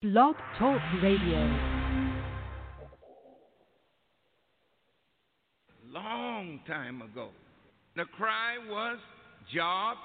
[0.00, 1.42] Blog Talk Radio.
[5.90, 7.30] long time ago.
[7.96, 8.98] The cry was
[9.52, 9.98] jobs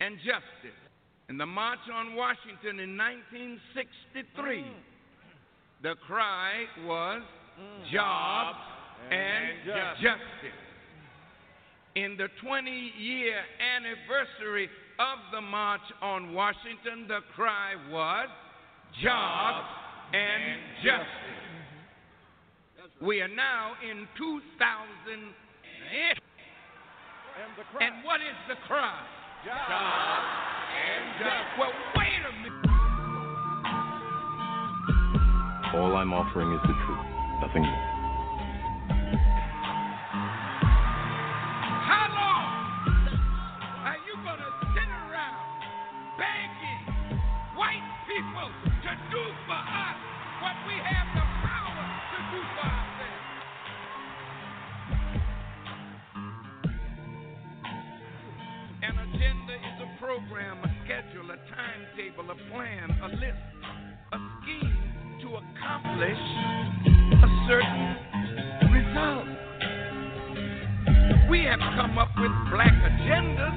[0.00, 0.80] and justice.
[1.28, 4.64] In the March on Washington in 1963, mm.
[5.82, 7.20] the cry was
[7.60, 7.92] mm.
[7.92, 8.56] jobs
[9.10, 10.56] and justice.
[11.96, 13.42] In the 20 year
[13.76, 18.28] anniversary of the March on Washington, the cry was
[19.02, 19.66] jobs
[20.12, 21.06] and justice.
[23.00, 26.18] We are now in 2008.
[27.80, 29.00] And what is the cry?
[29.46, 30.26] Jobs
[30.76, 31.58] and justice.
[31.58, 32.66] Well, wait a minute.
[35.74, 37.06] All I'm offering is the truth,
[37.40, 37.84] nothing more.
[41.86, 42.08] How
[60.00, 63.36] program, a schedule, a timetable, a plan, a list,
[64.12, 64.72] a scheme
[65.20, 66.16] to accomplish
[67.20, 67.96] a certain
[68.72, 69.28] result.
[71.28, 73.56] We have come up with black agendas,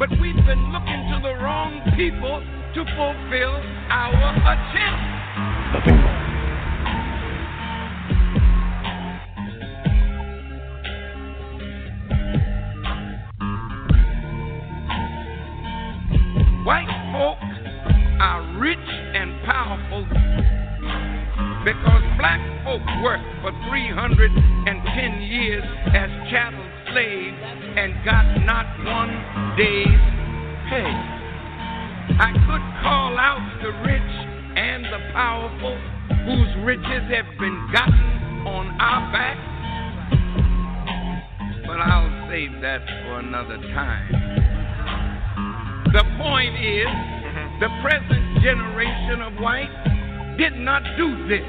[0.00, 2.42] but we've been looking to the wrong people
[2.74, 3.54] to fulfill
[3.90, 5.22] our agenda.
[5.72, 6.31] Nothing more.
[18.62, 20.06] Rich and powerful
[21.66, 26.62] because black folk worked for 310 years as chattel
[26.94, 27.42] slaves
[27.74, 29.10] and got not one
[29.58, 29.98] day's
[30.70, 30.94] pay.
[32.22, 34.14] I could call out the rich
[34.54, 35.74] and the powerful
[36.22, 39.42] whose riches have been gotten on our backs,
[41.66, 44.06] but I'll save that for another time.
[45.92, 47.21] The point is,
[47.62, 49.70] the present generation of whites
[50.36, 51.46] did not do this.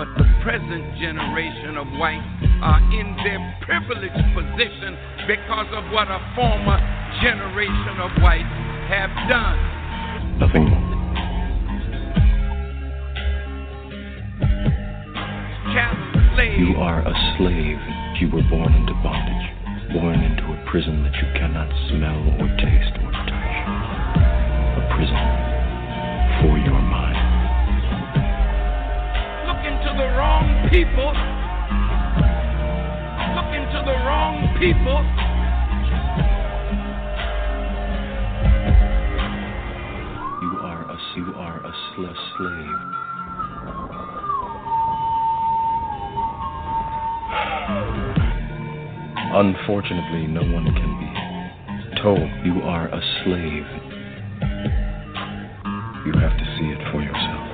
[0.00, 2.24] But the present generation of whites
[2.64, 4.96] are in their privileged position
[5.28, 6.80] because of what a former
[7.20, 8.48] generation of whites
[8.88, 9.60] have done.
[10.40, 10.72] Nothing.
[16.58, 17.78] You are a slave.
[18.20, 23.11] You were born into bondage, born into a prison that you cannot smell or taste
[25.02, 25.16] prison
[26.40, 27.18] for your mind.
[29.48, 31.10] looking to the wrong people.
[33.34, 34.98] Looking to the wrong people.
[40.42, 42.78] You are a you are a sl- slave.
[49.34, 53.81] Unfortunately, no one can be told you are a slave.
[56.04, 57.46] You have to see it for yourself.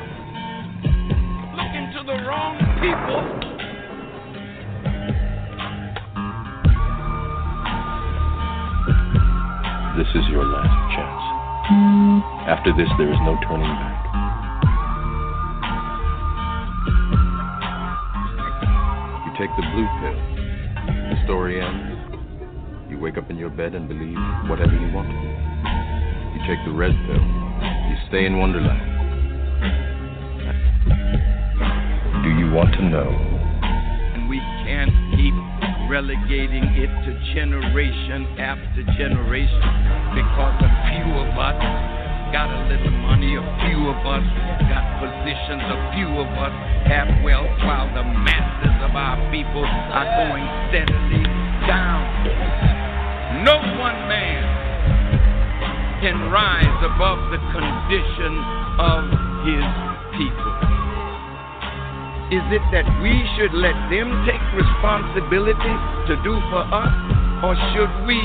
[1.52, 3.20] Looking to the wrong people.
[9.98, 11.24] This is your last chance.
[12.48, 14.00] After this, there is no turning back.
[19.26, 20.16] You take the blue pill.
[21.10, 22.00] The story ends.
[22.88, 24.16] You wake up in your bed and believe
[24.48, 25.20] whatever you want to.
[26.32, 27.47] You take the red pill.
[28.06, 28.80] Stay in Wonderland.
[32.22, 33.10] Do you want to know?
[33.10, 35.34] And we can't keep
[35.90, 39.60] relegating it to generation after generation
[40.14, 41.58] because a few of us
[42.32, 44.24] got a little money, a few of us
[44.68, 46.54] got positions, a few of us
[46.88, 51.24] have wealth, while the masses of our people are going steadily
[51.68, 52.04] down.
[53.44, 54.47] No one man
[56.00, 58.32] can rise above the condition
[58.78, 59.02] of
[59.42, 59.66] his
[60.14, 60.54] people.
[62.30, 65.74] Is it that we should let them take responsibility
[66.06, 66.94] to do for us,
[67.42, 68.20] or should we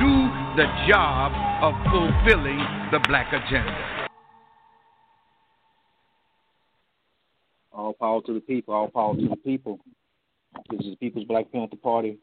[0.00, 0.12] do
[0.56, 1.30] the job
[1.62, 2.58] of fulfilling
[2.90, 4.08] the black agenda?
[7.72, 8.74] All power to the people.
[8.74, 9.78] All power to the people.
[10.70, 12.18] This is the People's Black Panther Party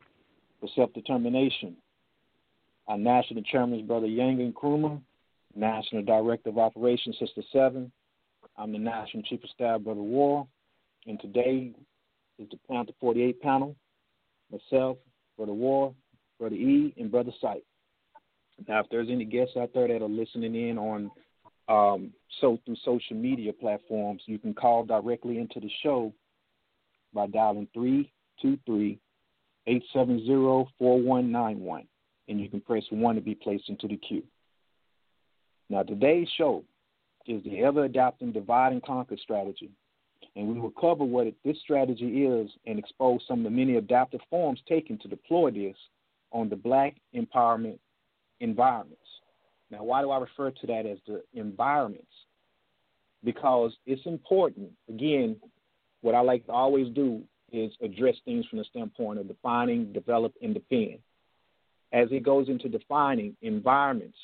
[0.60, 1.78] for Self Determination.
[2.88, 5.02] Our national chairman is Brother Yang Nkrumah,
[5.56, 7.92] National Director of Operations, Sister Seven.
[8.58, 10.48] I'm the National Chief of Staff, Brother War.
[11.08, 11.72] And today
[12.38, 13.76] is the Panther 48 panel.
[14.52, 14.98] Myself,
[15.38, 15.94] Brother War,
[16.40, 17.64] Brother E, and Brother Sight.
[18.68, 21.12] Now, if there's any guests out there that are listening in on
[21.68, 26.14] Um, so through social media platforms, you can call directly into the show
[27.14, 29.00] by dialing 323
[29.66, 31.88] 870 4191,
[32.28, 34.24] and you can press 1 to be placed into the queue.
[35.70, 36.64] Now, today's show
[37.28, 39.72] is the ever adapting divide and conquer strategy,
[40.36, 43.76] and we will cover what it, this strategy is and expose some of the many
[43.76, 45.76] adaptive forms taken to deploy this
[46.32, 47.80] on the black empowerment
[48.40, 49.02] environments.
[49.72, 52.12] Now, why do I refer to that as the environments?
[53.24, 54.70] Because it's important.
[54.88, 55.38] Again,
[56.02, 60.34] what I like to always do is address things from the standpoint of defining, develop,
[60.42, 61.00] and defend.
[61.96, 64.18] As it goes into defining environments,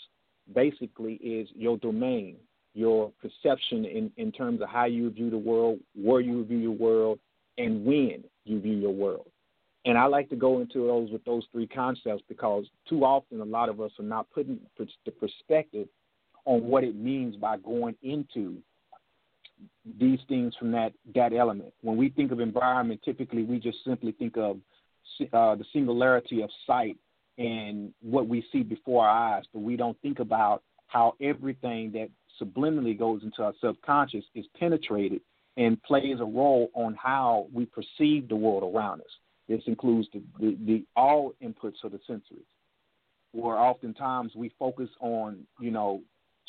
[0.53, 2.35] basically is your domain,
[2.73, 6.71] your perception in, in terms of how you view the world, where you view your
[6.73, 7.18] world,
[7.57, 9.27] and when you view your world.
[9.85, 13.45] And I like to go into those with those three concepts because too often a
[13.45, 15.88] lot of us are not putting the perspective
[16.44, 18.57] on what it means by going into
[19.97, 21.73] these things from that that element.
[21.81, 24.57] When we think of environment, typically we just simply think of
[25.31, 26.97] uh, the singularity of sight
[27.42, 32.10] and what we see before our eyes, but we don't think about how everything that
[32.42, 35.22] subliminally goes into our subconscious is penetrated
[35.58, 39.14] and plays a role on how we perceive the world around us.
[39.50, 42.52] This includes the, the, the all inputs of the sensories,
[43.32, 46.02] where oftentimes we focus on, you know,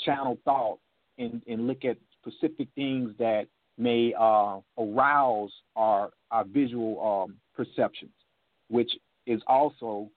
[0.05, 0.79] channel thought
[1.19, 3.47] and, and look at specific things that
[3.79, 8.13] may uh, arouse our, our visual um, perceptions,
[8.69, 8.93] which
[9.27, 10.11] is also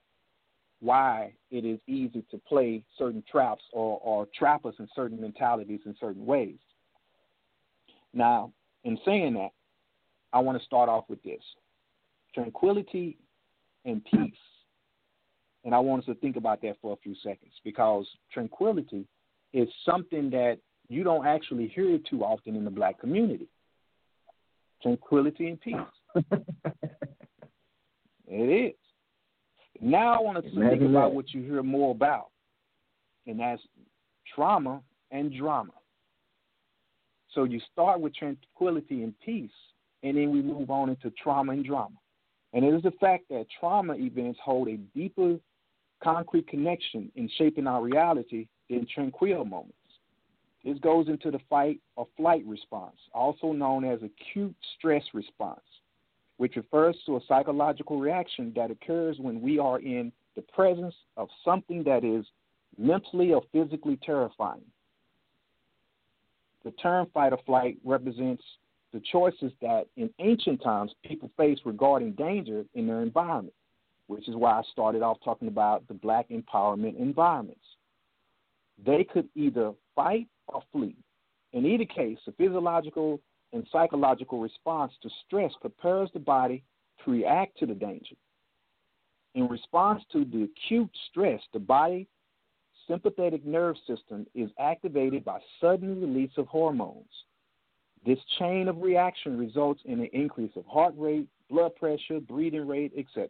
[0.86, 5.82] why it is easy to play certain traps or, or trap us in certain mentalities
[5.86, 6.58] in certain ways.
[8.14, 8.52] Now,
[8.84, 9.50] in saying that,
[10.32, 11.42] I want to start off with this
[12.34, 13.18] tranquility
[13.86, 14.34] and peace.
[15.64, 19.08] And I want us to think about that for a few seconds because tranquility
[19.54, 23.48] is something that you don't actually hear too often in the black community.
[24.84, 25.76] Tranquility and peace.
[28.28, 28.85] it is.
[29.82, 32.30] Now I want to think about what you hear more about,
[33.28, 33.62] and that's
[34.34, 34.82] trauma
[35.12, 35.74] and drama.
[37.34, 39.52] So you start with tranquility and peace,
[40.04, 41.96] and then we move on into trauma and drama.
[42.54, 45.38] And it is the fact that trauma events hold a deeper
[46.02, 49.74] concrete connection in shaping our reality than tranquil moments.
[50.64, 55.60] This goes into the fight or flight response, also known as acute stress response
[56.38, 61.30] which refers to a psychological reaction that occurs when we are in the presence of
[61.44, 62.26] something that is
[62.78, 64.62] mentally or physically terrifying.
[66.64, 68.44] The term fight or flight represents
[68.92, 73.54] the choices that in ancient times people faced regarding danger in their environment,
[74.08, 77.60] which is why I started off talking about the black empowerment environments.
[78.86, 80.96] They could either fight or flee.
[81.54, 83.22] In either case, the physiological
[83.56, 86.62] and psychological response to stress prepares the body
[87.04, 88.16] to react to the danger.
[89.34, 92.08] In response to the acute stress, the body
[92.88, 97.10] sympathetic nerve system is activated by sudden release of hormones.
[98.06, 102.92] This chain of reaction results in an increase of heart rate, blood pressure, breathing rate,
[102.98, 103.30] etc.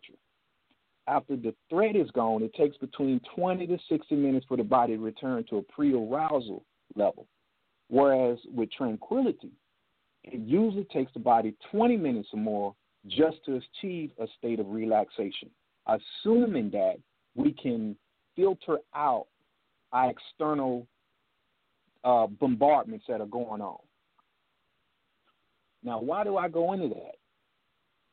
[1.08, 4.98] After the threat is gone, it takes between 20 to 60 minutes for the body
[4.98, 7.28] to return to a pre arousal level.
[7.90, 9.52] Whereas with tranquility,
[10.32, 12.76] it usually takes the body 20 minutes or more
[13.08, 15.50] just to achieve a state of relaxation,
[15.88, 16.96] assuming that
[17.36, 17.96] we can
[18.36, 19.28] filter out
[19.92, 20.88] our external
[22.04, 23.78] uh, bombardments that are going on.
[25.84, 27.16] Now, why do I go into that?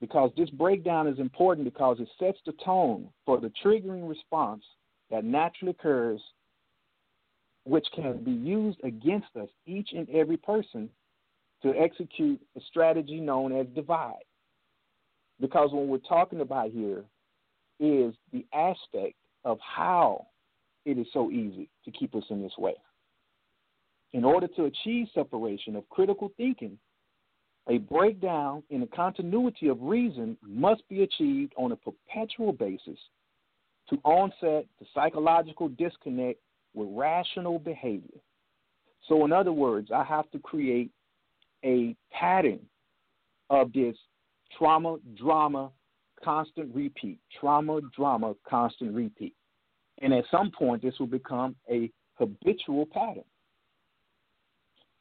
[0.01, 4.63] Because this breakdown is important because it sets the tone for the triggering response
[5.11, 6.21] that naturally occurs,
[7.65, 10.91] which can be used against us, each and every person,
[11.63, 14.25] to execute a strategy known as divide.
[15.41, 17.05] Because what we're talking about here
[17.81, 19.15] is the aspect
[19.45, 20.27] of how
[20.85, 22.75] it is so easy to keep us in this way.
[24.13, 26.79] In order to achieve separation of critical thinking,
[27.69, 32.99] a breakdown in the continuity of reason must be achieved on a perpetual basis
[33.89, 36.41] to onset the psychological disconnect
[36.75, 38.19] with rational behavior.
[39.09, 40.91] So, in other words, I have to create
[41.65, 42.61] a pattern
[43.51, 43.97] of this
[44.57, 45.71] trauma, drama,
[46.23, 49.35] constant repeat, trauma, drama, constant repeat.
[50.01, 53.25] And at some point, this will become a habitual pattern.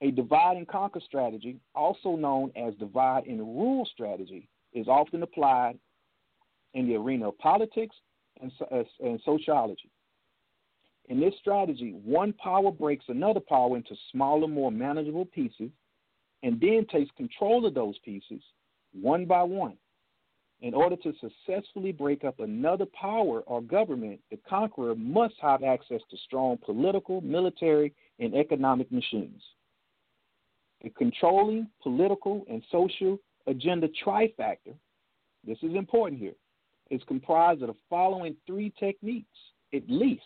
[0.01, 5.77] A divide and conquer strategy, also known as divide and rule strategy, is often applied
[6.73, 7.95] in the arena of politics
[8.41, 8.51] and,
[8.99, 9.91] and sociology.
[11.09, 15.69] In this strategy, one power breaks another power into smaller, more manageable pieces
[16.43, 18.41] and then takes control of those pieces
[18.93, 19.77] one by one.
[20.61, 26.01] In order to successfully break up another power or government, the conqueror must have access
[26.11, 29.41] to strong political, military, and economic machines.
[30.83, 33.17] The controlling political and social
[33.47, 34.75] agenda trifactor,
[35.45, 36.35] this is important here,
[36.91, 39.37] is comprised of the following three techniques,
[39.73, 40.21] at least.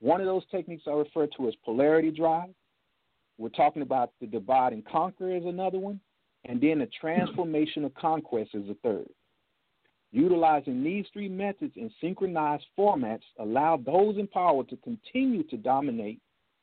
[0.00, 2.50] One of those techniques I refer to as polarity drive.
[3.38, 6.00] We're talking about the divide and conquer as another one,
[6.44, 9.06] and then the transformation of conquest is a third.
[10.10, 16.20] Utilizing these three methods in synchronized formats allow those in power to continue to dominate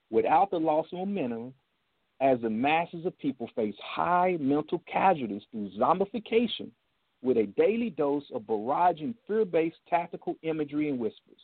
[0.10, 1.54] without the loss of momentum
[2.22, 6.70] as the masses of people face high mental casualties through zombification
[7.22, 11.40] with a daily dose of barraging fear based tactical imagery and whispers.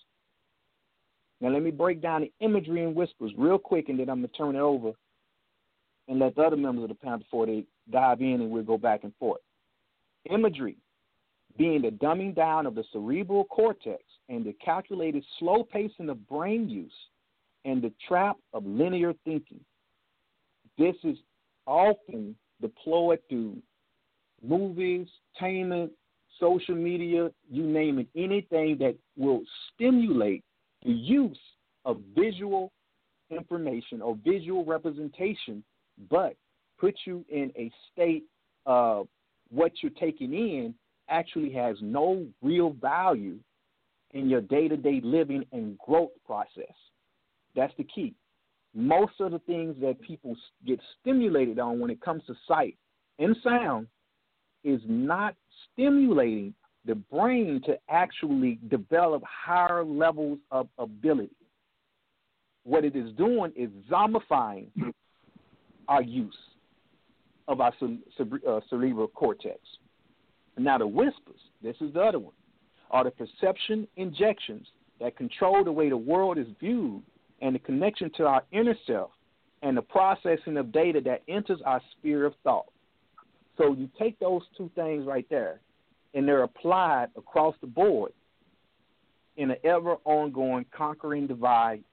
[1.39, 4.29] Now, let me break down the imagery and whispers real quick, and then I'm going
[4.29, 4.93] to turn it over
[6.11, 8.77] and let the other members of the panel before they dive in and we'll go
[8.77, 9.39] back and forth.
[10.29, 10.75] Imagery
[11.57, 16.69] being the dumbing down of the cerebral cortex and the calculated slow pacing of brain
[16.69, 16.91] use
[17.63, 19.61] and the trap of linear thinking.
[20.77, 21.17] This is
[21.65, 23.57] often deployed through
[24.45, 25.07] movies,
[25.39, 25.93] entertainment,
[26.41, 30.43] social media, you name it, anything that will stimulate
[30.83, 31.39] the use
[31.85, 32.69] of visual
[33.29, 35.63] information or visual representation,
[36.09, 36.35] but
[36.79, 38.23] put you in a state
[38.65, 39.07] of
[39.49, 40.73] what you're taking in
[41.09, 43.37] actually has no real value
[44.11, 46.73] in your day to day living and growth process.
[47.55, 48.13] That's the key.
[48.73, 52.77] Most of the things that people get stimulated on when it comes to sight
[53.19, 53.87] and sound
[54.63, 55.35] is not
[55.73, 56.53] stimulating
[56.85, 61.35] the brain to actually develop higher levels of ability.
[62.63, 64.89] What it is doing is zombifying hmm.
[65.91, 66.37] Our use
[67.49, 67.73] of our
[68.47, 69.59] uh, cerebral cortex.
[70.57, 72.33] Now, the whispers, this is the other one,
[72.91, 74.67] are the perception injections
[75.01, 77.03] that control the way the world is viewed
[77.41, 79.11] and the connection to our inner self
[79.63, 82.71] and the processing of data that enters our sphere of thought.
[83.57, 85.59] So you take those two things right there,
[86.13, 88.13] and they're applied across the board
[89.35, 91.83] in an ever ongoing conquering divide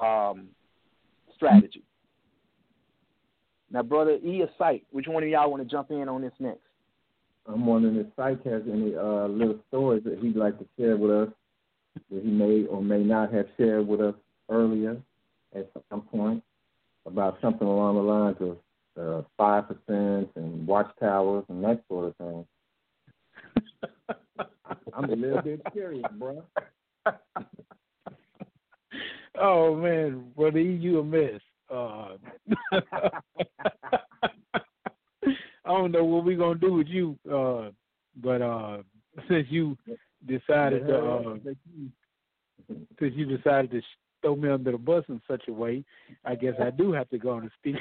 [0.00, 0.48] um,
[1.34, 1.82] strategy.
[3.70, 6.32] Now, brother E or Sight, which one of y'all want to jump in on this
[6.38, 6.60] next?
[7.46, 11.10] I'm wondering if Sight has any uh, little stories that he'd like to share with
[11.10, 11.28] us
[12.10, 14.14] that he may or may not have shared with us
[14.50, 14.96] earlier
[15.54, 16.42] at some point
[17.06, 18.58] about something along the lines of
[18.98, 22.46] uh, five percent and watchtowers and that sort of thing.
[24.94, 26.42] I'm a little bit curious, bro.
[29.40, 31.40] oh man, brother, E you a mess.
[31.70, 32.16] Uh,
[35.64, 37.70] I don't know what we're gonna do with you, uh,
[38.16, 38.78] but uh,
[39.28, 39.76] since you
[40.26, 41.34] decided to, uh,
[42.98, 43.82] since you decided to
[44.22, 45.84] throw me under the bus in such a way,
[46.24, 47.76] I guess I do have to go on and speak.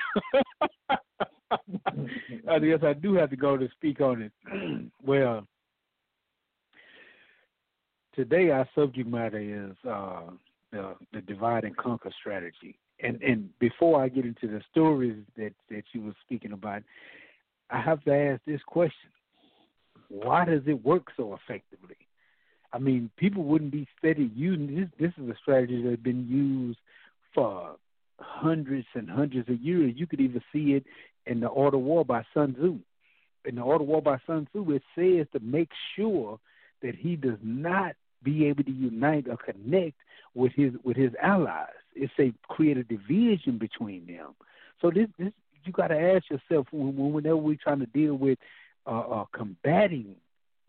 [2.50, 4.32] I guess I do have to go to speak on it.
[5.03, 5.48] well,
[8.15, 10.24] today our subject matter is uh,
[10.72, 12.77] the, the divide and conquer strategy.
[13.00, 16.84] And and before I get into the stories that that you were speaking about,
[17.70, 19.10] I have to ask this question:
[20.10, 21.98] Why does it work so effectively?
[22.74, 24.89] I mean, people wouldn't be steady using this.
[25.00, 26.80] This is a strategy that has been used
[27.34, 27.75] for
[28.20, 29.94] hundreds and hundreds of years.
[29.96, 30.84] You could even see it
[31.25, 32.80] in the Art of War by Sun Tzu.
[33.46, 36.39] In the Art of War by Sun Tzu, it says to make sure
[36.82, 39.96] that he does not be able to unite or connect
[40.34, 41.68] with his with his allies.
[41.96, 44.36] It's a create a division between them.
[44.82, 45.34] So this this
[45.64, 48.40] you got to ask yourself whenever we're trying to deal with
[48.86, 50.16] uh, uh, combating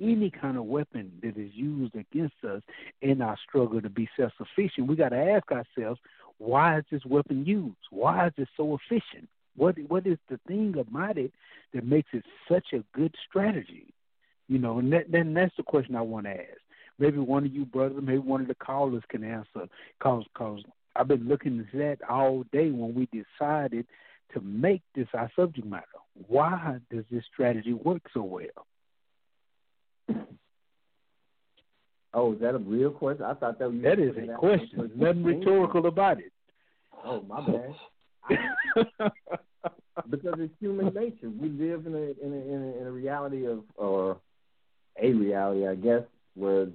[0.00, 2.62] any kind of weapon that is used against us
[3.00, 6.00] in our struggle to be self sufficient, we got to ask ourselves,
[6.38, 7.76] why is this weapon used?
[7.90, 9.28] Why is it so efficient?
[9.56, 11.32] What what is the thing about it
[11.74, 13.92] that makes it such a good strategy?
[14.48, 16.60] You know, and that, then that's the question I want to ask.
[16.98, 19.68] Maybe one of you brothers, maybe one of the callers can answer,
[20.02, 20.62] cause cause
[20.96, 23.86] I've been looking at that all day when we decided
[24.34, 25.84] to make this our subject matter.
[26.26, 28.66] Why does this strategy work so well?
[32.14, 33.24] Oh, is that a real question?
[33.24, 34.90] I thought that was that is a question.
[34.96, 36.32] Nothing rhetorical about it.
[37.04, 37.74] Oh, my bad.
[40.10, 41.30] because it's human nature.
[41.30, 44.18] We live in a in a in a, in a reality of or
[45.00, 46.02] a reality, I guess,
[46.34, 46.66] where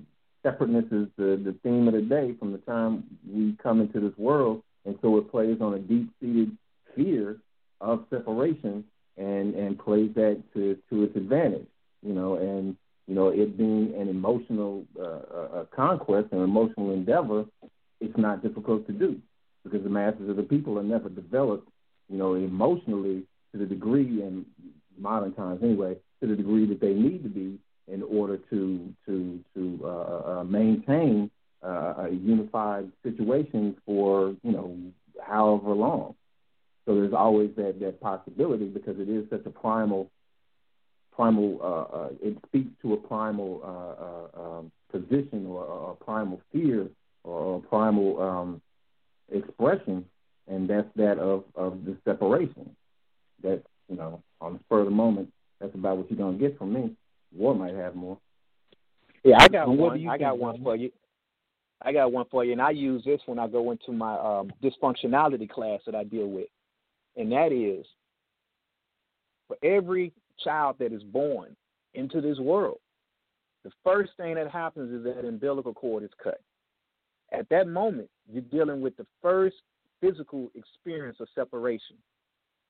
[0.43, 4.17] separateness is the, the theme of the day from the time we come into this
[4.17, 6.55] world, and so it plays on a deep-seated
[6.95, 7.38] fear
[7.81, 8.83] of separation
[9.17, 11.67] and and plays that to to its advantage,
[12.01, 12.75] you know, and
[13.07, 17.45] you know it being an emotional uh, a conquest, an emotional endeavor,
[18.00, 19.19] it's not difficult to do
[19.63, 21.69] because the masses of the people are never developed,
[22.09, 24.45] you know, emotionally to the degree in
[24.97, 29.39] modern times anyway, to the degree that they need to be in order to to
[29.55, 31.29] to uh, uh, maintain
[31.63, 34.77] uh, a unified situation for you know
[35.21, 36.15] however long.
[36.85, 40.09] So there's always that that possibility because it is such a primal
[41.15, 41.59] primal.
[41.61, 46.87] Uh, uh, it speaks to a primal uh, uh, um, position or a primal fear
[47.23, 48.61] or a primal um,
[49.31, 50.05] expression,
[50.47, 52.75] and that's that of of the separation.
[53.43, 56.57] That you know on the spur of the moment, that's about what you're gonna get
[56.57, 56.95] from me.
[57.35, 58.17] War might have more.
[59.23, 60.07] Yeah, I got one.
[60.07, 60.91] I got one for you.
[61.81, 64.51] I got one for you, and I use this when I go into my um,
[64.63, 66.47] dysfunctionality class that I deal with,
[67.17, 67.85] and that is
[69.47, 70.13] for every
[70.43, 71.55] child that is born
[71.93, 72.79] into this world,
[73.63, 76.41] the first thing that happens is that umbilical cord is cut.
[77.31, 79.55] At that moment, you're dealing with the first
[80.01, 81.97] physical experience of separation.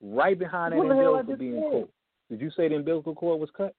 [0.02, 1.90] Right behind that umbilical being cut.
[2.30, 3.76] Did you say the umbilical cord was cut?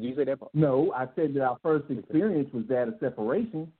[0.00, 0.54] Did you say that part?
[0.54, 3.72] No, I said that our first experience was that of separation.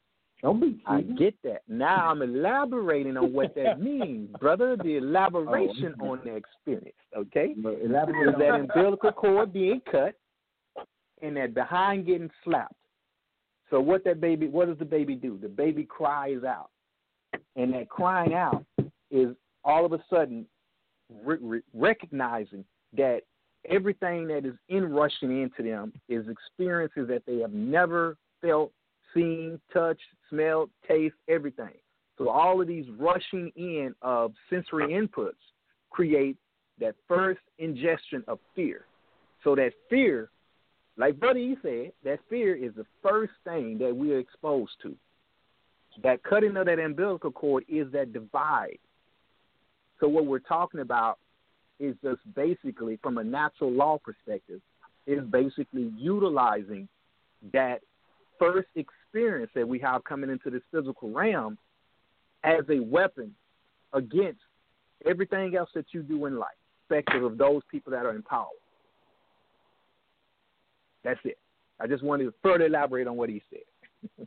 [0.42, 0.80] Don't be.
[0.86, 1.62] I get that.
[1.68, 4.76] Now I'm elaborating on what that means, brother.
[4.76, 6.10] The elaboration oh.
[6.10, 7.54] on the experience, okay?
[7.58, 10.14] Elaborate is that umbilical cord being cut
[11.22, 12.74] and that behind getting slapped.
[13.70, 15.38] So what that baby, what does the baby do?
[15.40, 16.70] The baby cries out,
[17.56, 18.64] and that crying out
[19.10, 19.34] is
[19.64, 20.46] all of a sudden
[21.24, 22.64] re- re- recognizing
[22.96, 23.22] that
[23.70, 28.72] everything that is in rushing into them is experiences that they have never felt,
[29.14, 31.74] seen, touched, smelled, taste, everything.
[32.16, 35.32] So all of these rushing in of sensory inputs
[35.90, 36.36] create
[36.80, 38.84] that first ingestion of fear.
[39.44, 40.30] So that fear,
[40.96, 44.94] like Buddy said, that fear is the first thing that we are exposed to.
[46.02, 48.78] That cutting of that umbilical cord is that divide.
[50.00, 51.18] So what we're talking about
[51.80, 54.60] is just basically, from a natural law perspective,
[55.06, 56.88] is basically utilizing
[57.52, 57.80] that
[58.38, 61.58] first experience that we have coming into this physical realm
[62.44, 63.34] as a weapon
[63.92, 64.40] against
[65.06, 66.48] everything else that you do in life,
[66.88, 68.46] effective of those people that are in power.
[71.04, 71.38] That's it.
[71.80, 74.18] I just wanted to further elaborate on what he said.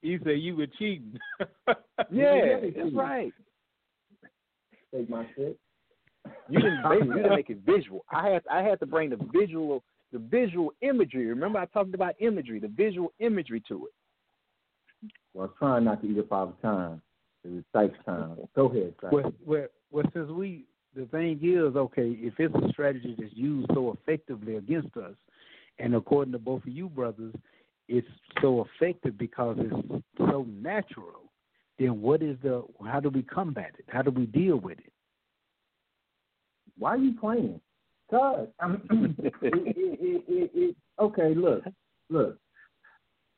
[0.00, 1.18] he, said you were cheating.
[2.10, 3.32] yeah, that's right
[4.94, 5.58] take my shit.
[6.48, 8.04] You didn't, you didn't make it visual.
[8.10, 11.26] I had I had to bring the visual the visual imagery.
[11.26, 15.10] Remember I talked about imagery, the visual imagery to it.
[15.34, 17.02] Well, I'm trying not to eat up all the time.
[17.44, 18.36] It's Psych's time.
[18.56, 19.12] Go ahead, Psych.
[19.12, 20.64] Well, well, well, since we,
[20.96, 25.14] the thing is, okay, if it's a strategy that's used so effectively against us,
[25.78, 27.34] and according to both of you brothers,
[27.88, 28.08] it's
[28.42, 31.27] so effective because it's so natural
[31.78, 33.86] then what is the how do we combat it?
[33.88, 34.92] How do we deal with it?
[36.78, 37.60] Why are you playing?
[38.10, 38.48] Cause
[41.00, 41.64] okay, look,
[42.08, 42.38] look,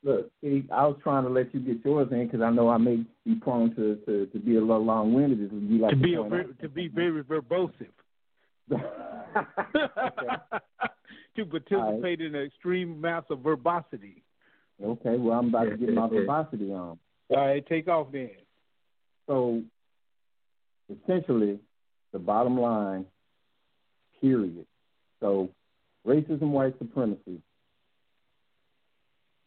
[0.05, 0.31] look.
[0.41, 3.05] See, I was trying to let you get yours in because I know I may
[3.25, 5.51] be prone to, to, to be a little long winded.
[5.81, 6.23] Like to, be a,
[6.63, 7.73] to be very verbose.
[8.71, 8.79] to
[11.45, 12.21] participate right.
[12.21, 14.23] in an extreme amounts of verbosity.
[14.83, 16.99] Okay, well I'm about to get my verbosity on.
[17.31, 18.31] All right, take off then.
[19.29, 19.63] So
[20.91, 21.61] essentially,
[22.13, 23.07] the bottom line,
[24.21, 24.67] period.
[25.21, 25.51] So
[26.07, 27.41] racism, white supremacy,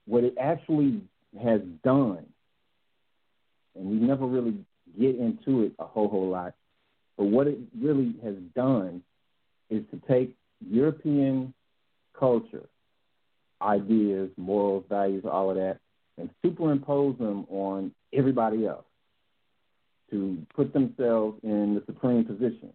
[0.06, 1.02] what it actually
[1.42, 2.26] has done,
[3.76, 4.56] and we never really
[4.98, 6.54] get into it a whole whole lot,
[7.18, 9.02] but what it really has done
[9.70, 11.54] is to take European
[12.18, 12.64] culture,
[13.62, 15.80] ideas, morals, values, all of that,
[16.18, 18.86] and superimpose them on everybody else
[20.12, 22.72] to put themselves in the supreme position.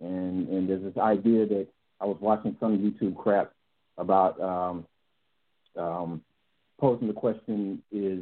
[0.00, 1.66] And and there's this idea that
[2.00, 3.52] I was watching some YouTube crap
[3.96, 4.86] about um,
[5.76, 6.22] um,
[6.80, 8.20] posing the question: Is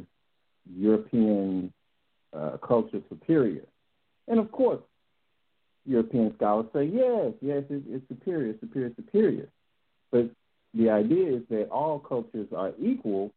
[0.75, 1.71] European
[2.33, 3.65] uh, culture superior?
[4.27, 4.81] And of course,
[5.85, 9.47] European scholars say yes, yes, it's, it's superior, superior, superior.
[10.11, 10.29] But
[10.73, 13.31] the idea is that all cultures are equal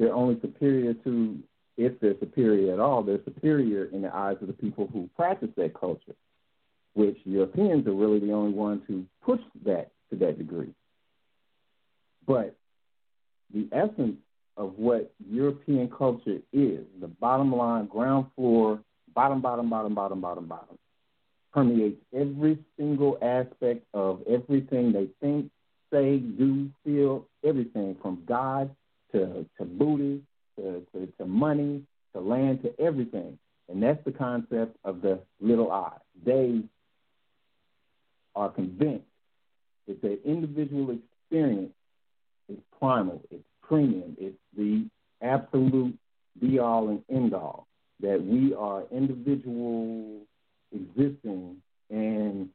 [0.00, 1.38] they're only superior to,
[1.76, 5.50] if they're superior at all, they're superior in the eyes of the people who practice
[5.58, 6.14] that culture,
[6.94, 10.72] which Europeans are really the only ones who push that to that degree.
[12.26, 12.56] But
[13.52, 14.16] the essence
[14.56, 18.80] of what European culture is, the bottom line, ground floor,
[19.14, 20.78] bottom, bottom, bottom, bottom, bottom, bottom,
[21.52, 25.50] permeates every single aspect of everything they think,
[25.92, 28.74] say, do, feel, everything from God
[29.12, 30.22] to, to booty
[30.56, 33.38] to, to, to money to land to everything.
[33.68, 35.92] And that's the concept of the little I.
[36.24, 36.62] They
[38.34, 39.04] are convinced
[39.86, 41.72] that their individual experience
[42.48, 44.86] is primal, it's premium, it's the
[45.22, 45.96] absolute
[46.40, 47.66] be all and end all.
[48.00, 50.22] That we are individual
[50.72, 51.56] existing
[51.90, 52.48] and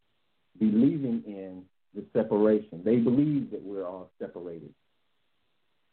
[0.59, 1.63] believing in
[1.93, 2.81] the separation.
[2.83, 4.73] They believe that we're all separated.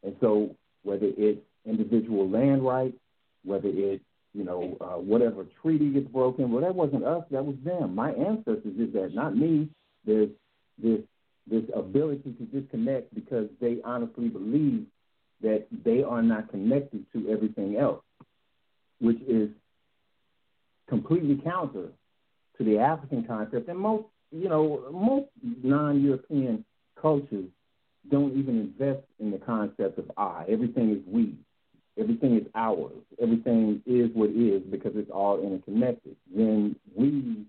[0.02, 2.96] And so whether it's individual land rights,
[3.44, 6.50] whether it's you know, uh, whatever treaty gets broken.
[6.50, 7.24] Well, that wasn't us.
[7.30, 7.94] That was them.
[7.94, 9.68] My ancestors did that, not me.
[10.04, 10.30] There's
[10.82, 11.00] this
[11.46, 14.86] this ability to disconnect because they honestly believe
[15.42, 18.04] that they are not connected to everything else,
[19.00, 19.50] which is
[20.88, 21.88] completely counter
[22.58, 23.68] to the African concept.
[23.68, 26.64] And most, you know, most non-European
[27.00, 27.48] cultures
[28.10, 30.44] don't even invest in the concept of I.
[30.48, 31.36] Everything is we.
[31.98, 32.92] Everything is ours.
[33.20, 36.16] Everything is what is because it's all interconnected.
[36.32, 37.46] When we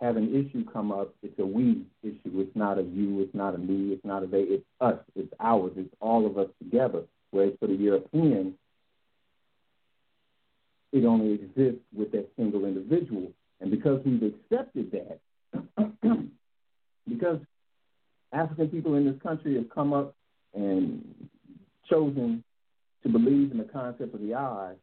[0.00, 2.40] have an issue come up, it's a we issue.
[2.40, 5.32] It's not a you, it's not a me, it's not a they, it's us, it's
[5.40, 7.02] ours, it's all of us together.
[7.30, 8.54] Whereas for the European,
[10.92, 13.32] it only exists with that single individual.
[13.60, 15.20] And because we've accepted that,
[17.08, 17.40] because
[18.32, 20.14] African people in this country have come up
[20.54, 21.02] and
[21.88, 22.44] chosen
[23.02, 24.74] to believe in the concept of the I,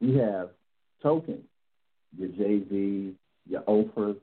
[0.00, 0.50] we have
[1.02, 1.44] tokens,
[2.16, 3.14] your Jay Z's,
[3.48, 4.16] your Oprahs,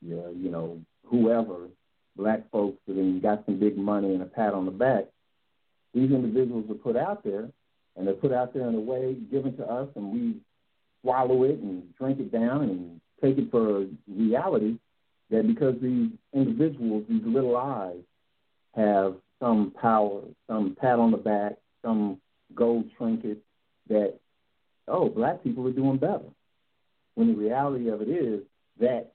[0.00, 1.68] your, you know, whoever,
[2.16, 5.04] black folks that then got some big money and a pat on the back.
[5.94, 7.48] These individuals are put out there,
[7.96, 10.36] and they're put out there in a way given to us, and we
[11.02, 14.78] swallow it and drink it down and take it for reality.
[15.30, 18.00] That because these individuals, these little eyes,
[18.74, 22.20] have some power, some pat on the back, some
[22.54, 23.38] gold trinket
[23.88, 24.14] that,
[24.88, 26.28] oh, black people are doing better.
[27.14, 28.42] When the reality of it is
[28.80, 29.12] that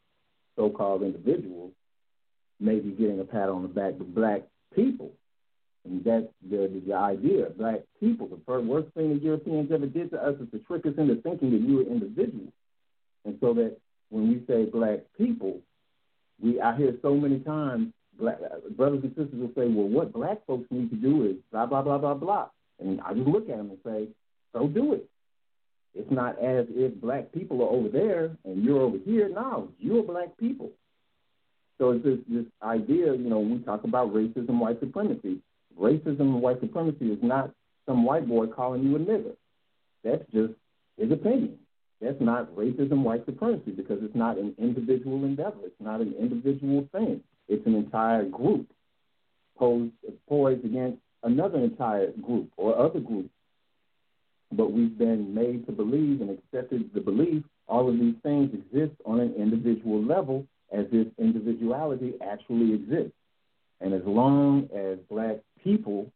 [0.55, 1.71] so called individual
[2.59, 4.41] may be getting a pat on the back, but black
[4.73, 5.11] people,
[5.85, 10.11] and that's the, the idea, black people, the first, worst thing the Europeans ever did
[10.11, 12.51] to us is to trick us into thinking that you were individuals.
[13.23, 13.77] And so that
[14.09, 15.59] when we say black people,
[16.41, 18.37] we I hear so many times black
[18.75, 21.81] brothers and sisters will say, well, what black folks need to do is blah, blah,
[21.81, 22.47] blah, blah, blah.
[22.79, 24.07] And I just look at them and say,
[24.53, 25.09] so do it.
[25.93, 29.29] It's not as if black people are over there and you're over here.
[29.29, 30.71] No, you're black people.
[31.77, 35.39] So it's this, this idea, you know, we talk about racism, white supremacy,
[35.79, 37.51] racism and white supremacy is not
[37.85, 39.35] some white boy calling you a nigger.
[40.03, 40.53] That's just
[40.97, 41.59] his opinion.
[42.05, 45.57] That's not racism, white supremacy, because it's not an individual endeavor.
[45.63, 47.21] It's not an individual thing.
[47.47, 48.67] It's an entire group
[49.57, 49.91] posed,
[50.29, 53.31] poised against another entire group or other groups.
[54.51, 58.93] But we've been made to believe and accepted the belief all of these things exist
[59.03, 63.17] on an individual level as if individuality actually exists.
[63.81, 66.11] And as long as black people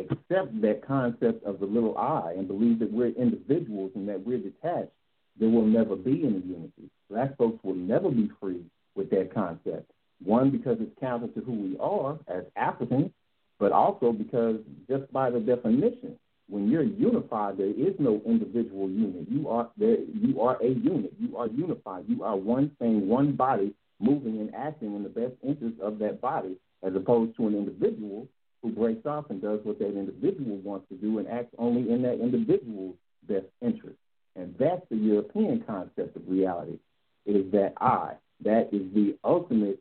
[0.00, 4.38] accept that concept of the little I and believe that we're individuals and that we're
[4.38, 4.92] detached,
[5.38, 6.90] there will never be any unity.
[7.10, 9.90] Black folks will never be free with that concept.
[10.24, 13.10] One, because it's counter to who we are as Africans,
[13.58, 14.56] but also because
[14.88, 19.26] just by the definition, when you're unified, there is no individual unit.
[19.28, 19.98] You are there.
[20.14, 21.12] You are a unit.
[21.18, 22.04] You are unified.
[22.08, 26.20] You are one thing, one body, moving and acting in the best interest of that
[26.20, 28.26] body, as opposed to an individual
[28.62, 32.02] who breaks off and does what that individual wants to do and acts only in
[32.02, 32.96] that individual's
[33.28, 33.96] best interest.
[34.36, 36.78] And that's the European concept of reality.
[37.26, 38.14] It is that I.
[38.44, 39.80] That is the ultimate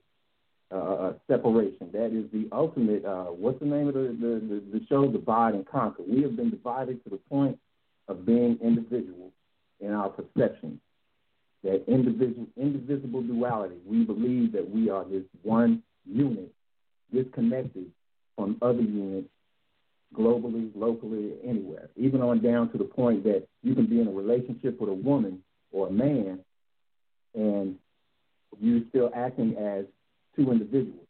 [0.72, 1.90] uh, separation.
[1.94, 3.06] That is the ultimate.
[3.06, 5.08] Uh, what's the name of the, the, the, the show?
[5.08, 6.04] Divide and Conquer.
[6.08, 7.58] We have been divided to the point
[8.08, 9.32] of being individuals
[9.80, 10.82] in our perception.
[11.64, 13.76] That individual, indivisible duality.
[13.86, 16.52] We believe that we are this one unit,
[17.14, 17.92] disconnected
[18.38, 19.28] from other units
[20.16, 21.90] globally, locally, anywhere.
[21.98, 24.94] Even on down to the point that you can be in a relationship with a
[24.94, 26.40] woman or a man,
[27.36, 27.76] and
[28.62, 29.86] you're still acting as
[30.36, 31.06] two individuals.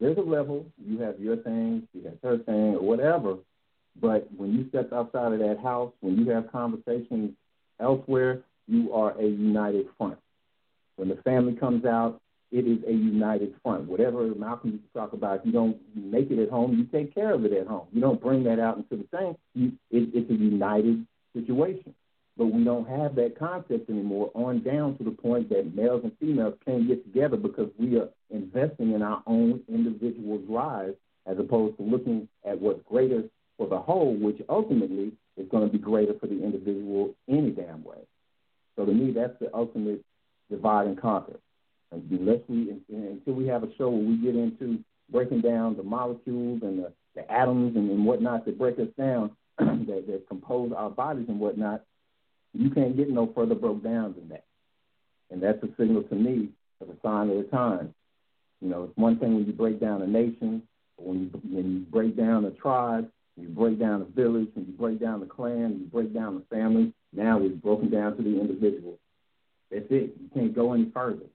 [0.00, 3.36] There's a level, you have your thing, she has her thing, or whatever,
[4.00, 7.32] but when you step outside of that house, when you have conversations
[7.78, 10.18] elsewhere, you are a united front.
[10.96, 13.88] When the family comes out, it is a united front.
[13.88, 17.14] Whatever Malcolm used to talk about, if you don't make it at home, you take
[17.14, 17.86] care of it at home.
[17.92, 19.36] You don't bring that out into the thing.
[19.54, 21.94] You, it, it's a united situation.
[22.36, 26.12] But we don't have that concept anymore on down to the point that males and
[26.18, 31.76] females can't get together because we are investing in our own individual drives as opposed
[31.76, 33.24] to looking at what's greater
[33.56, 37.84] for the whole, which ultimately is going to be greater for the individual any damn
[37.84, 37.98] way.
[38.76, 40.04] So to me, that's the ultimate
[40.50, 41.38] divide and conquer.
[42.10, 46.60] Unless we, until we have a show where we get into breaking down the molecules
[46.62, 50.90] and the, the atoms and, and whatnot that break us down, that, that compose our
[50.90, 51.84] bodies and whatnot,
[52.52, 54.44] you can't get no further broke down than that.
[55.30, 57.94] And that's a signal to me of a sign of the time.
[58.60, 60.62] You know, it's one thing when you break down a nation,
[60.96, 64.72] when you, when you break down a tribe, you break down a village, when you
[64.72, 66.92] break down the clan, you break down the family.
[67.12, 68.98] Now we've broken down to the individual.
[69.70, 70.14] That's it.
[70.20, 71.26] You can't go any further.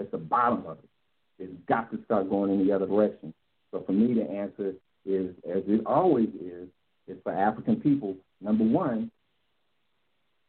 [0.00, 1.44] That's the bottom of it.
[1.44, 3.34] It's got to start going in the other direction.
[3.70, 6.68] So for me, the answer is, as it always is,
[7.06, 8.16] is for African people.
[8.40, 9.10] Number one,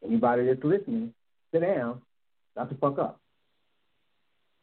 [0.04, 1.14] Anybody that's listening,
[1.52, 2.02] sit down,
[2.56, 3.20] shut the fuck up.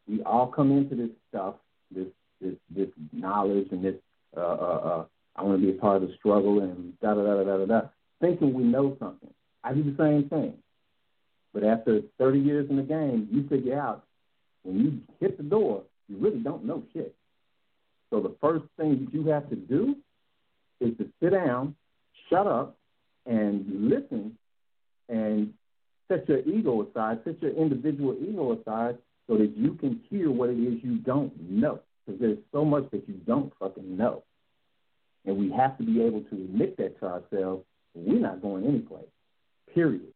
[0.08, 1.54] We all come into this stuff,
[1.94, 2.08] this
[2.40, 3.94] this this knowledge and this
[4.36, 5.04] uh, uh, uh,
[5.36, 7.66] I want to be a part of the struggle and da da da da da
[7.66, 7.80] da,
[8.20, 9.30] thinking we know something.
[9.62, 10.54] I do the same thing,
[11.54, 14.04] but after 30 years in the game, you figure out
[14.68, 17.14] when you hit the door, you really don't know shit.
[18.10, 19.96] So the first thing that you have to do
[20.80, 21.74] is to sit down,
[22.28, 22.76] shut up,
[23.26, 24.36] and listen
[25.08, 25.54] and
[26.08, 30.50] set your ego aside, set your individual ego aside so that you can hear what
[30.50, 31.80] it is you don't know.
[32.04, 34.22] Because there's so much that you don't fucking know.
[35.26, 37.64] And we have to be able to admit that to ourselves.
[37.94, 39.04] We're not going anyplace,
[39.74, 40.12] period.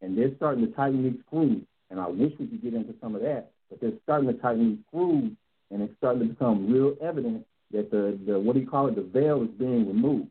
[0.00, 1.62] And they're starting to tighten these screws.
[1.90, 4.70] And I wish we could get into some of that, but they're starting to tighten
[4.70, 5.32] these screws,
[5.70, 8.94] and it's starting to become real evident that the, the what do you call it,
[8.94, 10.28] the veil is being removed.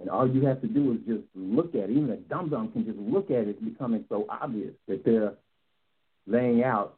[0.00, 1.90] And all you have to do is just look at it.
[1.90, 3.64] Even a dum dum can just look at it.
[3.64, 5.34] Becoming so obvious that they're
[6.26, 6.96] laying out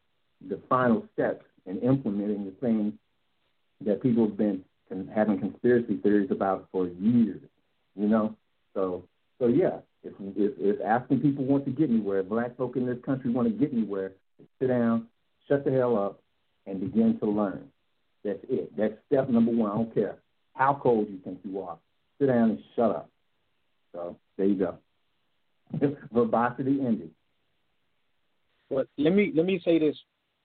[0.49, 2.95] the final steps and implementing the things
[3.85, 4.65] that people have been
[5.15, 7.41] having conspiracy theories about for years.
[7.97, 8.37] You know,
[8.73, 9.05] so
[9.39, 9.79] so yeah.
[10.03, 13.49] If, if if African people want to get anywhere, black folk in this country want
[13.49, 14.13] to get anywhere,
[14.59, 15.09] sit down,
[15.49, 16.21] shut the hell up,
[16.67, 17.69] and begin to learn.
[18.25, 18.77] That's it.
[18.77, 19.71] That's step number one.
[19.71, 20.17] I don't care
[20.55, 21.79] how cold you think you are
[22.19, 23.11] sit down and shut up.
[23.93, 24.79] So there you go.
[26.13, 27.11] Verbosity ended.
[28.71, 29.97] But let me let me say this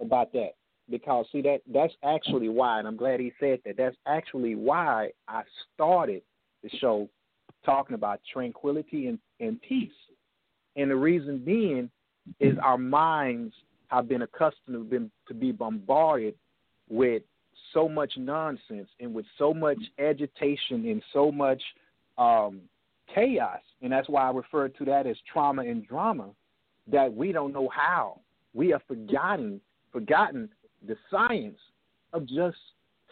[0.02, 0.52] about that
[0.90, 3.78] because see that that's actually why, and I'm glad he said that.
[3.78, 6.22] That's actually why I started
[6.64, 7.10] the show
[7.66, 9.92] talking about tranquility and, and peace.
[10.76, 11.90] And the reason being
[12.40, 13.54] is our minds
[13.90, 16.36] have been accustomed to, been, to be bombarded
[16.90, 17.24] with
[17.74, 21.62] so much nonsense and with so much agitation and so much
[22.18, 22.62] um,
[23.14, 26.30] chaos, and that's why I refer to that as trauma and drama,
[26.92, 28.20] that we don't know how.
[28.54, 30.50] We have forgotten forgotten
[30.88, 31.58] the science
[32.14, 32.58] of just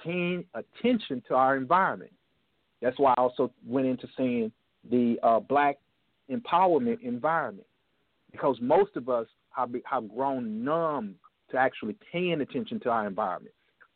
[0.03, 2.11] paying attention to our environment.
[2.81, 4.51] That's why I also went into saying
[4.89, 5.77] the uh, black
[6.31, 7.67] empowerment environment,
[8.31, 9.27] because most of us
[9.57, 11.15] have, have grown numb
[11.51, 13.53] to actually paying attention to our environment.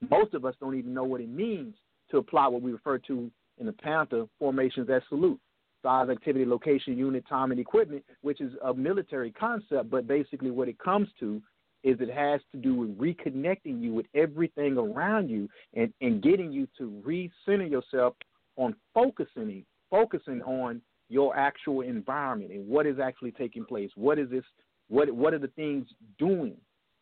[0.09, 1.75] Most of us don't even know what it means
[2.09, 5.39] to apply what we refer to in the Panther formations as salute
[5.83, 10.67] size, activity, location, unit, time, and equipment, which is a military concept, but basically what
[10.67, 11.41] it comes to
[11.83, 16.51] is it has to do with reconnecting you with everything around you and, and getting
[16.51, 18.13] you to recenter yourself
[18.57, 23.89] on focusing focusing on your actual environment and what is actually taking place.
[23.95, 24.45] What is this
[24.91, 25.87] what what are the things
[26.19, 26.55] doing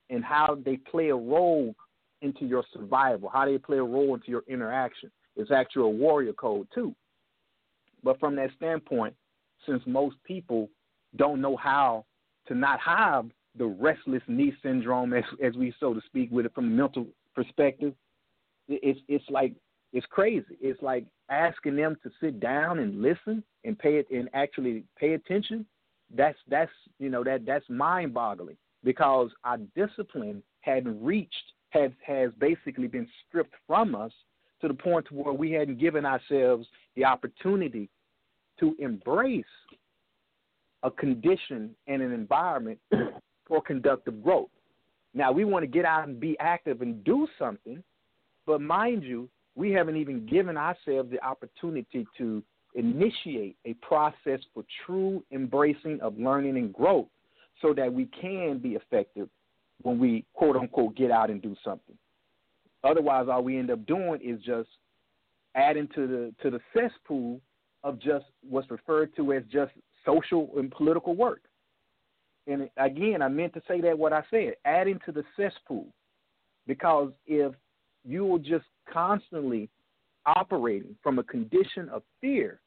[0.09, 1.75] and how they play a role
[2.21, 5.11] into your survival, how they play a role into your interaction.
[5.35, 6.93] It's actually a warrior code too.
[8.03, 9.15] But from that standpoint,
[9.65, 10.69] since most people
[11.15, 12.05] don't know how
[12.47, 13.25] to not have
[13.57, 17.07] the restless knee syndrome, as, as we so to speak, with it from a mental
[17.33, 17.93] perspective,
[18.67, 19.53] it's it's like
[19.93, 20.57] it's crazy.
[20.61, 25.13] It's like asking them to sit down and listen and pay it and actually pay
[25.13, 25.65] attention.
[26.15, 32.31] That's that's you know that that's mind boggling because our discipline hadn't reached has has
[32.39, 34.11] basically been stripped from us
[34.61, 37.89] to the point where we hadn't given ourselves the opportunity
[38.59, 39.45] to embrace
[40.83, 42.79] a condition and an environment
[43.47, 44.49] for conductive growth.
[45.13, 47.83] Now we want to get out and be active and do something,
[48.45, 52.43] but mind you, we haven't even given ourselves the opportunity to
[52.75, 57.07] initiate a process for true embracing of learning and growth
[57.61, 59.29] so that we can be effective
[59.81, 61.95] when we quote unquote get out and do something.
[62.83, 64.69] Otherwise, all we end up doing is just
[65.55, 67.41] adding to the to the cesspool
[67.83, 69.71] of just what's referred to as just
[70.05, 71.41] social and political work.
[72.47, 75.87] And again, I meant to say that what I said, adding to the cesspool.
[76.67, 77.53] Because if
[78.05, 79.69] you will just constantly
[80.25, 82.59] operating from a condition of fear,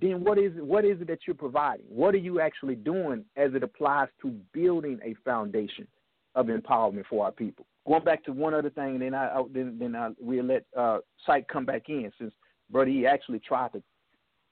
[0.00, 1.86] then what is what is it that you're providing?
[1.88, 5.86] What are you actually doing as it applies to building a foundation
[6.34, 7.66] of empowerment for our people?
[7.86, 10.98] Going back to one other thing, and then I then then I, we'll let uh,
[11.26, 12.32] Sight come back in since
[12.70, 13.82] brother he actually tried to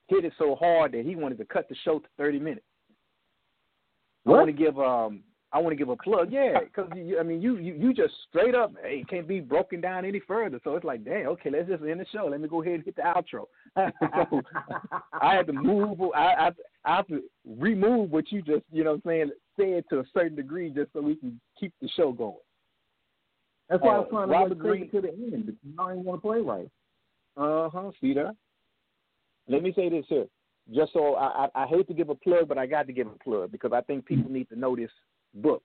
[0.07, 2.65] hit it so hard that he wanted to cut the show to 30 minutes.
[4.23, 4.35] What?
[4.35, 7.39] I want to give um I want to give a plug, yeah, because I mean
[7.39, 10.59] you, you you just straight up hey, it can't be broken down any further.
[10.63, 12.25] So it's like, damn, okay, let's just end the show.
[12.25, 13.45] Let me go ahead and hit the outro.
[13.77, 14.41] so
[15.21, 15.99] I had to move.
[16.15, 16.51] I, I
[16.85, 20.03] I have to remove what you just you know what I'm saying said to a
[20.11, 22.35] certain degree just so we can keep the show going.
[23.69, 25.91] That's why uh, I was trying to Robert Greene, to the end, but you don't
[25.91, 26.69] even want to play right.
[27.37, 27.91] Uh huh.
[28.01, 28.35] See that?
[29.47, 30.25] Let me say this here,
[30.73, 33.05] just so I, I, I hate to give a plug, but I got to give
[33.05, 34.89] a plug because I think people need to know this
[35.33, 35.63] book.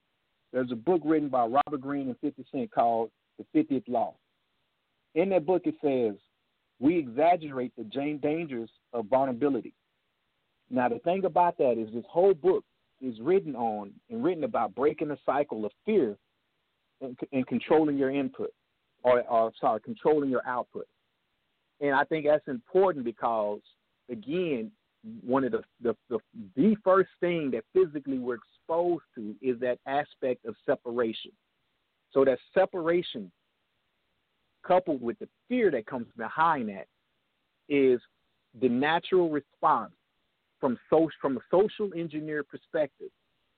[0.51, 4.15] There's a book written by Robert Greene and 50 Cent called The 50th Law.
[5.15, 6.19] In that book, it says,
[6.79, 9.73] We exaggerate the dangers of vulnerability.
[10.69, 12.63] Now, the thing about that is, this whole book
[13.01, 16.15] is written on and written about breaking the cycle of fear
[17.01, 18.51] and, and controlling your input,
[19.03, 20.87] or, or sorry, controlling your output.
[21.81, 23.61] And I think that's important because,
[24.11, 24.71] again,
[25.25, 26.19] one of the, the the
[26.55, 31.31] the first thing that physically we're exposed to is that aspect of separation.
[32.11, 33.31] So that separation,
[34.65, 36.87] coupled with the fear that comes behind that,
[37.67, 37.99] is
[38.61, 39.91] the natural response
[40.59, 43.09] from social from a social engineer perspective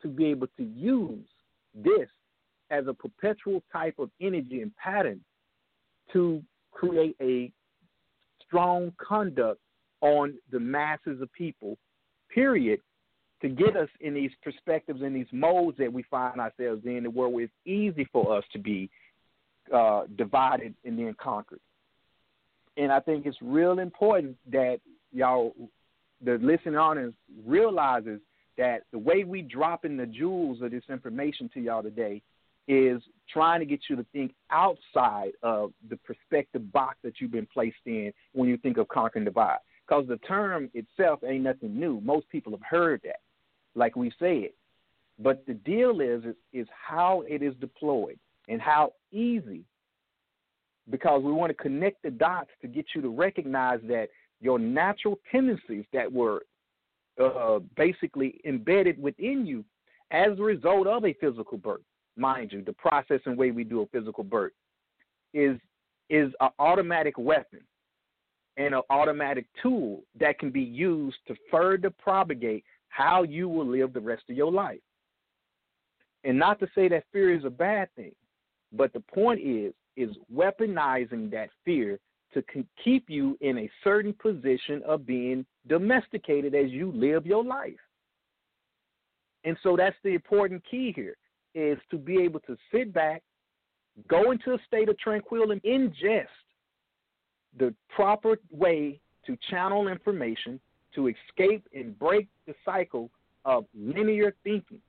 [0.01, 1.25] to be able to use
[1.73, 2.09] this
[2.69, 5.19] as a perpetual type of energy and pattern
[6.11, 7.51] to create a
[8.45, 9.59] strong conduct
[10.01, 11.77] on the masses of people,
[12.33, 12.79] period,
[13.41, 17.41] to get us in these perspectives and these modes that we find ourselves in, where
[17.41, 18.89] it's easy for us to be
[19.73, 21.59] uh, divided and then conquered.
[22.77, 24.79] And I think it's real important that
[25.11, 25.53] y'all,
[26.23, 28.19] the listening audience, realizes
[28.57, 32.21] that the way we drop in the jewels of this information to y'all today
[32.67, 33.01] is
[33.31, 37.75] trying to get you to think outside of the perspective box that you've been placed
[37.85, 39.57] in when you think of conquering divide.
[39.87, 41.99] Because the term itself ain't nothing new.
[42.01, 43.19] Most people have heard that,
[43.75, 44.49] like we said.
[45.19, 49.63] But the deal is, is, is how it is deployed and how easy,
[50.89, 54.07] because we want to connect the dots to get you to recognize that
[54.39, 56.41] your natural tendencies that were
[57.23, 59.63] uh, basically embedded within you
[60.09, 61.81] as a result of a physical birth
[62.17, 64.53] mind you, the process and way we do a physical birth
[65.33, 65.57] is
[66.09, 67.61] is an automatic weapon
[68.57, 73.93] and an automatic tool that can be used to further propagate how you will live
[73.93, 74.79] the rest of your life.
[76.23, 78.13] And not to say that fear is a bad thing,
[78.71, 81.99] but the point is is weaponizing that fear
[82.33, 82.43] to
[82.81, 87.73] keep you in a certain position of being domesticated as you live your life.
[89.43, 91.15] And so that's the important key here
[91.53, 93.21] is to be able to sit back,
[94.07, 96.27] go into a state of tranquility, ingest
[97.57, 100.59] the proper way to channel information
[100.95, 103.09] to escape and break the cycle
[103.45, 104.79] of linear thinking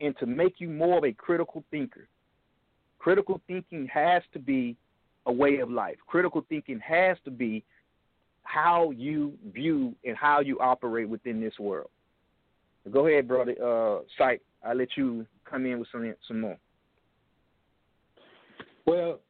[0.00, 2.08] and to make you more of a critical thinker.
[2.98, 4.76] Critical thinking has to be
[5.26, 5.96] a way of life.
[6.06, 7.64] Critical thinking has to be
[8.42, 11.90] how you view and how you operate within this world.
[12.90, 13.54] Go ahead, brother.
[13.60, 14.34] Uh.
[14.64, 16.56] I'll let you come in with some some more.
[18.84, 19.20] Well,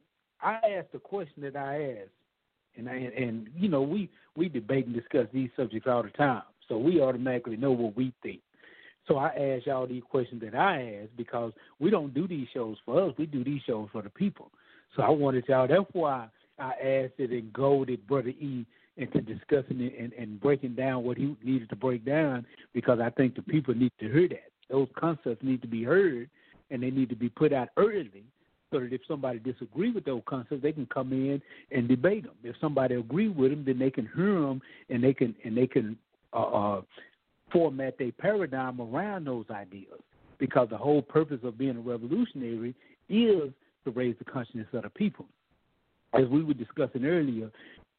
[0.41, 2.16] I asked the question that I asked,
[2.77, 6.43] and I, and you know we we debate and discuss these subjects all the time,
[6.67, 8.41] so we automatically know what we think.
[9.07, 12.77] So I ask y'all these questions that I ask because we don't do these shows
[12.85, 14.51] for us; we do these shows for the people.
[14.95, 15.67] So I wanted y'all.
[15.67, 16.27] That's why
[16.59, 18.65] I asked it and goaded Brother E
[18.97, 23.11] into discussing it and, and breaking down what he needed to break down because I
[23.11, 24.49] think the people need to hear that.
[24.69, 26.29] Those concepts need to be heard
[26.71, 28.23] and they need to be put out early
[28.71, 31.41] so that if somebody disagree with those concepts, they can come in
[31.71, 32.35] and debate them.
[32.43, 35.67] If somebody agree with them, then they can hear them and they can and they
[35.67, 35.97] can
[36.33, 36.81] uh, uh,
[37.51, 39.99] format their paradigm around those ideas.
[40.37, 42.75] Because the whole purpose of being a revolutionary
[43.09, 43.51] is
[43.85, 45.25] to raise the consciousness of the people.
[46.13, 47.49] As we were discussing earlier,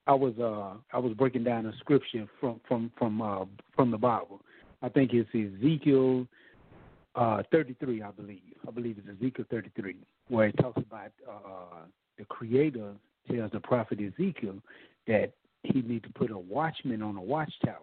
[0.07, 3.45] I was uh I was breaking down a scripture from from from uh
[3.75, 4.41] from the Bible.
[4.83, 6.27] I think it's Ezekiel
[7.15, 8.41] uh, 33, I believe.
[8.67, 9.97] I believe it's Ezekiel 33,
[10.29, 11.87] where it talks about uh,
[12.19, 12.93] the Creator
[13.31, 14.57] tells the prophet Ezekiel
[15.07, 15.33] that
[15.63, 17.77] he needs to put a watchman on a watchtower,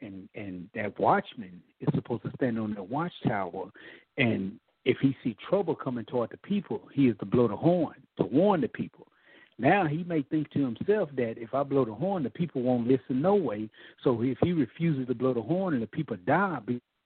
[0.00, 3.70] and and that watchman is supposed to stand on the watchtower,
[4.18, 7.96] and if he see trouble coming toward the people, he is to blow the horn
[8.18, 9.06] to warn the people.
[9.58, 12.86] Now he may think to himself that if I blow the horn, the people won't
[12.86, 13.70] listen no way.
[14.04, 16.58] So if he refuses to blow the horn and the people die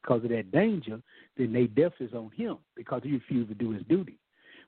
[0.02, 1.00] because of that danger,
[1.36, 4.16] then they death is on him because he refused to do his duty.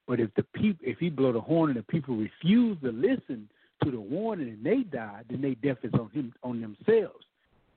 [0.07, 3.49] But if the people, if he blow the horn and the people refuse to listen
[3.85, 7.25] to the warning and they die, then they death is on him on themselves.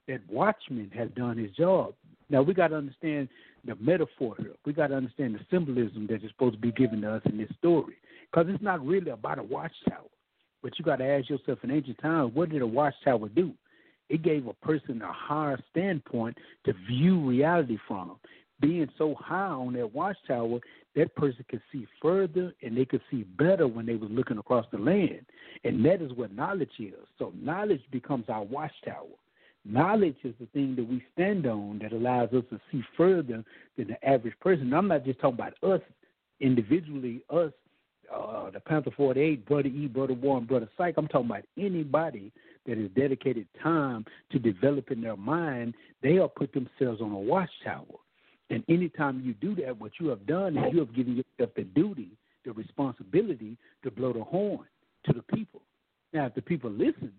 [0.07, 1.93] That watchman has done his job.
[2.29, 3.29] Now we got to understand
[3.65, 4.53] the metaphor here.
[4.65, 7.37] We got to understand the symbolism that is supposed to be given to us in
[7.37, 7.95] this story,
[8.31, 10.09] because it's not really about a watchtower.
[10.61, 13.53] But you got to ask yourself in ancient times, what did a watchtower do?
[14.09, 18.17] It gave a person a higher standpoint to view reality from.
[18.61, 20.59] Being so high on that watchtower,
[20.95, 24.65] that person could see further and they could see better when they was looking across
[24.71, 25.25] the land.
[25.63, 26.93] And that is what knowledge is.
[27.19, 29.07] So knowledge becomes our watchtower.
[29.65, 33.43] Knowledge is the thing that we stand on that allows us to see further
[33.77, 34.73] than the average person.
[34.73, 35.81] I'm not just talking about us
[36.39, 37.51] individually, us,
[38.15, 40.93] uh, the Panther 48, Brother E, Brother Warren, Brother Psych.
[40.97, 42.31] I'm talking about anybody
[42.65, 45.73] that has dedicated time to developing their mind.
[46.01, 47.85] They will put themselves on a watchtower.
[48.49, 51.63] And anytime you do that, what you have done is you have given yourself the
[51.63, 52.09] duty,
[52.45, 54.65] the responsibility to blow the horn
[55.05, 55.61] to the people.
[56.13, 57.11] Now, if the people listen,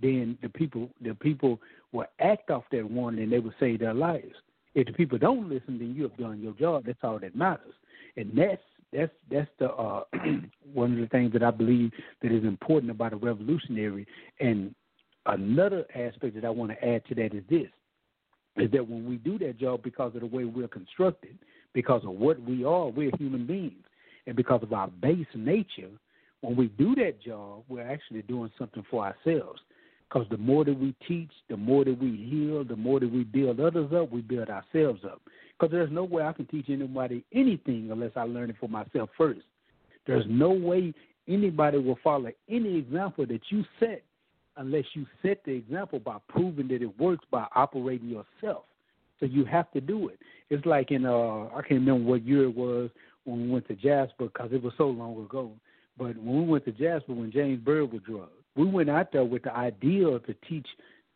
[0.00, 1.60] then the people the people
[1.92, 4.34] will act off that warning and they will save their lives.
[4.74, 6.84] If the people don't listen, then you have done your job.
[6.86, 7.74] That's all that matters.
[8.16, 10.02] And that's that's that's the uh,
[10.72, 11.92] one of the things that I believe
[12.22, 14.06] that is important about a revolutionary.
[14.40, 14.74] And
[15.26, 17.68] another aspect that I want to add to that is this:
[18.56, 21.38] is that when we do that job because of the way we're constructed,
[21.72, 23.84] because of what we are, we're human beings,
[24.26, 25.90] and because of our base nature,
[26.40, 29.60] when we do that job, we're actually doing something for ourselves.
[30.08, 33.24] Because the more that we teach, the more that we heal, the more that we
[33.24, 35.20] build others up, we build ourselves up.
[35.58, 39.08] Because there's no way I can teach anybody anything unless I learn it for myself
[39.16, 39.40] first.
[40.06, 40.92] There's no way
[41.26, 44.02] anybody will follow any example that you set
[44.56, 48.64] unless you set the example by proving that it works by operating yourself.
[49.20, 50.18] So you have to do it.
[50.50, 52.90] It's like in uh I can't remember what year it was
[53.24, 55.52] when we went to Jasper because it was so long ago.
[55.96, 59.24] But when we went to Jasper, when James Byrd was drugged, we went out there
[59.24, 60.66] with the idea to teach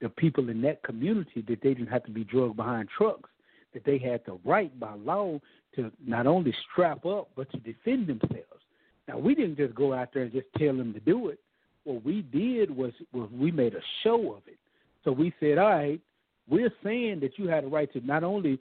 [0.01, 3.28] the people in that community that they didn't have to be drugged behind trucks,
[3.74, 5.41] that they had the right by law
[5.74, 8.62] to not only strap up but to defend themselves.
[9.09, 11.41] Now we didn't just go out there and just tell them to do it
[11.89, 14.59] what we did was, was we made a show of it.
[15.05, 16.01] So we said, all right,
[16.49, 18.59] we're saying that you had a right to not only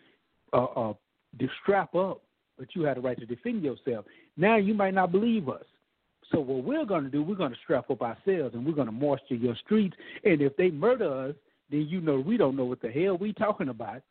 [0.53, 0.93] uh, uh,
[1.39, 2.21] to strap up,
[2.57, 4.05] but you had a right to defend yourself.
[4.38, 5.65] Now you might not believe us.
[6.32, 8.88] So what we're going to do, we're going to strap up ourselves and we're going
[8.88, 9.95] to march to your streets.
[10.23, 11.36] And if they murder us,
[11.69, 14.01] then you know we don't know what the hell we talking about.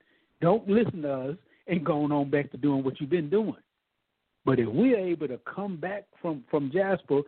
[0.40, 1.36] Don't listen to us
[1.66, 3.56] and going on back to doing what you've been doing.
[4.44, 7.22] But if we're able to come back from from Jasper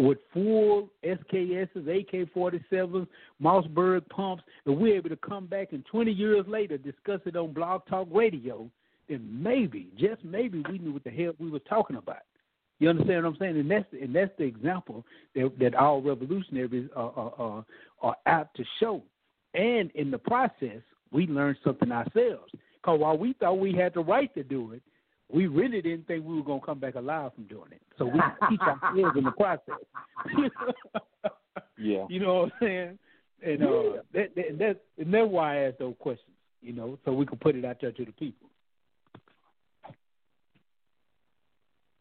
[0.00, 3.06] with full SKSs, AK 47s,
[3.42, 7.52] Mossberg pumps, and we're able to come back and 20 years later discuss it on
[7.52, 8.70] Blog Talk Radio,
[9.08, 12.22] then maybe, just maybe, we knew what the hell we were talking about.
[12.78, 13.58] You understand what I'm saying?
[13.58, 17.64] And that's and that's the example that that our revolutionaries are, are,
[18.00, 19.02] are apt to show.
[19.52, 20.80] And in the process,
[21.12, 22.50] we learned something ourselves.
[22.76, 24.82] Because while we thought we had the right to do it,
[25.32, 27.82] we really didn't think we were gonna come back alive from doing it.
[27.98, 29.74] So we teach ourselves in the process.
[31.78, 32.04] yeah.
[32.08, 32.98] You know what I'm saying?
[33.42, 34.00] And uh, yeah.
[34.12, 36.36] that, that, that, and that's why I ask those questions.
[36.60, 38.48] You know, so we can put it out there to the people.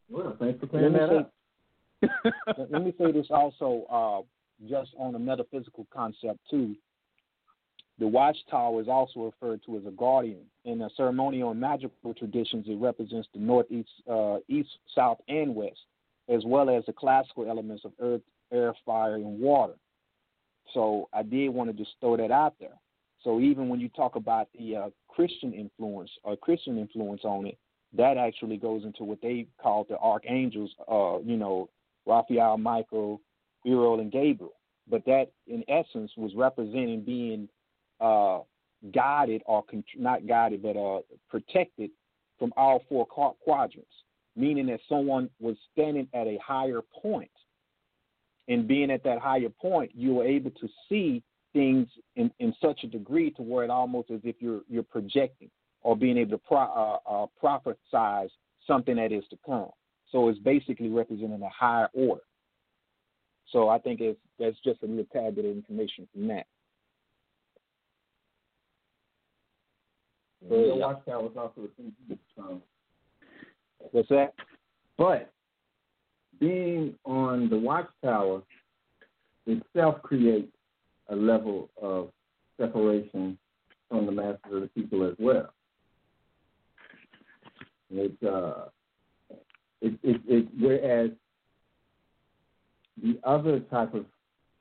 [0.10, 1.34] Well, thanks for clearing that up.
[2.70, 6.76] let me say this also, uh, just on a metaphysical concept too.
[8.00, 10.46] The watchtower is also referred to as a guardian.
[10.64, 15.54] In the ceremonial and magical traditions, it represents the north, east, uh, east, south, and
[15.54, 15.80] west,
[16.30, 18.22] as well as the classical elements of earth,
[18.54, 19.74] air, fire, and water.
[20.74, 22.78] So I did want to just throw that out there.
[23.22, 27.58] So even when you talk about the uh, Christian influence or Christian influence on it,
[27.98, 30.72] that actually goes into what they call the archangels.
[30.90, 31.70] Uh, you know,
[32.06, 33.20] Raphael, Michael,
[33.66, 34.54] Uriel, and Gabriel.
[34.90, 37.50] But that, in essence, was representing being
[38.00, 38.40] uh,
[38.94, 41.92] guided or con- not guided, but uh, protected
[42.38, 43.92] from all four quadrants,
[44.36, 47.32] meaning that someone was standing at a higher point.
[48.48, 51.22] And being at that higher point, you were able to see
[51.54, 55.50] things in, in such a degree to where it almost as if you're you're projecting.
[55.82, 58.30] or being able to pro, uh, uh, prophesize
[58.68, 59.70] something that is to come.
[60.12, 62.22] So it's basically representing a higher order.
[63.52, 66.46] So I think it's that's just a little tad bit of information from that.
[70.42, 71.94] Yeah, the watchtower was also a thing.
[72.38, 72.62] Um,
[73.92, 74.34] What's that?
[74.98, 75.32] but
[76.40, 78.42] being on the watchtower
[79.46, 80.52] itself creates
[81.10, 82.10] a level of
[82.58, 83.38] separation
[83.90, 85.54] from the masses of the people as well.
[87.92, 88.66] It's uh,
[89.82, 91.10] it, it, it whereas
[93.02, 94.06] the other type of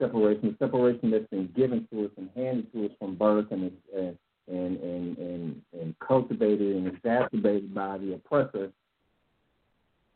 [0.01, 3.70] separation, the separation that's been given to us and handed to us from birth and
[3.95, 4.16] and
[4.51, 8.70] and and, and, and cultivated and exacerbated by the oppressor,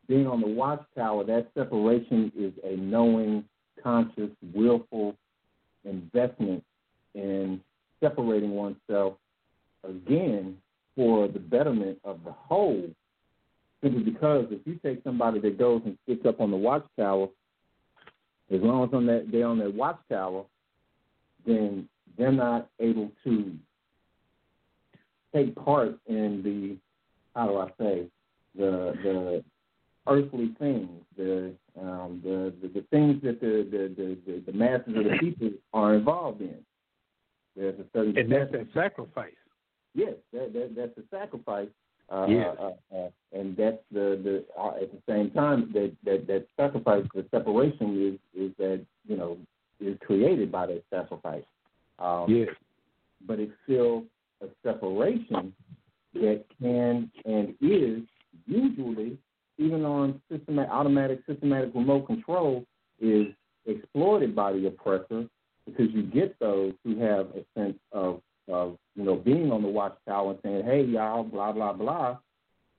[0.08, 3.44] being on the watchtower, that separation is a knowing,
[3.82, 5.16] conscious, willful
[5.84, 6.62] investment
[7.14, 7.60] in
[8.00, 9.14] separating oneself
[9.88, 10.56] again
[10.96, 12.88] for the betterment of the whole.
[13.82, 17.28] Simply because if you take somebody that goes and sits up on the watchtower,
[18.52, 20.44] as long as on that they're on that watchtower,
[21.46, 23.56] then they're not able to
[25.34, 26.76] take part in the
[27.38, 28.06] how do I say
[28.56, 29.44] the the
[30.06, 35.04] earthly things, the um, the, the the things that the the, the the masses of
[35.04, 36.56] the people are involved in.
[37.56, 39.32] There's a certain And that's that sacrifice.
[39.94, 41.68] yes, that, that that's a sacrifice.
[42.10, 42.56] Uh, Yes.
[42.60, 47.04] uh, uh, and that's the the uh, at the same time that that that sacrifice,
[47.14, 49.38] the separation is is that you know
[49.80, 51.44] is created by that sacrifice.
[51.98, 52.48] Um, Yes.
[53.26, 54.04] but it's still
[54.43, 55.53] a separation
[56.14, 58.03] that can and is
[58.47, 59.18] usually,
[59.59, 62.64] even on systematic, automatic systematic remote control,
[63.01, 63.26] is
[63.66, 65.26] exploited by the oppressor
[65.66, 69.68] because you get those who have a sense of, of you know, being on the
[69.68, 72.18] watchtower and saying, hey, y'all, blah, blah, blah,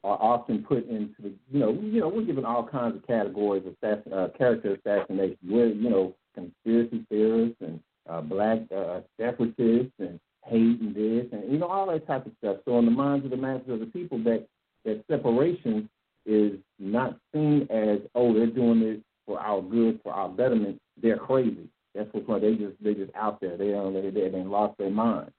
[0.03, 3.64] are often put into the, you know, you know, we're given all kinds of categories
[3.66, 5.38] of assass- uh, character assassination.
[5.47, 11.51] We're, you know, conspiracy theorists and uh, black uh, separatists and hate and this and
[11.51, 12.57] you know all that type of stuff.
[12.65, 14.45] So in the minds of the masses of the people, that
[14.85, 15.89] that separation
[16.25, 20.79] is not seen as oh they're doing this for our good, for our betterment.
[21.01, 21.69] They're crazy.
[21.95, 23.57] That's what's why they just they just out there.
[23.57, 25.31] They don't they they, they lost their mind.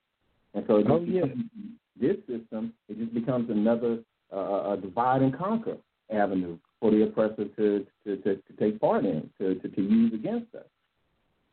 [0.55, 1.22] And so it Oh, yeah.
[2.00, 3.98] this system it just becomes another
[4.32, 5.76] uh, a divide and conquer
[6.12, 10.12] avenue for the oppressor to to, to, to take part in to, to to use
[10.14, 10.66] against us.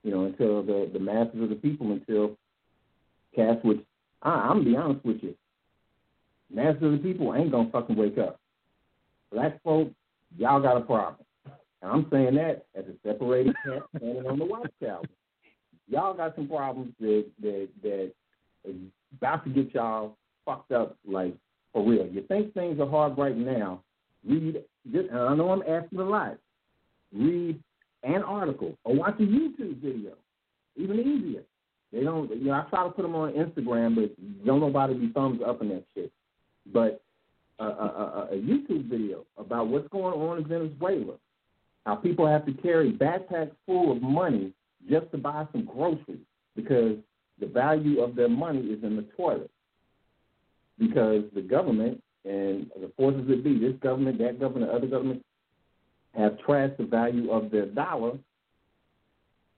[0.04, 2.38] You know, until the the masses of the people until
[3.36, 3.80] cast which
[4.22, 5.36] I, I'm gonna be honest with you,
[6.54, 8.40] masses of the people ain't gonna fucking wake up.
[9.32, 9.90] Black folk,
[10.38, 11.26] y'all got a problem.
[11.82, 15.04] And I'm saying that as a separated cat standing on the watchtower.
[15.88, 18.12] Y'all got some problems that that that
[18.66, 18.76] is
[19.18, 20.16] about to get y'all
[20.46, 21.36] fucked up like
[21.74, 22.08] for real.
[22.08, 23.82] You think things are hard right now?
[24.28, 26.38] Read this, and I know I'm asking a lot.
[27.14, 27.62] Read
[28.04, 30.14] an article or watch a YouTube video.
[30.76, 31.44] Even easier.
[31.92, 32.30] They don't.
[32.30, 35.62] You know, I try to put them on Instagram, but don't nobody be thumbs up
[35.62, 36.12] in that shit.
[36.74, 37.02] But
[37.60, 41.16] a, a, a, a YouTube video about what's going on in Venezuela,
[41.86, 44.54] how people have to carry backpacks full of money
[44.90, 46.20] just to buy some groceries
[46.56, 46.96] because
[47.40, 49.52] the value of their money is in the toilet.
[50.80, 55.24] Because the government and the forces that be, this government, that government, other governments,
[56.16, 58.14] have trashed the value of their dollar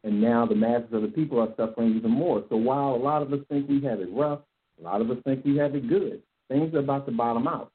[0.03, 2.43] and now the masses of the people are suffering even more.
[2.49, 4.39] So while a lot of us think we have it rough,
[4.79, 7.71] a lot of us think we have it good, things are about to bottom out.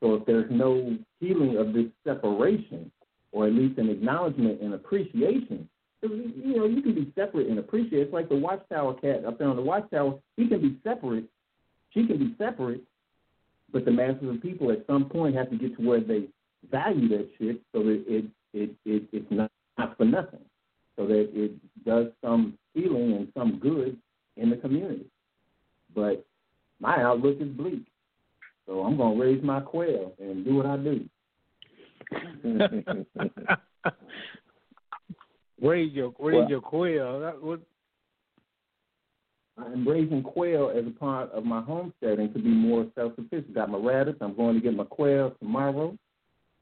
[0.00, 2.90] So if there's no healing of this separation,
[3.32, 5.68] or at least an acknowledgement and appreciation,
[6.02, 8.00] you know, you can be separate and appreciate.
[8.00, 10.18] It's like the watchtower cat up there on the watchtower.
[10.36, 11.26] He can be separate.
[11.90, 12.82] She can be separate,
[13.72, 16.24] but the masses of people at some point have to get to where they
[16.70, 20.40] value that shit so that it it, it it's not, not for nothing
[20.96, 21.52] so that it
[21.84, 23.96] does some healing and some good
[24.36, 25.06] in the community.
[25.94, 26.24] But
[26.80, 27.84] my outlook is bleak.
[28.66, 31.08] So I'm gonna raise my quail and do what I do.
[35.60, 37.20] raise your raise Well- your quail.
[37.20, 37.60] That, what,
[39.58, 43.54] I'm raising quail as a part of my homesteading to be more self sufficient.
[43.54, 45.96] Got my rabbits, I'm going to get my quail tomorrow.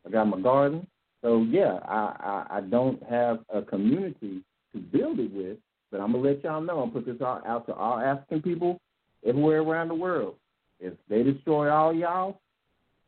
[0.07, 0.87] I got my garden.
[1.23, 4.43] So yeah, I, I, I don't have a community
[4.73, 5.59] to build it with,
[5.91, 6.81] but I'm gonna let y'all know.
[6.81, 8.81] I'm put this out, out to all African people
[9.27, 10.37] everywhere around the world.
[10.81, 12.41] If they destroy all y'all,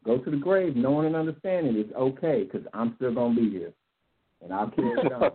[0.05, 3.73] go to the grave, knowing and understanding it's okay, because I'm still gonna be here,
[4.43, 5.31] and I'll carry it on.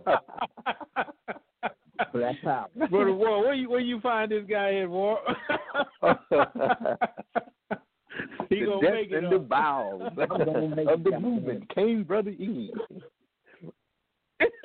[2.12, 2.68] Black power.
[2.90, 5.18] Brother War, where you where you find this guy at War?
[9.22, 9.38] the
[10.26, 12.72] gonna depths make it and the bowels of the movement came Brother E.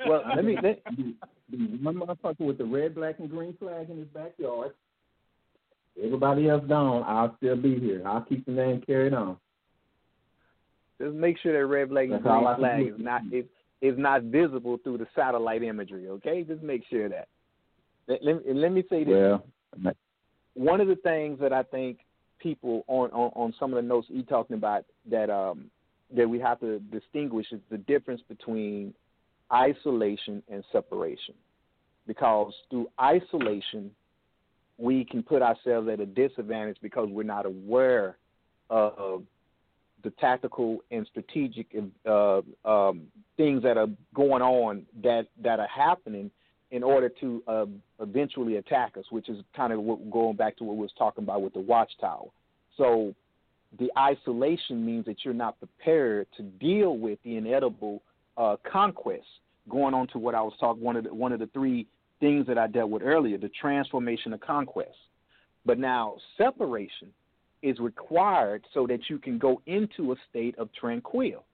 [0.06, 0.82] Well, let me let
[1.80, 4.72] one motherfucker with the red, black, and green flag in his backyard.
[6.02, 7.04] Everybody else gone.
[7.06, 8.02] I'll still be here.
[8.04, 9.36] I'll keep the name carried on.
[11.00, 13.44] Just make sure that red flag and That's green flag is not is,
[13.80, 16.08] is not visible through the satellite imagery.
[16.08, 17.28] Okay, just make sure that.
[18.08, 19.14] Let, let, let me say this.
[19.14, 19.44] Well,
[20.54, 21.98] one of the things that I think
[22.42, 25.70] people on, on, on some of the notes he talking about that um,
[26.14, 28.92] that we have to distinguish is the difference between
[29.52, 31.34] isolation and separation.
[32.06, 33.90] Because through isolation,
[34.76, 38.16] we can put ourselves at a disadvantage because we're not aware
[38.68, 39.22] of
[40.02, 41.68] the tactical and strategic
[42.06, 43.02] uh, um,
[43.36, 46.30] things that are going on that that are happening
[46.72, 47.66] in order to uh,
[48.00, 51.22] eventually attack us, which is kind of what, going back to what we was talking
[51.22, 52.28] about with the watchtower.
[52.78, 53.14] So
[53.78, 58.02] the isolation means that you're not prepared to deal with the inedible
[58.38, 59.26] uh, conquest.
[59.68, 61.86] Going on to what I was talking, one of the, one of the three
[62.20, 64.96] things that I dealt with earlier, the transformation of conquest.
[65.66, 67.08] But now separation
[67.62, 71.44] is required so that you can go into a state of tranquil.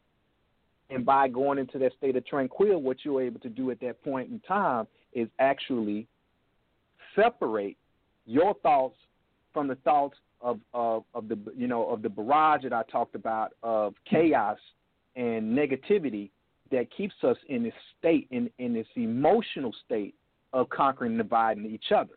[0.90, 4.02] And by going into that state of tranquil, what you're able to do at that
[4.02, 6.06] point in time is actually
[7.14, 7.76] separate
[8.26, 8.96] your thoughts
[9.52, 13.14] from the thoughts of, of, of the you know of the barrage that I talked
[13.14, 14.58] about of chaos
[15.16, 16.30] and negativity
[16.70, 20.14] that keeps us in this state in, in this emotional state
[20.52, 22.14] of conquering and dividing each other.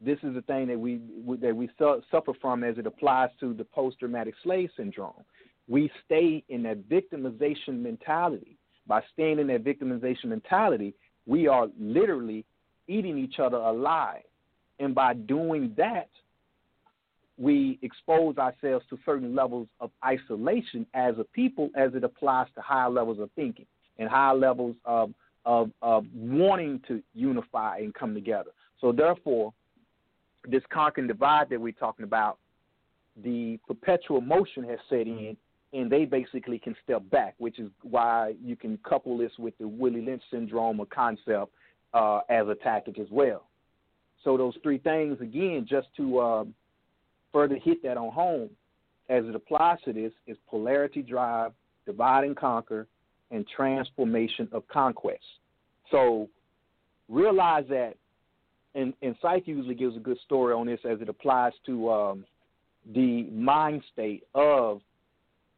[0.00, 1.00] This is the thing that we
[1.40, 5.24] that we su- suffer from as it applies to the post traumatic slave syndrome.
[5.66, 8.58] We stay in that victimization mentality.
[8.86, 10.94] By staying in that victimization mentality,
[11.26, 12.44] we are literally
[12.88, 14.22] eating each other alive.
[14.78, 16.08] And by doing that,
[17.36, 22.60] we expose ourselves to certain levels of isolation as a people as it applies to
[22.60, 23.66] higher levels of thinking
[23.98, 25.12] and higher levels of,
[25.44, 28.50] of, of wanting to unify and come together.
[28.80, 29.52] So, therefore,
[30.48, 32.38] this conquer and divide that we're talking about,
[33.22, 35.36] the perpetual motion has set in,
[35.74, 39.66] and they basically can step back, which is why you can couple this with the
[39.66, 41.52] Willie Lynch syndrome or concept
[41.92, 43.44] uh, as a tactic as well.
[44.22, 46.54] So those three things, again, just to um,
[47.32, 48.50] further hit that on home,
[49.08, 51.52] as it applies to this, is polarity drive,
[51.84, 52.86] divide and conquer,
[53.30, 55.24] and transformation of conquest.
[55.90, 56.28] So
[57.08, 57.94] realize that,
[58.76, 62.24] and, and Psych usually gives a good story on this as it applies to um,
[62.94, 64.80] the mind state of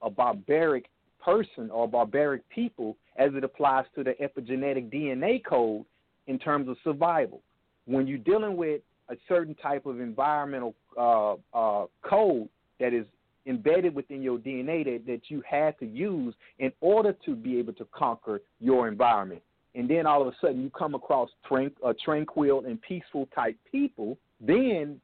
[0.02, 0.88] a barbaric
[1.22, 5.84] person or barbaric people as it applies to the epigenetic DNA code
[6.26, 7.40] in terms of survival.
[7.86, 12.48] When you're dealing with a certain type of environmental uh, uh, code
[12.80, 13.06] that is
[13.46, 17.72] embedded within your DNA that, that you had to use in order to be able
[17.74, 19.42] to conquer your environment.
[19.74, 23.56] And then all of a sudden you come across tran- uh, tranquil and peaceful type
[23.70, 25.00] people, then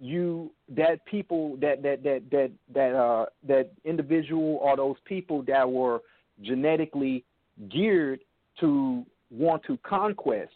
[0.00, 5.68] you that people that that that that that uh that individual or those people that
[5.68, 6.00] were
[6.42, 7.24] genetically
[7.68, 8.20] geared
[8.60, 10.52] to want to conquest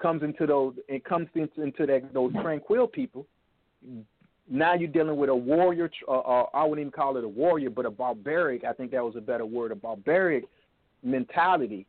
[0.00, 3.26] comes into those it comes into, into that those tranquil people.
[4.48, 7.70] Now you're dealing with a warrior uh, uh, i wouldn't even call it a warrior
[7.70, 10.44] but a barbaric i think that was a better word a barbaric
[11.02, 11.86] mentality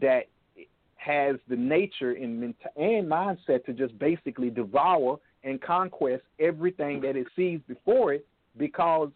[0.00, 0.24] that
[0.96, 7.26] has the nature and, and mindset to just basically devour and conquest everything that it
[7.36, 8.26] sees before it
[8.56, 9.10] because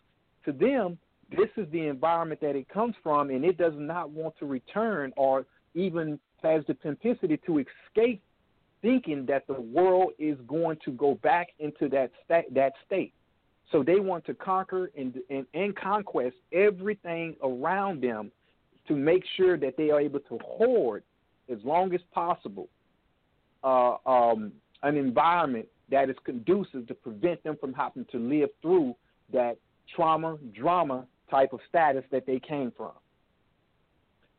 [0.44, 0.98] to them
[1.30, 5.12] this is the environment that it comes from and it does not want to return
[5.16, 8.22] or even has the propensity to escape
[8.80, 13.12] thinking that the world is going to go back into that sta- that state.
[13.72, 18.30] So they want to conquer and, and, and conquest everything around them
[18.86, 21.02] to make sure that they are able to hoard
[21.50, 22.68] as long as possible
[23.62, 24.52] uh, um,
[24.82, 28.94] an environment that is conducive to prevent them from having to live through
[29.32, 29.56] that
[29.94, 32.92] trauma, drama type of status that they came from.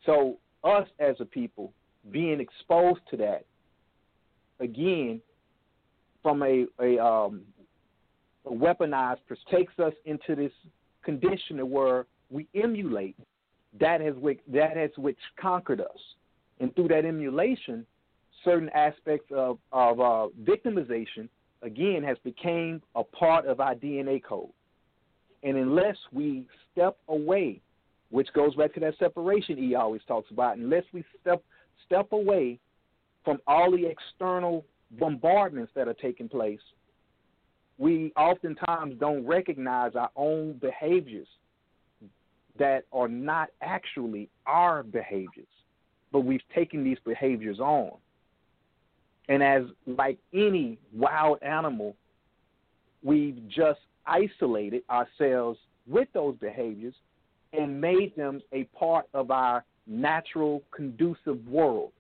[0.06, 1.72] So, us as a people
[2.12, 3.46] being exposed to that,
[4.60, 5.22] again,
[6.22, 7.42] from a, a, um,
[8.46, 9.20] a weaponized,
[9.50, 10.52] takes us into this
[11.04, 13.16] condition where we emulate
[13.80, 15.88] that has which, that has which conquered us,
[16.60, 17.86] and through that emulation,
[18.44, 21.28] certain aspects of of uh, victimization
[21.62, 24.50] again has became a part of our DNA code.
[25.44, 27.62] And unless we step away,
[28.10, 31.44] which goes back to that separation he always talks about, unless we step
[31.86, 32.60] step away
[33.24, 36.60] from all the external bombardments that are taking place,
[37.78, 41.28] we oftentimes don't recognize our own behaviors
[42.58, 45.48] that are not actually our behaviors,
[46.12, 47.92] but we've taken these behaviors on.
[49.30, 51.96] And as like any wild animal,
[53.04, 56.96] we've just isolated ourselves with those behaviors
[57.54, 61.92] and made them a part of our natural, conducive world.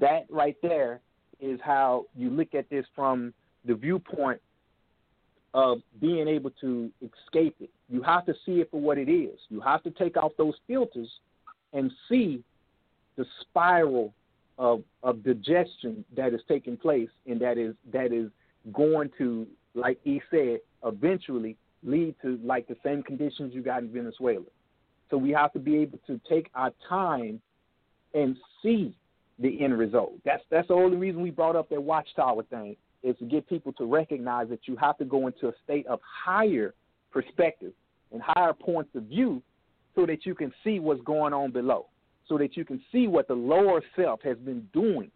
[0.00, 1.00] That right there
[1.40, 3.32] is how you look at this from
[3.66, 4.40] the viewpoint
[5.52, 7.70] of being able to escape it.
[7.88, 9.38] You have to see it for what it is.
[9.48, 11.08] You have to take off those filters
[11.72, 12.42] and see
[13.16, 14.12] the spiral
[14.58, 18.30] of of digestion that is taking place and that is that is
[18.72, 23.92] going to, like he said, eventually lead to like the same conditions you got in
[23.92, 24.44] Venezuela.
[25.10, 27.40] So we have to be able to take our time
[28.14, 28.96] and see
[29.38, 30.14] the end result.
[30.24, 33.72] That's that's the only reason we brought up that watchtower thing is to get people
[33.74, 36.74] to recognize that you have to go into a state of higher
[37.12, 37.72] perspective
[38.12, 39.42] and higher points of view
[39.94, 41.86] so that you can see what's going on below,
[42.28, 45.10] so that you can see what the lower self has been doing.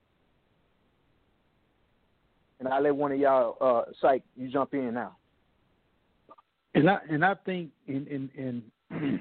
[2.58, 5.16] And I let one of y'all, uh, psych, you jump in now.
[6.74, 9.20] And I and I think in in, in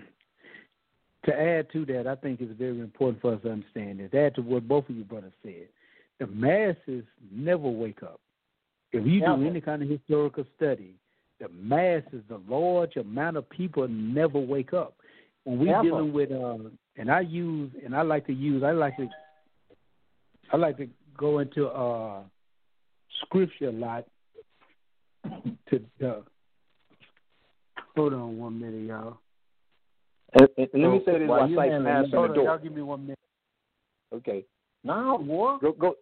[1.25, 4.13] to add to that, I think it's very important for us to understand this.
[4.13, 5.67] Add to what both of you brothers said.
[6.19, 8.19] The masses never wake up.
[8.91, 10.95] If you do any kind of historical study,
[11.39, 14.95] the masses, the large amount of people never wake up.
[15.43, 18.97] When we're dealing with, uh, and I use, and I like to use, I like
[18.97, 19.07] to,
[20.51, 20.87] I like to
[21.17, 22.21] go into uh,
[23.21, 24.05] scripture a lot.
[25.69, 26.21] To uh,
[27.95, 29.19] hold on one minute, y'all.
[30.33, 32.35] And, and, let me say this while Sight passing the door.
[32.35, 33.19] Y'all give me one minute.
[34.13, 34.45] Okay.
[34.83, 35.61] No, what?
[35.61, 35.95] Go go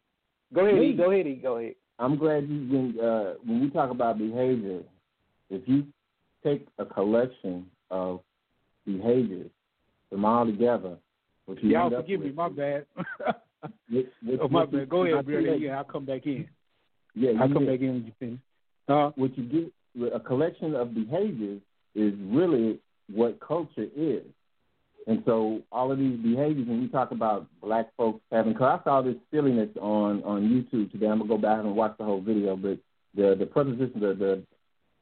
[0.54, 0.92] go ahead, Me.
[0.92, 0.94] E.
[0.94, 1.76] go ahead, go ahead.
[2.00, 4.82] I'm glad you when uh, when we talk about behavior,
[5.50, 5.86] if you
[6.44, 8.22] take a collection of
[8.86, 9.50] behaviors,
[10.12, 10.98] them all together,
[11.62, 12.86] Y'all forgive me, with- my bad.
[13.90, 14.90] what- what- oh, my bad.
[14.90, 15.56] Go ahead, brother.
[15.56, 16.48] Yeah, I'll come back in.
[17.16, 18.40] Yeah, I'll come get- back in when you finish.
[18.88, 21.62] Uh, what you get with a collection of behaviors
[21.96, 22.80] is really
[23.14, 24.24] what culture is.
[25.08, 28.84] And so all of these behaviors, when we talk about black folks having, cause I
[28.84, 31.08] saw this silliness on on YouTube today.
[31.08, 32.78] I'm gonna go back and watch the whole video, but
[33.16, 34.44] the the proposition, the the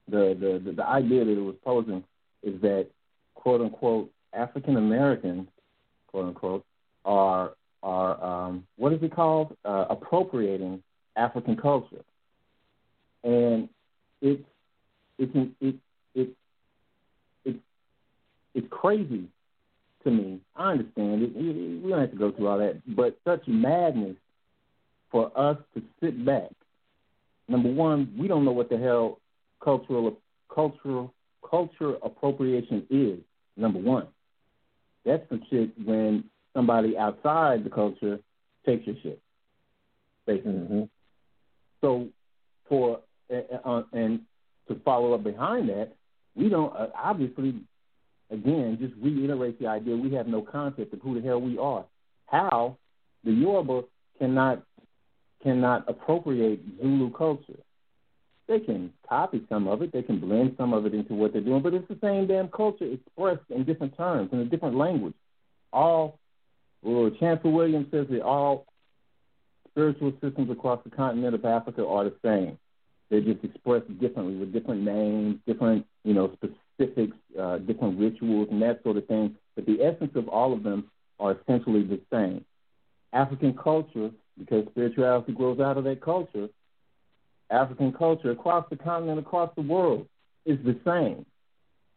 [0.07, 2.03] the the, the, the idea that it was posing
[2.43, 2.87] is that
[3.33, 5.47] quote unquote African Americans,
[6.07, 6.65] quote unquote,
[7.03, 7.51] are
[7.83, 9.55] are um, what is it called?
[9.63, 10.81] Uh, appropriating
[11.15, 12.03] African culture,
[13.23, 13.69] and
[14.21, 14.43] it's
[15.17, 15.31] it's
[15.61, 15.75] it
[16.13, 16.29] it
[17.45, 17.59] it's
[18.53, 19.27] it's crazy
[20.03, 20.39] to me.
[20.55, 21.35] I understand it.
[21.35, 24.15] We we don't have to go through all that, but such madness
[25.11, 26.49] for us to sit back.
[27.47, 29.19] Number one, we don't know what the hell
[29.63, 30.17] cultural
[30.53, 31.13] cultural
[31.47, 33.19] culture appropriation is.
[33.57, 34.07] Number one,
[35.05, 38.19] that's some shit when somebody outside the culture
[38.65, 39.21] takes your shit.
[40.25, 40.89] Basically.
[41.81, 42.07] So
[42.67, 43.01] for
[43.31, 44.21] uh, and
[44.67, 45.93] to follow up behind that,
[46.35, 47.61] we don't uh, obviously
[48.31, 51.85] again just reiterate the idea we have no concept of who the hell we are.
[52.25, 52.77] How
[53.23, 53.83] the Yoruba
[54.19, 54.63] cannot
[55.43, 57.59] cannot appropriate Zulu culture.
[58.47, 61.41] They can copy some of it, they can blend some of it into what they're
[61.41, 65.15] doing, but it's the same damn culture expressed in different terms, in a different language.
[65.73, 66.19] All
[66.83, 68.67] well, Chancellor Williams says that all
[69.71, 72.59] spiritual systems across the continent of Africa are the same.
[73.09, 78.61] They're just expressed differently with different names, different, you know, specifics, uh, different rituals, and
[78.61, 79.35] that sort of thing.
[79.55, 82.45] But the essence of all of them are essentially the same.
[83.13, 86.49] African culture, because spirituality grows out of that culture,
[87.49, 90.07] African culture across the continent, across the world,
[90.45, 91.25] is the same.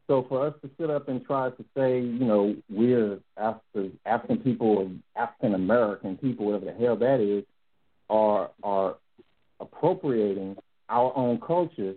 [0.07, 4.39] So for us to sit up and try to say, you know, we're African, African
[4.39, 7.45] people or African American people, whatever the hell that is,
[8.09, 8.97] are are
[9.61, 10.57] appropriating
[10.89, 11.95] our own culture,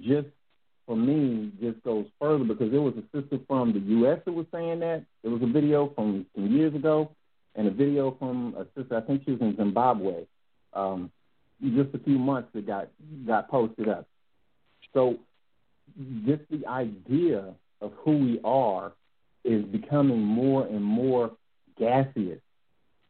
[0.00, 0.28] just
[0.86, 4.20] for me, just goes further because there was a sister from the U.S.
[4.24, 5.04] that was saying that.
[5.22, 7.10] There was a video from some years ago,
[7.56, 8.96] and a video from a sister.
[8.96, 10.26] I think she was in Zimbabwe.
[10.72, 11.10] Um,
[11.62, 12.88] just a few months that got
[13.26, 14.06] got posted up.
[14.92, 15.16] So
[16.26, 18.92] just the idea of who we are
[19.44, 21.32] is becoming more and more
[21.78, 22.40] gaseous.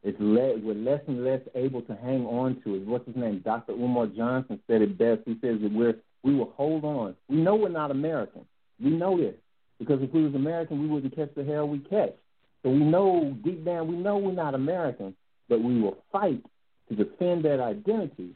[0.03, 2.85] It's le- we're less and less able to hang on to it.
[2.85, 3.41] What's his name?
[3.43, 3.73] Dr.
[3.73, 5.21] Umar Johnson said it best.
[5.25, 7.15] He says that we're we will hold on.
[7.29, 8.45] We know we're not American.
[8.83, 9.35] We know this
[9.79, 12.15] because if we was American, we wouldn't catch the hell we catch.
[12.63, 15.15] So we know deep down, we know we're not American,
[15.47, 16.43] but we will fight
[16.89, 18.35] to defend that identity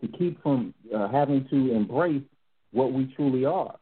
[0.00, 2.22] to keep from uh, having to embrace
[2.72, 3.76] what we truly are.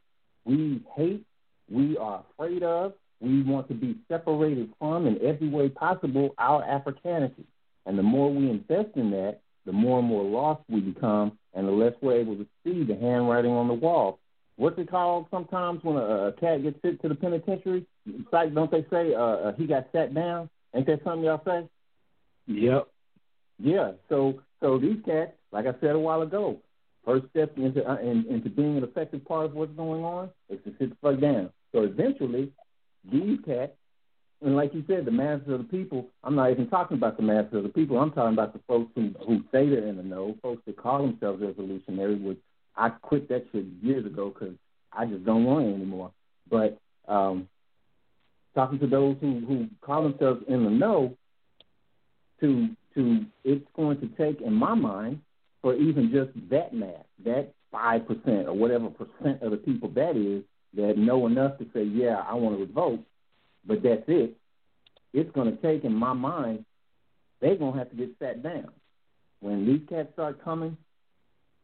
[0.45, 1.25] We hate,
[1.71, 6.63] we are afraid of, we want to be separated from in every way possible our
[6.63, 7.45] Africanity.
[7.87, 11.67] And the more we invest in that, the more and more lost we become, and
[11.67, 14.19] the less we're able to see the handwriting on the wall.
[14.57, 17.87] What's it called sometimes when a, a cat gets sent to the penitentiary?
[18.33, 20.51] Like, don't they say uh, uh, he got sat down?
[20.75, 21.69] Ain't that something y'all say?
[22.47, 22.89] Yep.
[23.63, 23.93] Yeah.
[24.09, 26.59] So so these cats, like I said a while ago,
[27.05, 30.59] first step into uh, in, into being an effective part of what's going on is
[30.65, 31.51] to sit the fuck down.
[31.73, 32.53] So eventually,
[33.11, 33.73] these cats,
[34.43, 36.07] and like you said, the masses of the people.
[36.25, 37.99] I'm not even talking about the masses of the people.
[37.99, 41.07] I'm talking about the folks who who say they're in the know, folks that call
[41.07, 42.17] themselves revolutionary.
[42.17, 42.39] Which
[42.77, 44.55] I quit that shit years ago because
[44.93, 46.13] I just don't want it anymore.
[46.49, 47.49] But um,
[48.55, 51.17] talking to those who who call themselves in the know,
[52.41, 55.21] to to it's going to take, in my mind,
[55.63, 60.17] for even just that math, that five percent or whatever percent of the people that
[60.17, 60.43] is
[60.75, 63.01] that know enough to say, yeah, I want to revolt,
[63.67, 64.37] but that's it.
[65.13, 66.65] It's going to take, in my mind,
[67.41, 68.71] they're going to have to get sat down.
[69.41, 70.77] When these cats start coming,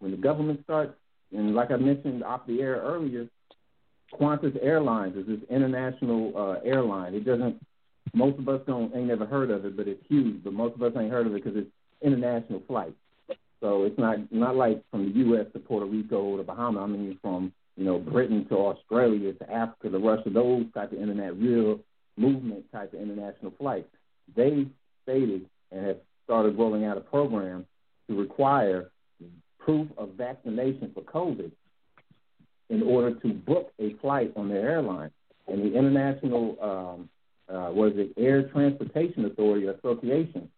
[0.01, 0.95] when the government starts,
[1.33, 3.29] and like I mentioned off the air earlier,
[4.14, 7.14] Qantas Airlines is this international uh, airline.
[7.14, 7.64] It doesn't.
[8.16, 10.42] Most of us don't ain't never heard of it, but it's huge.
[10.42, 12.96] But most of us ain't heard of it because it's international flights.
[13.60, 15.46] So it's not not like from the U.S.
[15.52, 16.82] to Puerto Rico or the Bahamas.
[16.82, 20.30] I mean, from you know Britain to Australia to Africa to Russia.
[20.30, 21.80] Those type of internet, real
[22.16, 23.88] movement type of international flights.
[24.34, 24.66] They
[25.02, 27.66] stated and have started rolling out a program
[28.08, 28.90] to require
[29.58, 31.50] proof of vaccination for COVID
[32.70, 35.10] in order to book a flight on their airline.
[35.48, 37.08] And the International, um,
[37.49, 40.49] uh, was it Air Transportation Authority Association,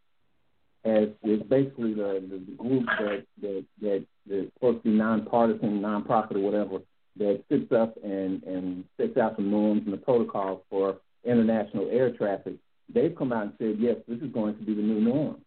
[0.84, 6.36] has is basically the, the, group that that that that's supposed to be nonpartisan, nonprofit
[6.36, 6.78] or whatever
[7.16, 12.12] that sits up and and sets out the norms and the protocols for international air
[12.12, 12.55] traffic.
[12.93, 15.43] They've come out and said, yes, this is going to be the new norm.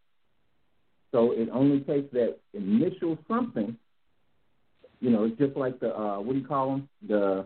[1.11, 3.77] So it only takes that initial something
[5.01, 6.89] you know, it's just like the uh, what do you call them?
[7.07, 7.45] The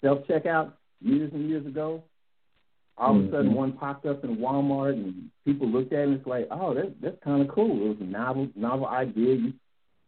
[0.00, 2.04] self checkout years and years ago.
[2.98, 3.54] All of a sudden, mm-hmm.
[3.54, 7.00] one popped up in Walmart, and people looked at it and it's like, oh, that,
[7.00, 7.86] that's kind of cool.
[7.86, 9.36] It was a novel novel idea.
[9.36, 9.52] You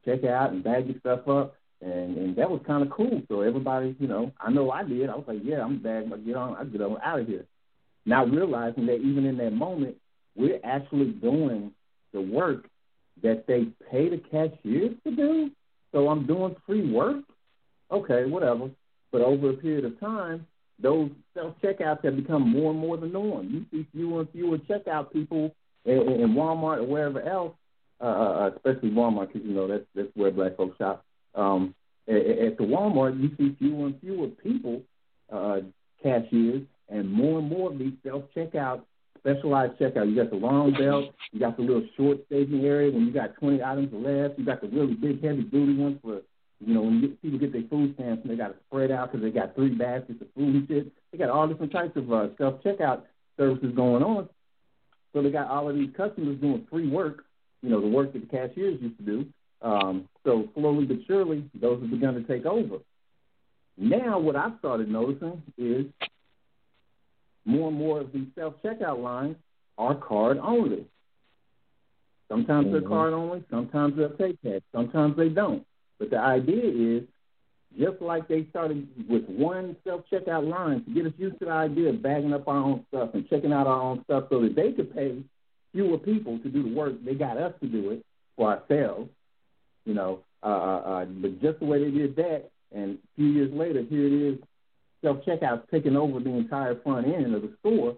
[0.04, 3.22] check out and bag your stuff up, and and that was kind of cool.
[3.28, 5.08] So everybody, you know, I know I did.
[5.08, 7.44] I was like, yeah, I'm bag my get on, I get on out of here.
[8.06, 9.96] Now realizing that even in that moment,
[10.34, 11.72] we're actually doing
[12.12, 12.66] the work
[13.22, 15.50] that they pay the cashiers to do.
[15.92, 17.24] So I'm doing free work.
[17.90, 18.70] Okay, whatever.
[19.12, 20.46] But over a period of time,
[20.82, 23.48] those self checkouts have become more and more the norm.
[23.48, 25.54] You see fewer and fewer checkout people
[25.84, 27.54] in, in Walmart or wherever else,
[28.00, 31.04] uh, uh, uh especially Walmart, because you know that's that's where black folks shop.
[31.34, 31.74] Um,
[32.08, 34.82] at, at the Walmart, you see fewer and fewer people,
[35.32, 35.60] uh,
[36.02, 38.82] cashiers, and more and more of these self checkout
[39.20, 40.08] specialized checkout.
[40.08, 43.36] You got the long belt, you got the little short staging area when you got
[43.36, 44.38] 20 items left.
[44.38, 46.22] You got the really big, heavy duty ones for,
[46.64, 49.24] you know, when people get their food stamps and they got to spread out because
[49.24, 50.92] they got three baskets of food and shit.
[51.10, 53.02] They got all different types of uh, self checkout
[53.38, 54.28] services going on.
[55.12, 57.24] So they got all of these customers doing free work,
[57.62, 59.26] you know, the work that the cashiers used to do.
[59.62, 62.78] Um, so slowly but surely, those have begun to take over.
[63.76, 65.86] Now, what I've started noticing is
[67.46, 69.36] more and more of these self checkout lines
[69.78, 70.86] are card only.
[72.28, 72.72] Sometimes mm-hmm.
[72.72, 75.64] they're card only, sometimes they'll take cash, sometimes they don't.
[76.00, 77.04] But the idea is
[77.78, 81.52] just like they started with one self checkout line to get us used to the
[81.52, 84.56] idea of bagging up our own stuff and checking out our own stuff so that
[84.56, 85.22] they could pay
[85.72, 86.94] fewer people to do the work.
[87.04, 88.04] They got us to do it
[88.36, 89.10] for ourselves,
[89.84, 90.20] you know.
[90.42, 93.82] Uh, uh, uh but just the way they did that, and a few years later,
[93.82, 94.38] here it is
[95.02, 97.96] self checkouts taking over the entire front end of the store,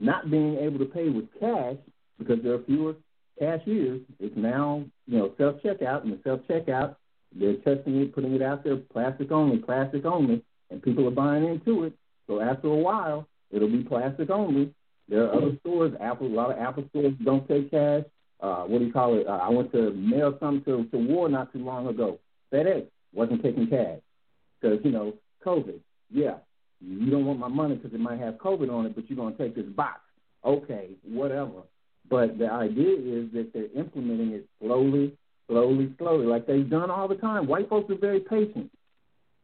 [0.00, 1.76] not being able to pay with cash
[2.18, 2.94] because there are fewer
[3.40, 4.02] cashiers.
[4.20, 6.94] It's now you know self checkout, and the self checkout
[7.34, 11.44] they're testing it, putting it out there, plastic only, plastic only, and people are buying
[11.44, 11.92] into it.
[12.26, 14.74] So after a while, it'll be plastic only.
[15.08, 18.04] There are other stores, Apple, a lot of Apple stores don't take cash.
[18.40, 19.26] Uh, what do you call it?
[19.26, 22.18] Uh, I went to mail something to, to War not too long ago.
[22.52, 23.98] FedEx wasn't taking cash
[24.60, 25.14] because you know
[25.44, 25.80] COVID.
[26.10, 26.36] Yeah,
[26.80, 29.36] you don't want my money because it might have COVID on it, but you're going
[29.36, 30.00] to take this box.
[30.44, 31.62] Okay, whatever.
[32.10, 37.06] But the idea is that they're implementing it slowly, slowly, slowly, like they've done all
[37.06, 37.46] the time.
[37.46, 38.68] White folks are very patient.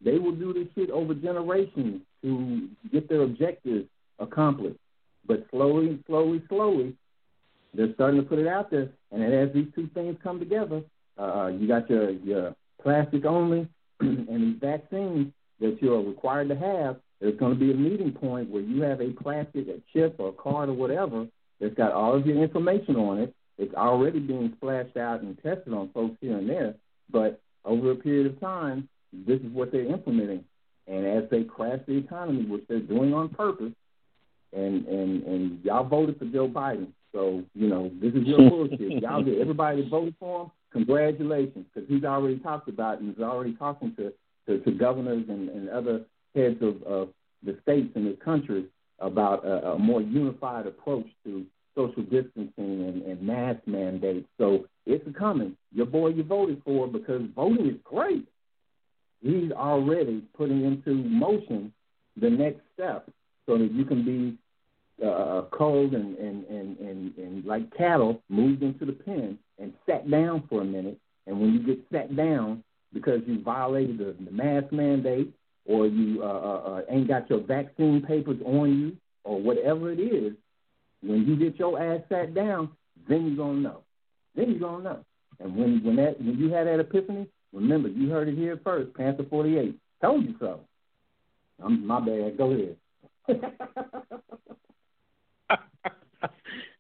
[0.05, 3.87] They will do this shit over generations to get their objectives
[4.19, 4.81] accomplished.
[5.27, 6.95] But slowly, slowly, slowly,
[7.73, 8.91] they're starting to put it out there.
[9.13, 10.83] And as these two things come together,
[11.17, 13.69] uh, you got your your plastic only,
[14.01, 16.97] and these vaccines that you're required to have.
[17.21, 20.29] There's going to be a meeting point where you have a plastic, a chip, or
[20.29, 21.27] a card, or whatever
[21.61, 23.35] that's got all of your information on it.
[23.59, 26.75] It's already being splashed out and tested on folks here and there,
[27.11, 30.45] but over a period of time, this is what they're implementing.
[30.87, 33.73] And as they crash the economy, which they're doing on purpose,
[34.53, 39.03] and and and y'all voted for Joe Biden, so you know this is your bullshit.
[39.03, 40.51] y'all get everybody that voted for him.
[40.73, 44.13] Congratulations, because he's already talked about and he's already talking to
[44.47, 46.03] to, to governors and, and other
[46.35, 47.09] heads of, of
[47.43, 48.67] the states in this country
[48.99, 51.45] about a, a more unified approach to
[51.75, 54.27] social distancing and, and mask mandates.
[54.39, 55.57] So it's coming.
[55.73, 58.27] Your boy you voted for because voting is great.
[59.21, 61.73] He's already putting into motion
[62.21, 63.09] the next step
[63.47, 64.39] so that you can be
[65.07, 70.11] uh, cold and, and, and, and, and like cattle moved into the pen and sat
[70.11, 70.99] down for a minute.
[71.27, 72.63] And when you get sat down
[72.95, 75.33] because you violated the, the mask mandate
[75.67, 79.99] or you uh, uh, uh, ain't got your vaccine papers on you or whatever it
[79.99, 80.33] is,
[81.03, 82.71] when you get your ass sat down,
[83.09, 83.81] then you're gonna know.
[84.35, 85.05] Then you're gonna know.
[85.41, 88.95] And when when that when you had that epiphany, remember you heard it here first.
[88.95, 90.61] Panther 48 told you so.
[91.63, 92.37] I'm, my bad.
[92.37, 92.77] Go ahead.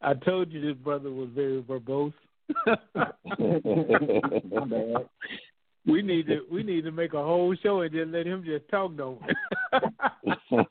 [0.02, 2.12] I told you this brother was very verbose.
[2.96, 3.10] my
[4.66, 5.08] bad.
[5.86, 8.68] We need to we need to make a whole show and just let him just
[8.68, 9.20] talk though.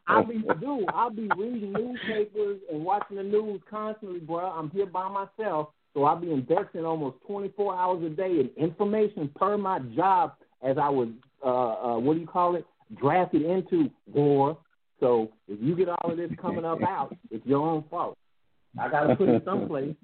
[0.07, 0.86] I'll be do.
[0.93, 4.39] I'll be reading newspapers and watching the news constantly, bro.
[4.39, 9.30] I'm here by myself, so I'll be investing almost 24 hours a day in information
[9.36, 11.09] per my job as I was
[11.43, 12.66] uh, uh what do you call it
[12.99, 14.57] drafted into war.
[14.99, 18.18] So if you get all of this coming up out, it's your own fault.
[18.80, 19.95] I got to put it someplace.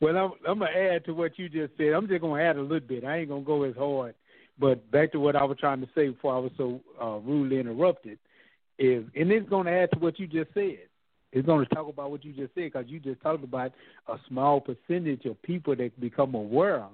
[0.00, 1.92] Well, I'm, I'm gonna add to what you just said.
[1.92, 3.04] I'm just gonna add a little bit.
[3.04, 4.14] I ain't gonna go as hard,
[4.58, 7.60] but back to what I was trying to say before I was so uh, rudely
[7.60, 8.18] interrupted
[8.78, 10.78] is, and it's gonna add to what you just said.
[11.32, 13.72] It's gonna talk about what you just said because you just talked about
[14.08, 16.86] a small percentage of people that become aware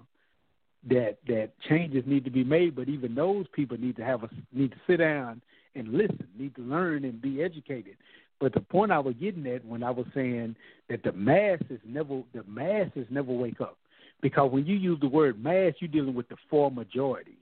[0.88, 4.30] that that changes need to be made, but even those people need to have a
[4.52, 5.40] need to sit down
[5.76, 7.96] and listen, need to learn and be educated.
[8.40, 10.56] But the point I was getting at when I was saying
[10.88, 13.78] that the masses never the masses never wake up,
[14.20, 17.36] because when you use the word mass, you're dealing with the full majority.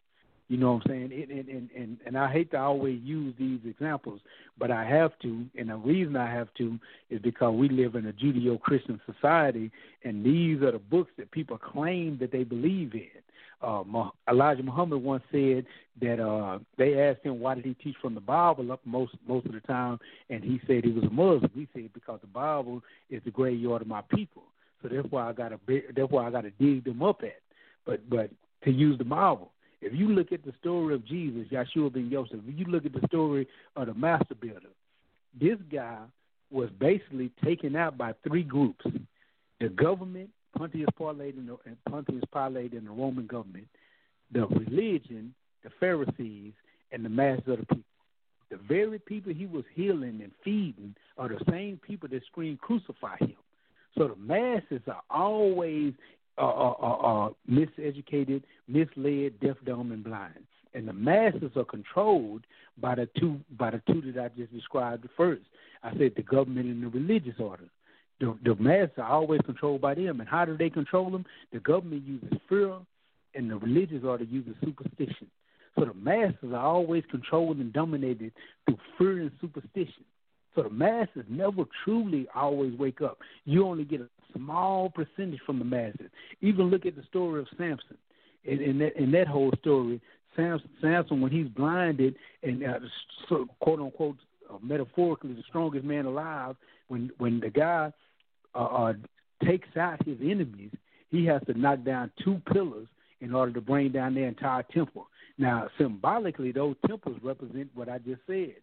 [0.49, 1.29] You know what I'm saying?
[1.31, 4.21] And, and and and I hate to always use these examples,
[4.59, 6.79] but I have to, and the reason I have to
[7.11, 9.73] is because we live in a Judeo-Christian society,
[10.05, 13.24] and these are the books that people claim that they believe in
[13.65, 15.65] uh, Elijah Muhammad once said
[16.01, 19.47] that uh, they asked him why did he teach from the Bible up most most
[19.47, 19.99] of the time,
[20.31, 21.51] and he said he was a Muslim.
[21.55, 24.43] He said because the Bible is the graveyard of my people,
[24.83, 27.41] so that's why I got to that's why I got to dig them up at.
[27.87, 28.31] But but
[28.65, 29.51] to use the Bible,
[29.81, 32.93] if you look at the story of Jesus, Yeshua ben Yosef, if you look at
[32.93, 34.73] the story of the master builder,
[35.41, 35.99] this guy
[36.51, 38.85] was basically taken out by three groups:
[39.61, 43.67] the government, Pontius Pilate and, the, and Pontius Pilate and the Roman government,
[44.33, 46.53] the religion, the Pharisees,
[46.93, 47.85] and the masses of the people.
[48.51, 53.17] The very people he was healing and feeding are the same people that scream crucify
[53.19, 53.35] him.
[53.97, 55.95] So the masses are always
[56.37, 60.45] uh, uh, uh, uh miseducated, misled, deaf, dumb, and blind.
[60.75, 62.43] And the masses are controlled
[62.79, 65.43] by the two by the two that I just described first.
[65.83, 67.69] I said the government and the religious order.
[68.21, 70.21] The, the masses are always controlled by them.
[70.21, 71.25] And how do they control them?
[71.53, 72.75] The government uses fear,
[73.35, 75.29] and the religious order uses superstition.
[75.77, 78.33] So the masses are always controlled and dominated
[78.67, 80.05] through fear and superstition.
[80.55, 83.19] So the masses never truly always wake up.
[83.45, 86.11] You only get a small percentage from the masses.
[86.41, 87.99] Even look at the story of Samson.
[88.45, 90.01] In, in that in that whole story,
[90.37, 92.79] Samson, Samson when he's blinded and uh,
[93.61, 94.19] quote unquote
[94.51, 96.55] uh, metaphorically the strongest man alive,
[96.89, 97.91] when when the guy
[98.55, 98.93] uh, uh,
[99.45, 100.71] takes out his enemies,
[101.11, 102.87] he has to knock down two pillars
[103.21, 105.07] in order to bring down their entire temple.
[105.39, 108.55] Now, symbolically, those temples represent what I just said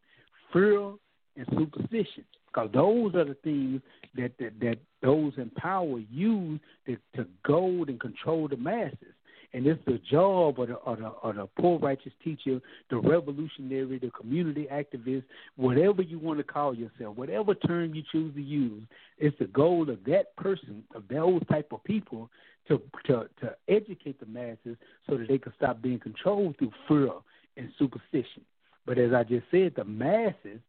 [0.54, 0.94] fear
[1.38, 3.82] and superstition, because those are the things
[4.16, 9.16] that, that, that those in power use to, to goad and control the masses.
[9.54, 14.00] And it's the job of the, of the, of the poor righteous teacher, the revolutionary,
[14.00, 15.24] the community activist,
[15.58, 18.84] whatever you want to call yourself, whatever term you choose to use,
[19.18, 22.30] it's the goal of that person, of those type of people,
[22.68, 24.78] to to to educate the masses
[25.10, 27.12] so that they can stop being controlled through fear
[27.58, 28.44] and superstition.
[28.86, 30.60] But as I just said, the masses,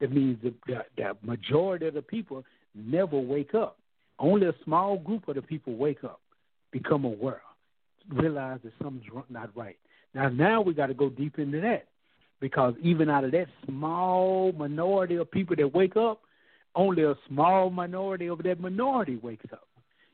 [0.00, 3.78] that means the, the, the majority of the people never wake up.
[4.18, 6.20] Only a small group of the people wake up,
[6.70, 7.40] become aware.
[8.10, 9.76] Realize that something's not right.
[10.14, 11.86] Now, now we got to go deep into that
[12.40, 16.20] because even out of that small minority of people that wake up,
[16.74, 19.66] only a small minority of that minority wakes up.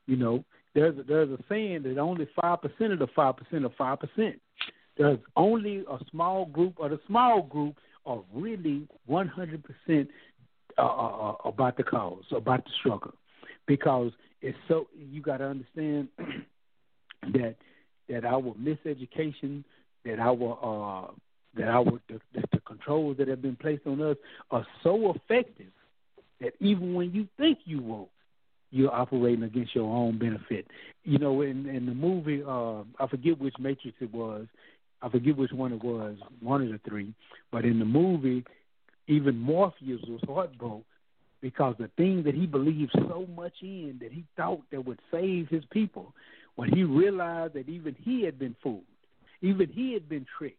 [0.06, 3.64] You know, there's a, there's a saying that only five percent of the five percent
[3.64, 4.40] of five percent.
[4.96, 7.76] There's only a small group, or the small group
[8.06, 10.08] are really one hundred percent
[10.78, 13.14] uh, uh, uh, about the cause, about the struggle,
[13.66, 16.08] because it's so you got to understand
[17.32, 17.56] that
[18.12, 19.64] that our miseducation,
[20.04, 21.10] that our uh,
[21.56, 22.20] that our the,
[22.52, 24.16] the controls that have been placed on us
[24.50, 25.72] are so effective
[26.40, 28.10] that even when you think you woke,
[28.70, 30.66] you're operating against your own benefit.
[31.04, 34.46] You know, in in the movie, uh, I forget which Matrix it was.
[35.00, 37.12] I forget which one it was, one of the three.
[37.50, 38.44] But in the movie,
[39.08, 40.84] even Morpheus was heartbroken
[41.40, 45.48] because the thing that he believed so much in that he thought that would save
[45.48, 46.14] his people,
[46.56, 48.82] when he realized that even he had been fooled,
[49.40, 50.58] even he had been tricked.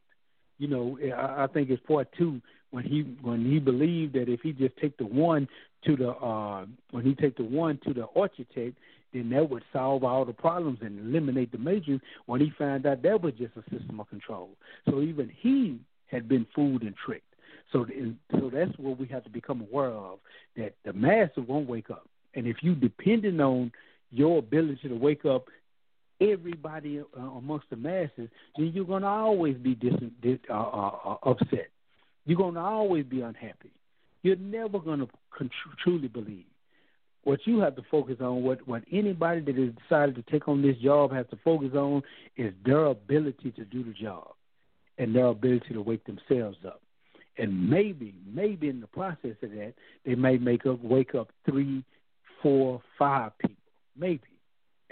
[0.58, 2.42] You know, I, I think it's part two
[2.72, 5.48] when he when he believed that if he just take the one
[5.86, 8.78] to the uh when he take the one to the architect,
[9.14, 12.02] then that would solve all the problems and eliminate the majors.
[12.26, 14.50] When he found out that was just a system of control,
[14.90, 17.26] so even he had been fooled and tricked.
[17.72, 17.88] So,
[18.32, 20.20] so that's what we have to become aware of
[20.56, 23.72] that the masses won't wake up, and if you depending on
[24.12, 25.48] your ability to wake up
[26.32, 30.92] everybody uh, amongst the masses, then you're going to always be dis- dis- uh, uh,
[31.06, 31.70] uh, upset.
[32.26, 33.72] You're going to always be unhappy.
[34.22, 35.08] You're never going to
[35.38, 35.52] con-
[35.84, 36.46] truly believe.
[37.24, 40.62] What you have to focus on, what, what anybody that has decided to take on
[40.62, 42.02] this job has to focus on,
[42.38, 44.28] is their ability to do the job
[44.98, 46.82] and their ability to wake themselves up.
[47.38, 49.74] And maybe, maybe in the process of that,
[50.06, 51.84] they may make up, wake up three,
[52.42, 53.56] four, five people.
[53.98, 54.22] Maybe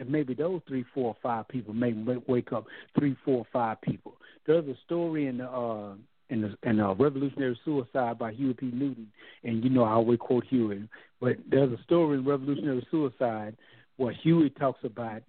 [0.01, 1.93] and maybe those three, four, five people may
[2.27, 2.65] wake up
[2.97, 4.13] three, four, five people.
[4.47, 5.93] There's a story in the uh,
[6.31, 8.71] in the in uh, Revolutionary Suicide by Huey P.
[8.73, 9.11] Newton,
[9.43, 10.89] and you know I always quote Huey,
[11.21, 13.55] but there's a story in Revolutionary Suicide
[13.97, 15.21] where Huey talks about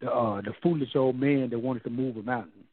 [0.00, 2.64] the uh, the foolish old man that wanted to move a mountain,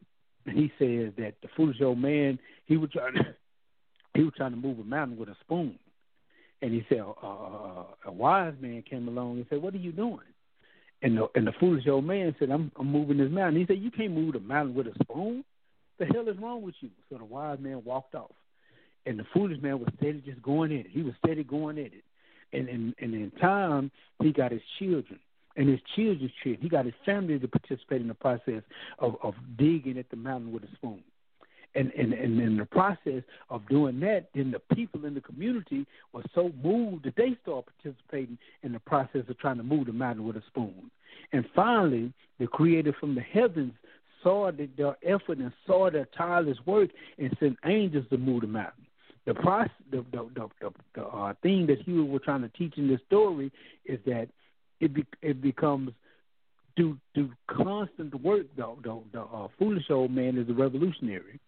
[0.45, 3.36] and he says that the foolish old man he was trying to,
[4.13, 5.78] he was trying to move a mountain with a spoon,
[6.61, 10.20] and he said uh a wise man came along and said, "What are you doing?"
[11.02, 13.60] And the and the foolish old man said, I'm I'm moving this mountain.
[13.60, 15.43] He said, You can't move the mountain with a spoon.
[15.97, 16.89] The hell is wrong with you?
[17.10, 18.32] So the wise man walked off.
[19.06, 20.91] And the foolish man was steady just going at it.
[20.91, 22.04] He was steady going at it.
[22.52, 23.91] And and, and in time
[24.22, 25.20] he got his children
[25.56, 26.62] and his children's children.
[26.62, 28.64] He got his family to participate in the process
[28.97, 31.04] of, of digging at the mountain with a spoon.
[31.76, 35.86] And, and and in the process of doing that, then the people in the community
[36.13, 39.93] were so moved that they started participating in the process of trying to move the
[39.93, 40.89] mountain with a spoon.
[41.32, 43.74] And finally, the Creator from the heavens
[44.24, 46.89] saw that their effort and saw their tireless work
[47.20, 48.86] and sent angels to move the mountain.
[49.26, 52.78] The process, the the the, the, the uh, thing that Huey was trying to teach
[52.78, 53.51] in this story
[53.86, 54.28] is that
[54.80, 55.91] it be, it becomes
[56.76, 58.47] through through constant work.
[58.57, 61.39] The the, the uh, foolish old man is a revolutionary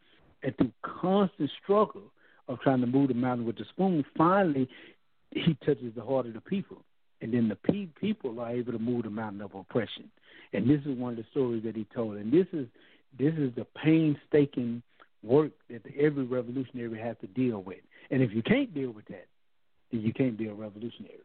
[0.43, 2.03] and through constant struggle
[2.47, 4.67] of trying to move the mountain with the spoon, finally
[5.31, 6.83] he touches the heart of the people,
[7.21, 10.09] and then the pe- people are able to move the mountain of oppression.
[10.53, 12.67] And this is one of the stories that he told, and this is
[13.17, 14.81] this is the painstaking
[15.23, 17.79] work that every revolutionary has to deal with.
[18.09, 19.27] And if you can't deal with that,
[19.91, 21.19] then you can't be a revolutionary.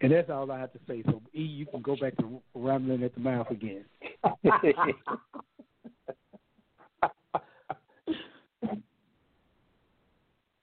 [0.00, 1.02] And that's all I have to say.
[1.06, 3.84] So, E, you can go back to rambling at the mouth again.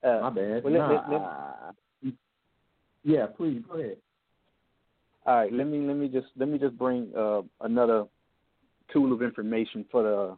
[0.03, 0.63] Uh, My bad.
[0.63, 2.13] Well, nah, let, let,
[3.03, 3.97] yeah, please go ahead.
[5.25, 8.05] All right, let me let me just let me just bring uh, another
[8.91, 10.38] tool of information for the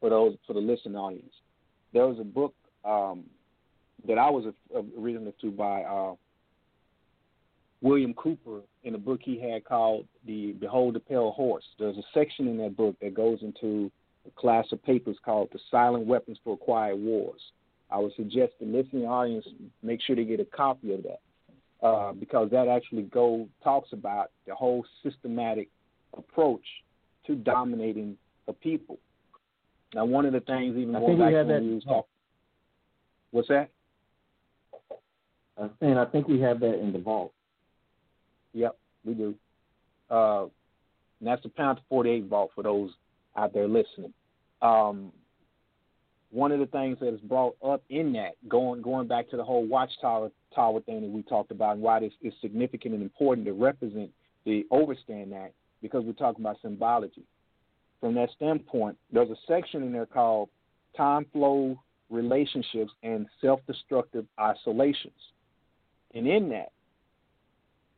[0.00, 1.32] for those for the listening audience.
[1.92, 2.54] There was a book
[2.84, 3.24] um,
[4.06, 4.44] that I was
[4.96, 6.14] originally to by uh,
[7.80, 12.04] William Cooper in a book he had called "The Behold the Pale Horse." There's a
[12.14, 13.90] section in that book that goes into
[14.26, 17.40] a class of papers called "The Silent Weapons for Quiet Wars."
[17.90, 19.46] I would suggest the listening audience
[19.82, 24.30] make sure they get a copy of that uh, because that actually go talks about
[24.46, 25.68] the whole systematic
[26.16, 26.64] approach
[27.26, 28.16] to dominating
[28.48, 28.98] a people.
[29.94, 31.52] Now, one of the things, even more I think back we have that.
[31.54, 32.02] when was talking,
[33.32, 33.70] what's that?
[35.60, 37.32] I'm saying I think we have that in the vault.
[38.54, 39.34] Yep, we do.
[40.10, 42.90] Uh, and that's the Panther 48 vault for those
[43.36, 44.12] out there listening.
[44.62, 45.12] Um,
[46.30, 49.44] one of the things that is brought up in that, going going back to the
[49.44, 53.46] whole watchtower tower thing that we talked about, and why this is significant and important
[53.46, 54.10] to represent
[54.44, 55.52] the overstand that
[55.82, 57.24] because we're talking about symbology.
[58.00, 60.48] From that standpoint, there's a section in there called
[60.96, 61.78] time flow
[62.10, 65.12] relationships and self destructive isolations.
[66.14, 66.72] And in that,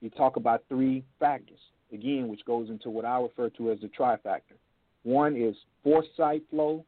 [0.00, 1.60] you talk about three factors,
[1.92, 4.58] again, which goes into what I refer to as the trifactor.
[5.04, 6.84] One is foresight flow,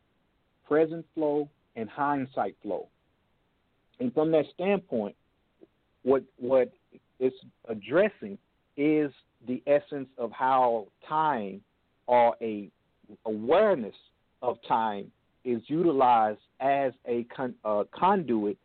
[0.67, 2.89] present flow, and hindsight flow.
[4.01, 5.15] And from that standpoint,
[6.03, 6.73] what what
[7.21, 7.37] it's
[7.69, 8.39] addressing
[8.77, 9.11] is
[9.47, 11.61] the essence of how time
[12.07, 12.69] or a
[13.25, 13.95] awareness
[14.43, 15.11] of time
[15.45, 18.57] is utilized as a con, uh, conduit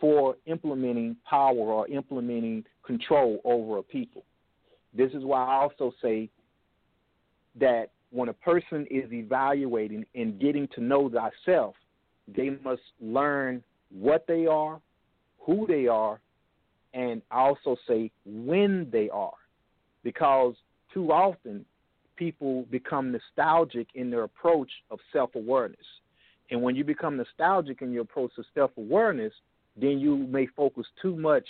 [0.00, 4.24] for implementing power or implementing control over a people.
[4.94, 6.28] This is why I also say
[7.58, 11.74] that when a person is evaluating and getting to know thyself,
[12.26, 14.80] they must learn what they are,
[15.40, 16.20] who they are,
[16.94, 19.32] and also say when they are.
[20.02, 20.54] Because
[20.92, 21.64] too often
[22.16, 25.86] people become nostalgic in their approach of self awareness.
[26.50, 29.32] And when you become nostalgic in your approach of self awareness,
[29.76, 31.46] then you may focus too much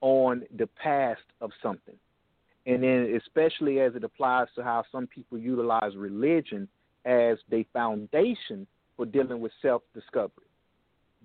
[0.00, 1.94] on the past of something.
[2.68, 6.68] And then, especially as it applies to how some people utilize religion
[7.06, 10.44] as the foundation for dealing with self discovery.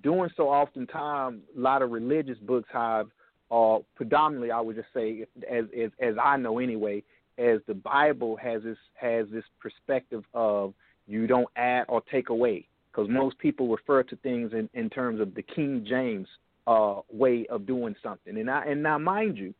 [0.01, 3.07] Doing so, oftentimes, a lot of religious books have,
[3.51, 7.03] uh, predominantly, I would just say, as, as as I know anyway,
[7.37, 10.73] as the Bible has this has this perspective of
[11.07, 15.19] you don't add or take away because most people refer to things in, in terms
[15.19, 16.27] of the King James
[16.67, 18.37] uh, way of doing something.
[18.37, 19.53] And I, and now, mind you,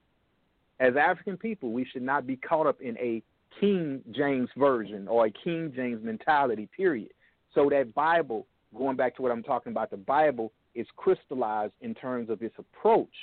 [0.84, 3.24] as African people, we should not be caught up in a
[3.60, 6.68] King James version or a King James mentality.
[6.76, 7.12] Period.
[7.56, 8.46] So that Bible,
[8.78, 12.56] going back to what I'm talking about, the Bible is crystallized in terms of its
[12.60, 13.14] approach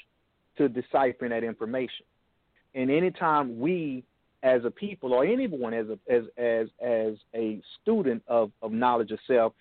[0.57, 2.07] to deciphering that information.
[2.75, 4.05] And anytime we
[4.43, 9.11] as a people or anyone as a as as as a student of, of knowledge
[9.11, 9.53] of self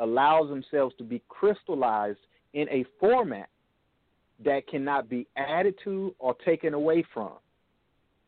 [0.00, 2.18] allows themselves to be crystallized
[2.52, 3.48] in a format
[4.44, 7.30] that cannot be added to or taken away from,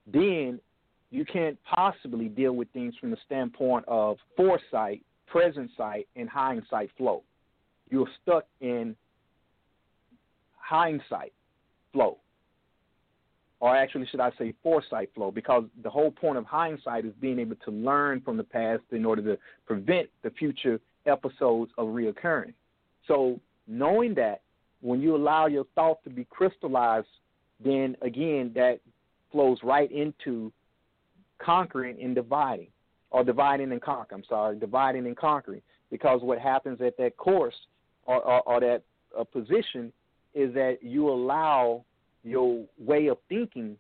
[0.07, 0.61] then
[1.11, 6.91] you can't possibly deal with things from the standpoint of foresight, present sight, and hindsight
[6.97, 7.23] flow.
[7.91, 8.97] You're stuck in
[10.59, 11.33] hindsight
[11.93, 12.19] flow.
[13.61, 15.31] Or actually, should I say foresight flow?
[15.31, 19.05] Because the whole point of hindsight is being able to learn from the past in
[19.05, 22.53] order to prevent the future episodes of reoccurring.
[23.09, 24.43] So, knowing that
[24.83, 27.07] when you allow your thought to be crystallized,
[27.65, 28.81] then again, that
[29.33, 30.53] flows right into
[31.39, 32.69] conquering and dividing,
[33.11, 34.23] or dividing and conquering.
[34.23, 35.63] I'm sorry, dividing and conquering.
[35.91, 37.55] Because what happens at that course
[38.07, 38.83] or, or, or that
[39.19, 39.93] uh, position
[40.35, 41.85] is that you allow
[42.25, 43.77] your way of thinking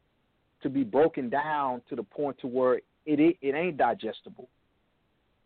[0.62, 4.48] to be broken down to the point to where it it, it ain't digestible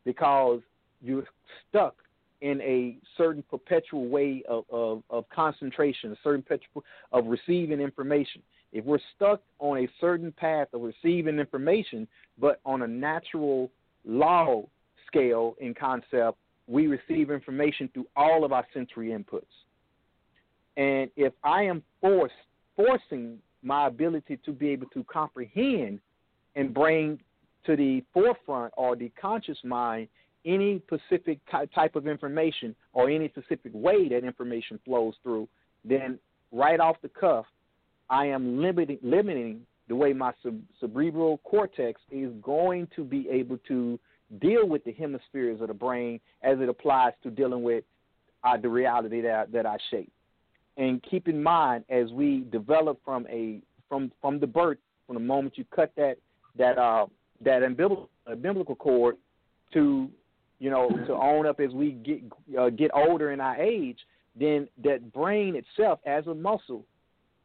[0.05, 0.61] because
[1.03, 1.25] you're
[1.69, 1.95] stuck
[2.41, 6.83] in a certain perpetual way of, of, of concentration, a certain perpetual
[7.13, 8.43] of receiving information.
[8.73, 12.07] If we're stuck on a certain path of receiving information,
[12.39, 13.71] but on a natural
[14.05, 14.65] law
[15.07, 16.39] scale in concept,
[16.69, 19.43] we receive information through all of our sensory inputs.
[20.77, 22.35] And if I am forced,
[22.77, 26.01] forcing my ability to be able to comprehend
[26.55, 27.19] and bring
[27.67, 30.09] to the forefront or the conscious mind
[30.47, 31.39] any specific
[31.75, 35.47] type of information or any specific way that information flows through,
[35.85, 36.19] then
[36.53, 37.45] right off the cuff,
[38.11, 40.33] I am limiting, limiting the way my
[40.81, 43.99] cerebral cortex is going to be able to
[44.41, 47.85] deal with the hemispheres of the brain as it applies to dealing with
[48.45, 50.13] uh, the reality that, that I shape.
[50.77, 55.21] And keep in mind, as we develop from a from from the birth, from the
[55.21, 56.17] moment you cut that
[56.57, 57.07] that uh,
[57.45, 59.17] that umbilical, umbilical cord
[59.73, 60.09] to
[60.61, 62.23] you know, to own up as we get
[62.59, 63.99] uh, get older in our age,
[64.39, 66.85] then that brain itself, as a muscle,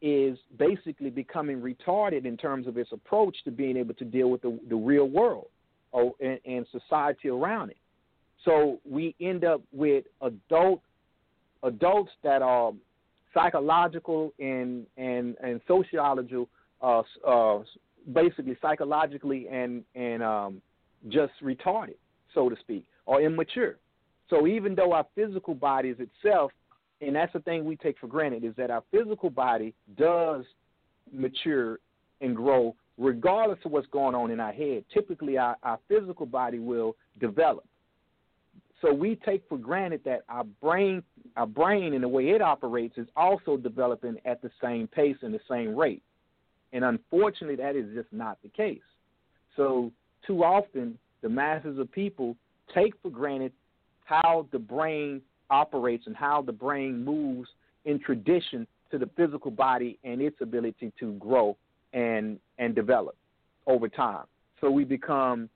[0.01, 4.41] is basically becoming retarded in terms of its approach to being able to deal with
[4.41, 5.47] the, the real world
[5.91, 7.77] or, oh, and, and society around it.
[8.43, 10.81] So we end up with adult
[11.63, 12.73] adults that are
[13.33, 16.47] psychological and and and sociological,
[16.81, 17.63] uh, uh,
[18.13, 20.61] basically psychologically and and um,
[21.09, 21.95] just retarded,
[22.33, 23.77] so to speak or immature.
[24.29, 26.51] So even though our physical body is itself,
[27.01, 30.45] and that's the thing we take for granted, is that our physical body does
[31.11, 31.79] mature
[32.21, 34.85] and grow regardless of what's going on in our head.
[34.93, 37.65] Typically, our, our physical body will develop.
[38.81, 41.03] So we take for granted that our brain,
[41.35, 45.33] our brain, and the way it operates is also developing at the same pace and
[45.33, 46.03] the same rate.
[46.71, 48.79] And unfortunately, that is just not the case.
[49.55, 49.91] So
[50.27, 52.35] too often the masses of people
[52.73, 53.51] take for granted
[54.03, 57.49] how the brain operates and how the brain moves
[57.85, 61.55] in tradition to the physical body and its ability to grow
[61.93, 63.15] and and develop
[63.67, 64.25] over time.
[64.61, 65.49] So we become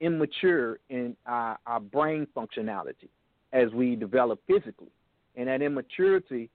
[0.00, 3.08] immature in our, our brain functionality
[3.52, 4.90] as we develop physically.
[5.36, 6.50] And that immaturity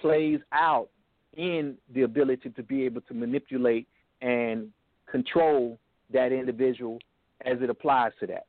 [0.00, 0.88] plays out
[1.36, 3.86] in the ability to be able to manipulate
[4.22, 4.70] and
[5.10, 5.78] control
[6.12, 6.98] that individual
[7.44, 8.46] as it applies to that.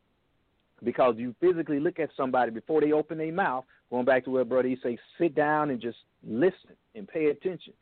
[0.83, 4.49] Because you physically look at somebody before they open their mouth, going back to what
[4.49, 7.73] brother you say, sit down and just listen and pay attention.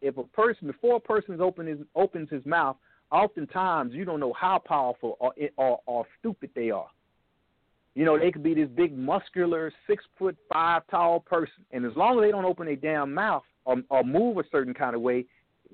[0.00, 2.76] If a person before a person open his, opens his mouth,
[3.10, 6.88] oftentimes you don't know how powerful or, or, or stupid they are.
[7.94, 11.96] You know, they could be this big, muscular, six foot five tall person, and as
[11.96, 15.00] long as they don't open their damn mouth or, or move a certain kind of
[15.00, 15.24] way,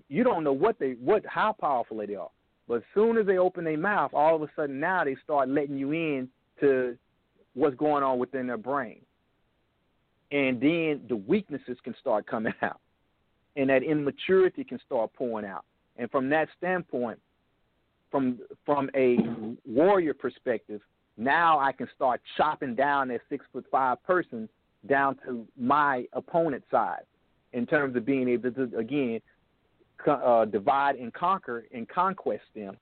[0.09, 2.31] you don't know what they what how powerful they are.
[2.69, 5.49] But as soon as they open their mouth, all of a sudden now they start
[5.49, 6.28] letting you in
[6.63, 6.97] to
[7.55, 9.01] what's going on within their brain.
[10.31, 12.81] And then the weaknesses can start coming out.
[13.55, 15.65] And that immaturity can start pouring out.
[15.99, 17.19] And from that standpoint,
[18.11, 19.19] from from a
[19.67, 20.81] warrior perspective,
[21.19, 24.49] now I can start chopping down that six foot five person
[24.89, 27.05] down to my opponent's size
[27.53, 29.21] in terms of being able to again
[30.07, 32.77] uh, divide and conquer and conquest them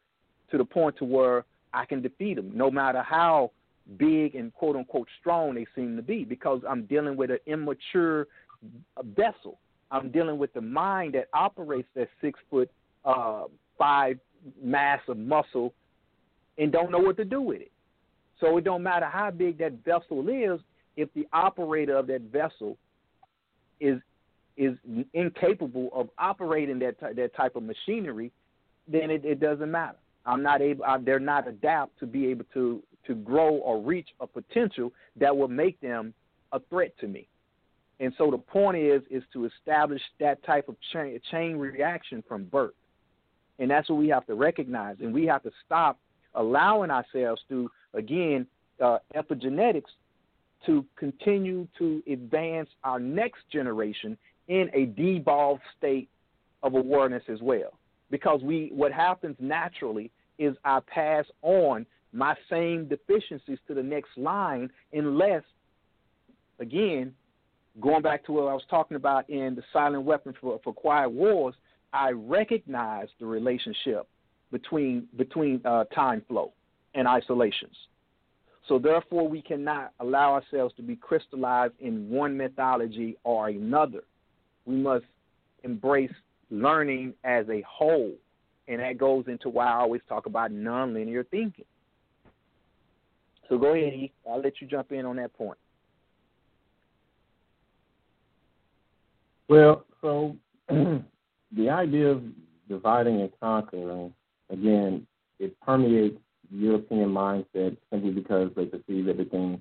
[0.51, 3.51] to the point to where I can defeat them, no matter how
[3.97, 8.27] big and quote unquote strong they seem to be, because I'm dealing with an immature
[9.17, 9.59] vessel.
[9.91, 12.71] I'm dealing with the mind that operates that six foot
[13.05, 13.45] uh,
[13.79, 14.19] five
[14.63, 15.73] mass of muscle
[16.59, 17.73] and don't know what to do with it.
[18.39, 20.61] So it don't matter how big that vessel is,
[20.97, 22.77] if the operator of that vessel
[23.81, 24.01] is
[24.57, 24.77] is
[25.15, 28.31] incapable of operating that that type of machinery,
[28.87, 29.97] then it, it doesn't matter.
[30.27, 30.85] I'm not able.
[30.85, 35.37] I, they're not adapt to be able to to grow or reach a potential that
[35.37, 36.15] will make them
[36.53, 37.27] a threat to me.
[38.01, 42.45] And so the point is is to establish that type of chain, chain reaction from
[42.45, 42.75] birth.
[43.59, 44.97] And that's what we have to recognize.
[45.01, 45.99] And we have to stop
[46.35, 48.47] allowing ourselves to, again,
[48.83, 49.91] uh, epigenetics
[50.65, 54.17] to continue to advance our next generation
[54.49, 56.09] in a devolved state
[56.63, 57.79] of awareness as well.
[58.11, 64.11] Because we, what happens naturally is I pass on my same deficiencies to the next
[64.17, 65.43] line unless,
[66.59, 67.15] again,
[67.81, 71.11] going back to what I was talking about in the silent weapon for, for quiet
[71.11, 71.55] wars,
[71.93, 74.07] I recognize the relationship
[74.51, 76.53] between between uh, time flow
[76.95, 77.77] and isolations.
[78.69, 84.03] So therefore, we cannot allow ourselves to be crystallized in one methodology or another.
[84.65, 85.05] We must
[85.65, 86.13] embrace
[86.51, 88.13] learning as a whole,
[88.69, 91.65] and that goes into why I always talk about nonlinear thinking.
[93.51, 94.13] So go ahead, E.
[94.31, 95.59] I'll let you jump in on that point.
[99.49, 100.37] Well, so
[100.69, 102.23] the idea of
[102.69, 104.15] dividing and conquering,
[104.51, 105.05] again,
[105.41, 106.21] it permeates
[106.53, 109.61] European mindset simply because they perceive everything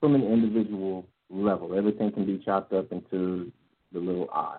[0.00, 1.78] from an individual level.
[1.78, 3.52] Everything can be chopped up into
[3.92, 4.58] the little I.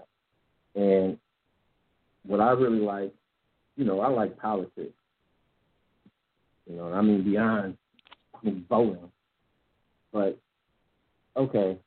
[0.76, 1.18] And
[2.26, 3.14] what I really like,
[3.76, 4.94] you know, I like politics.
[6.70, 7.78] You know, I mean beyond
[8.46, 9.12] Mean voting.
[10.14, 10.38] But
[11.36, 11.78] okay,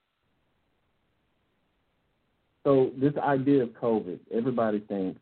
[2.64, 5.20] so this idea of COVID, everybody thinks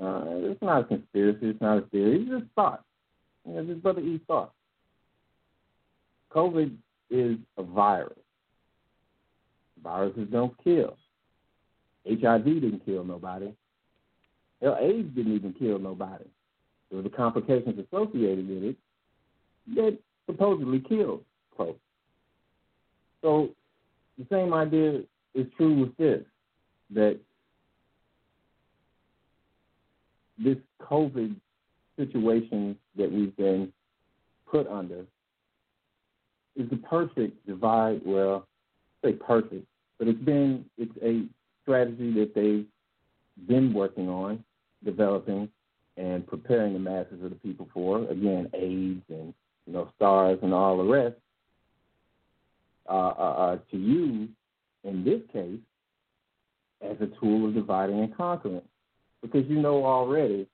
[0.00, 2.84] uh, it's not a conspiracy, it's not a theory, it's just thought.
[3.44, 4.52] You know, just brother E thought.
[6.32, 6.76] COVID
[7.10, 8.18] is a virus.
[9.82, 10.96] Viruses don't kill.
[12.06, 13.52] HIV didn't kill nobody.
[14.60, 16.24] Hell, AIDS didn't even kill nobody.
[16.90, 18.76] There were the complications associated with it
[19.74, 19.98] that
[20.28, 21.24] supposedly killed
[21.56, 21.80] folks.
[23.22, 23.50] So
[24.18, 25.00] the same idea
[25.34, 26.22] is true with this
[26.90, 27.18] that
[30.38, 31.34] this COVID
[31.96, 33.72] situation that we've been
[34.50, 35.04] put under
[36.56, 38.00] is the perfect divide.
[38.04, 38.46] Well,
[39.04, 39.66] say perfect,
[39.98, 41.24] but it's been it's a
[41.62, 42.66] strategy that they've
[43.46, 44.42] been working on,
[44.84, 45.48] developing,
[45.96, 48.08] and preparing the masses of the people for.
[48.10, 49.34] Again, AIDS and
[49.68, 51.16] you know SARS and all the rest.
[52.88, 54.30] Uh, uh, uh, to use
[54.82, 55.60] in this case
[56.80, 58.62] as a tool of dividing and conquering.
[59.20, 60.46] Because you know already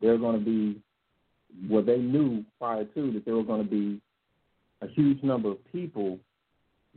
[0.00, 0.80] there are going to be,
[1.68, 4.00] well, they knew prior to that there were going to be
[4.80, 6.18] a huge number of people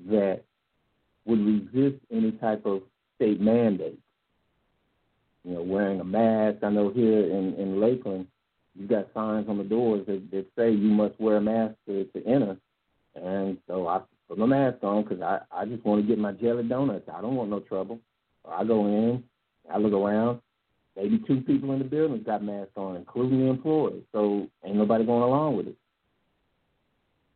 [0.10, 0.44] that
[1.26, 2.82] would resist any type of
[3.18, 4.00] state mandate.
[5.44, 6.64] You know, wearing a mask.
[6.64, 8.28] I know here in, in Lakeland,
[8.78, 12.06] you got signs on the doors that, that say you must wear a mask to,
[12.06, 12.58] to enter.
[13.16, 16.34] And so I put my mask on because I, I just want to get my
[16.34, 17.10] jelly donuts.
[17.14, 18.00] I don't want no trouble.
[18.50, 19.24] I go in,
[19.74, 20.42] I look around.
[20.96, 24.04] Maybe two people in the building got masks on, including the employees.
[24.12, 25.76] So ain't nobody going along with it.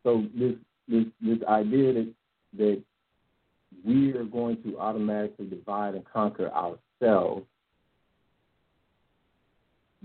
[0.04, 0.54] So this
[0.88, 2.14] this this idea that
[2.58, 2.84] that
[3.86, 7.46] we are going to automatically divide and conquer ourselves,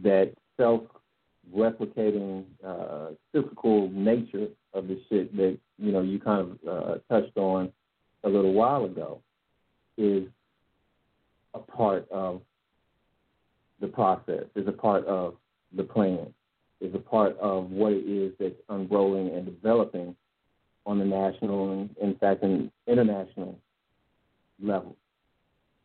[0.02, 0.82] that self
[1.54, 7.36] replicating uh, cyclical nature of the shit that you know you kind of uh, touched
[7.36, 7.72] on
[8.24, 9.20] a little while ago
[9.96, 10.24] is
[11.54, 12.40] a part of
[13.80, 15.34] the process, is a part of
[15.76, 16.32] the plan,
[16.80, 20.16] is a part of what it is that's unrolling and developing
[20.86, 23.58] on the national and, in fact, an international
[24.62, 24.96] level.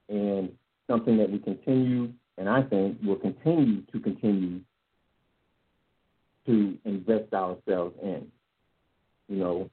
[0.07, 0.49] And
[0.87, 4.61] something that we continue, and I think will continue to continue
[6.49, 8.25] to invest ourselves in.
[9.27, 9.69] You know,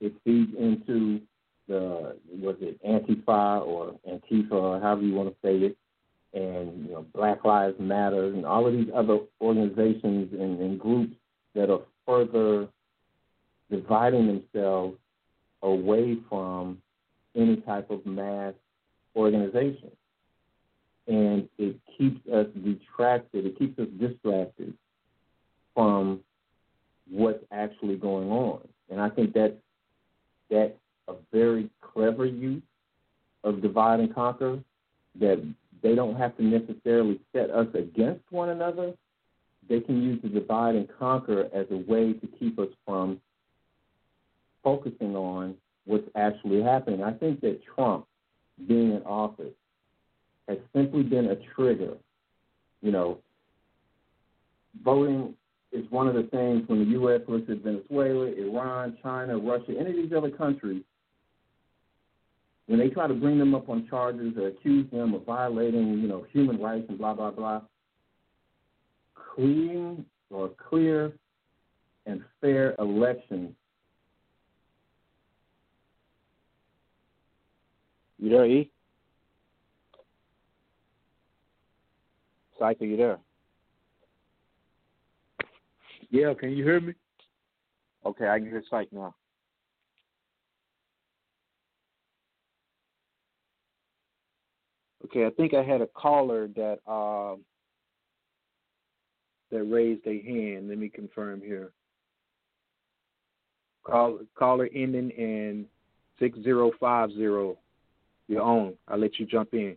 [0.00, 1.20] it feeds into
[1.68, 5.76] the was it Antifa or Antifa or however you want to say it,
[6.32, 11.14] and you know Black Lives Matter and all of these other organizations and, and groups
[11.54, 12.66] that are further
[13.70, 14.96] dividing themselves
[15.62, 16.78] away from
[17.36, 18.54] any type of mass
[19.14, 19.90] organization.
[21.06, 24.74] And it keeps us detracted, it keeps us distracted
[25.74, 26.20] from
[27.10, 28.60] what's actually going on.
[28.90, 29.56] And I think that
[30.50, 30.72] that's
[31.08, 32.62] a very clever use
[33.44, 34.58] of divide and conquer
[35.18, 35.42] that
[35.82, 38.92] they don't have to necessarily set us against one another.
[39.68, 43.20] They can use the divide and conquer as a way to keep us from
[44.62, 45.54] focusing on
[45.86, 47.02] what's actually happening.
[47.02, 48.06] I think that Trump
[48.68, 49.54] being in office
[50.48, 51.94] has simply been a trigger.
[52.82, 53.18] You know,
[54.84, 55.34] voting
[55.72, 57.20] is one of the things when the U.S.
[57.28, 60.82] looks at Venezuela, Iran, China, Russia, any of these other countries,
[62.66, 66.08] when they try to bring them up on charges or accuse them of violating, you
[66.08, 67.60] know, human rights and blah blah blah,
[69.14, 71.12] clean or clear
[72.06, 73.52] and fair elections.
[78.18, 78.70] You there, E?
[82.58, 83.18] Psych, are you there?
[86.10, 86.94] Yeah, can you hear me?
[88.04, 89.14] Okay, I can hear Psych now.
[95.04, 97.36] Okay, I think I had a caller that uh,
[99.50, 100.68] that raised a hand.
[100.68, 101.70] Let me confirm here.
[103.84, 105.66] Call caller ending in
[106.18, 107.56] six zero five zero.
[108.28, 108.74] Your own.
[108.86, 109.76] I'll let you jump in.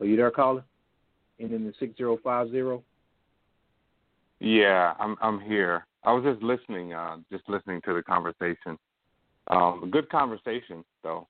[0.00, 0.64] Are you there, caller?
[1.40, 2.82] Ending in six zero five zero.
[4.40, 5.86] Yeah, I'm I'm here.
[6.04, 8.78] I was just listening, uh, just listening to the conversation.
[9.48, 11.26] Um, good conversation though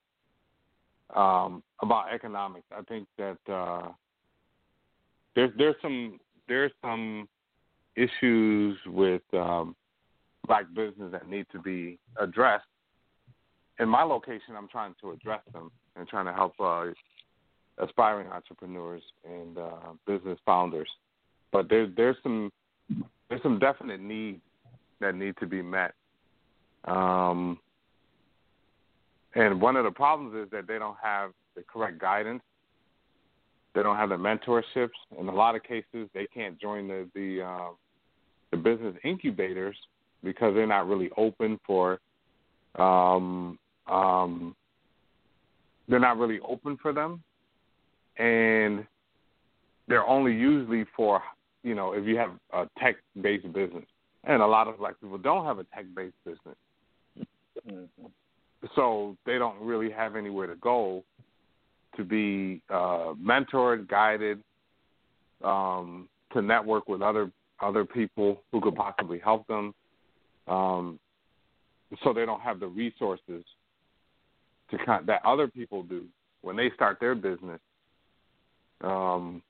[1.14, 2.66] um, about economics.
[2.72, 3.88] I think that uh,
[5.34, 6.18] there's there's some
[6.48, 7.28] there's some
[7.96, 9.74] issues with um,
[10.46, 12.64] black business that need to be addressed.
[13.78, 16.86] In my location, I'm trying to address them and trying to help uh,
[17.80, 20.88] aspiring entrepreneurs and uh, business founders.
[21.52, 22.50] But there's there's some
[23.28, 24.40] there's some definite needs
[25.00, 25.94] that need to be met.
[26.84, 27.58] Um,
[29.34, 32.42] and one of the problems is that they don't have the correct guidance.
[33.74, 34.90] They don't have the mentorships.
[35.18, 37.68] In a lot of cases, they can't join the the, uh,
[38.50, 39.76] the business incubators
[40.22, 42.00] because they're not really open for
[42.76, 43.58] um,
[43.88, 44.54] um,
[45.88, 47.22] they're not really open for them,
[48.18, 48.86] and
[49.88, 51.22] they're only usually for
[51.62, 53.84] you know if you have a tech based business,
[54.24, 56.56] and a lot of black people don't have a tech based business,
[57.68, 58.06] mm-hmm.
[58.74, 61.02] so they don't really have anywhere to go
[61.96, 64.40] to be uh, mentored, guided,
[65.42, 67.30] um, to network with other
[67.60, 69.74] other people who could possibly help them
[70.50, 70.98] um,
[72.02, 73.44] so they don't have the resources
[74.70, 76.04] to kind that other people do
[76.42, 77.60] when they start their business.
[78.82, 79.42] Um,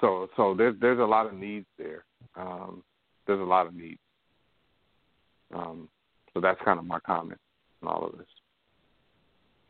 [0.00, 2.04] so so there's there's a lot of needs there.
[2.36, 2.82] Um,
[3.26, 4.00] there's a lot of needs.
[5.54, 5.88] Um,
[6.32, 7.40] so that's kind of my comment
[7.82, 8.26] on all of this.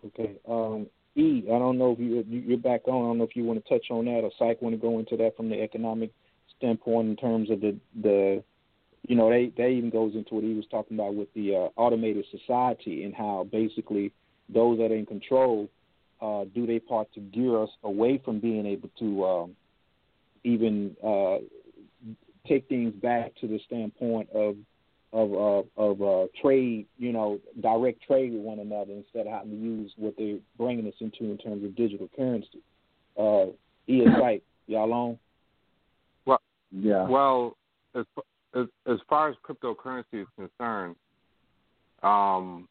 [0.07, 0.35] Okay.
[0.49, 0.87] Um,
[1.17, 3.05] e, I don't know if you you're back on.
[3.05, 4.99] I don't know if you want to touch on that or Psych want to go
[4.99, 6.11] into that from the economic
[6.57, 8.43] standpoint in terms of the the
[9.09, 11.81] you know, they they even goes into what he was talking about with the uh,
[11.81, 14.13] automated society and how basically
[14.49, 15.69] those that are in control
[16.21, 19.57] uh, do their part to gear us away from being able to um,
[20.45, 21.39] even uh,
[22.47, 24.57] take things back to the standpoint of
[25.13, 29.51] of uh, of uh, trade, you know, direct trade with one another instead of having
[29.51, 32.61] to use what they're bringing us into in terms of digital currency.
[33.19, 33.47] Uh,
[33.89, 35.19] E is Y'all on?
[36.27, 36.41] Well,
[36.71, 37.09] Yeah.
[37.09, 37.57] Well,
[37.95, 38.05] as
[38.55, 40.97] as, as far as cryptocurrency is concerned,
[42.03, 42.69] um,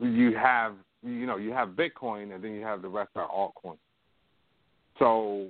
[0.00, 0.74] you have
[1.06, 3.78] you know you have Bitcoin and then you have the rest are altcoins.
[4.98, 5.48] So,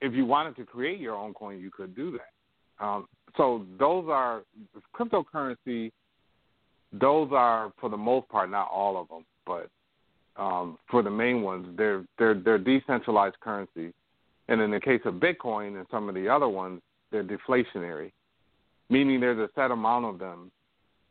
[0.00, 2.84] if you wanted to create your own coin, you could do that.
[2.84, 4.42] Um, so those are
[4.94, 5.92] cryptocurrency.
[6.92, 9.68] Those are for the most part, not all of them, but
[10.36, 13.92] um, for the main ones, they're they're they're decentralized currency,
[14.48, 16.80] and in the case of Bitcoin and some of the other ones,
[17.12, 18.10] they're deflationary,
[18.88, 20.50] meaning there's a set amount of them,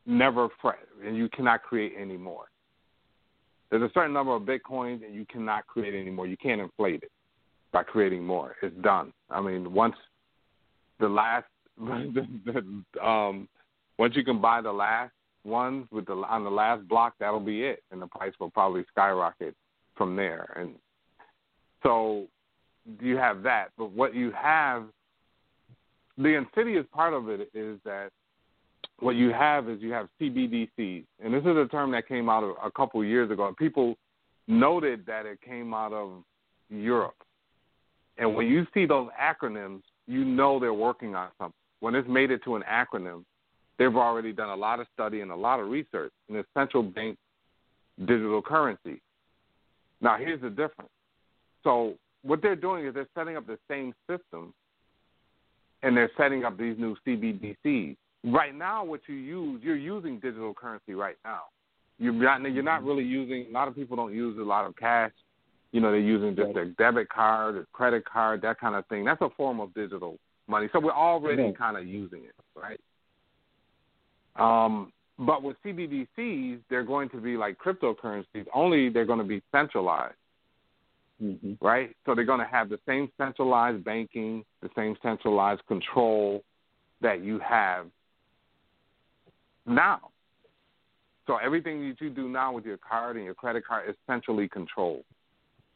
[0.06, 0.72] never fre-
[1.06, 2.46] and you cannot create any more.
[3.70, 6.28] There's a certain number of Bitcoins, that you cannot create anymore.
[6.28, 7.12] You can't inflate it
[7.72, 8.56] by creating more.
[8.62, 9.14] It's done.
[9.30, 9.96] I mean, once
[11.00, 11.46] the last,
[11.80, 13.48] um,
[13.98, 15.14] once you can buy the last
[15.46, 18.84] ones with the on the last block, that'll be it, and the price will probably
[18.91, 19.56] skyrocket
[19.96, 20.52] from there.
[20.56, 20.76] And
[21.84, 22.26] so
[23.00, 23.68] you have that.
[23.78, 24.86] But what you have,
[26.18, 28.10] the insidious part of it is that
[29.01, 32.43] what you have is you have CBDCs, and this is a term that came out
[32.43, 33.47] of a couple years ago.
[33.47, 33.95] And people
[34.47, 36.23] noted that it came out of
[36.69, 37.15] Europe,
[38.17, 41.53] and when you see those acronyms, you know they're working on something.
[41.80, 43.23] When it's made it to an acronym,
[43.77, 46.84] they've already done a lot of study and a lot of research in the central
[46.84, 47.17] bank
[47.99, 49.01] digital currency.
[50.01, 50.91] Now, here's the difference.
[51.63, 54.53] So, what they're doing is they're setting up the same system
[55.84, 57.95] and they're setting up these new CBDCs.
[58.24, 61.44] Right now, what you use, you're using digital currency right now.
[62.00, 64.76] You're not, you're not really using, a lot of people don't use a lot of
[64.76, 65.12] cash.
[65.72, 69.06] You know, they're using just their debit card, their credit card, that kind of thing.
[69.06, 70.18] That's a form of digital
[70.48, 70.68] money.
[70.74, 72.80] So we're already kind of using it, right?
[74.36, 79.41] Um, but with CBDCs, they're going to be like cryptocurrencies, only they're going to be
[79.52, 80.16] centralized,
[81.22, 81.94] hmm right?
[82.06, 86.44] So they're going to have the same centralized banking, the same centralized control
[87.02, 87.88] that you have
[89.70, 90.00] now.
[91.28, 94.48] So everything that you do now with your card and your credit card is centrally
[94.48, 95.04] controlled,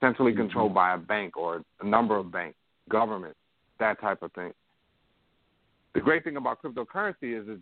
[0.02, 0.41] centrally mm-hmm.
[0.41, 2.57] controlled by a bank or a number of banks,
[2.90, 3.36] government,
[3.80, 4.52] that type of thing.
[5.94, 7.60] The great thing about cryptocurrency is, is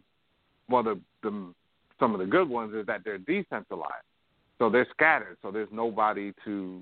[0.69, 1.53] well, the, the
[1.99, 4.05] some of the good ones is that they're decentralized,
[4.57, 5.37] so they're scattered.
[5.41, 6.81] So there's nobody to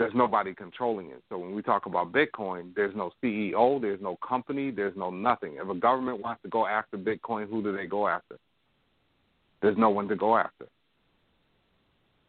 [0.00, 1.22] there's nobody controlling it.
[1.28, 5.58] So when we talk about Bitcoin, there's no CEO, there's no company, there's no nothing.
[5.62, 8.38] If a government wants to go after Bitcoin, who do they go after?
[9.60, 10.68] There's no one to go after.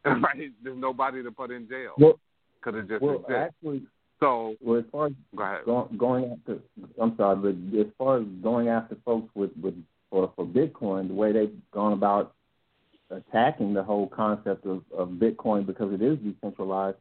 [0.06, 0.52] right?
[0.62, 2.20] There's nobody to put in jail Well,
[2.60, 3.34] because it just well, exists.
[3.40, 3.84] actually,
[4.20, 5.62] So well, as far as go ahead.
[5.66, 6.58] go, going after,
[7.02, 9.76] I'm sorry, but as far as going after folks with with
[10.10, 12.34] for for Bitcoin, the way they've gone about
[13.10, 16.98] attacking the whole concept of, of Bitcoin because it is decentralized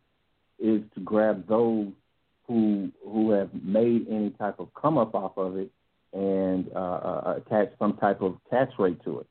[0.61, 1.89] is to grab those
[2.47, 5.71] who who have made any type of come up off of it
[6.13, 9.27] and uh, uh, attach some type of tax rate to it.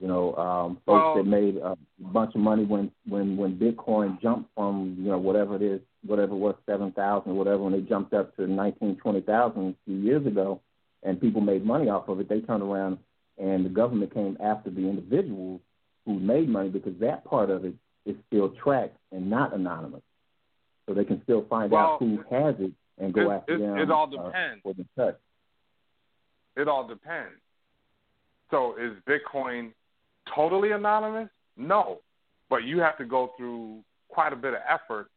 [0.00, 4.20] You know, um, folks Well- that made a bunch of money when when when Bitcoin
[4.20, 7.80] jumped from you know whatever it is, whatever it was seven thousand, whatever, when they
[7.80, 10.60] jumped up to nineteen twenty thousand a few years ago,
[11.02, 12.28] and people made money off of it.
[12.28, 12.98] They turned around
[13.38, 15.60] and the government came after the individuals
[16.04, 17.74] who made money because that part of it
[18.04, 20.02] is still tracked and not anonymous,
[20.88, 23.78] so they can still find out who has it and go it- after it- them.
[23.78, 24.62] it all uh, depends.
[24.62, 25.18] for the touch.
[26.56, 27.38] It all depends.
[28.50, 29.72] So is Bitcoin
[30.34, 31.28] totally anonymous?
[31.56, 32.00] No.
[32.48, 35.10] But you have to go through quite a bit of effort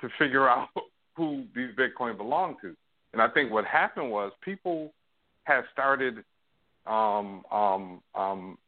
[0.00, 0.68] to figure out
[1.14, 2.74] who these Bitcoin belong to.
[3.12, 4.92] And I think what happened was people
[5.44, 6.24] have started
[6.86, 8.58] um, um, um,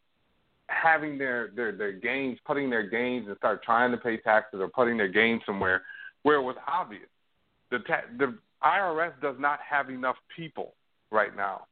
[0.69, 4.69] having their, their, their gains, putting their gains and start trying to pay taxes or
[4.69, 5.83] putting their gains somewhere
[6.23, 7.09] where it was obvious.
[7.71, 10.75] The, ta- the IRS does not have enough people
[11.11, 11.67] right now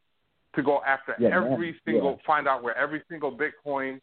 [0.57, 1.81] to go after Yeah, every man.
[1.85, 2.27] single, Yeah.
[2.27, 4.01] find out where every single Bitcoin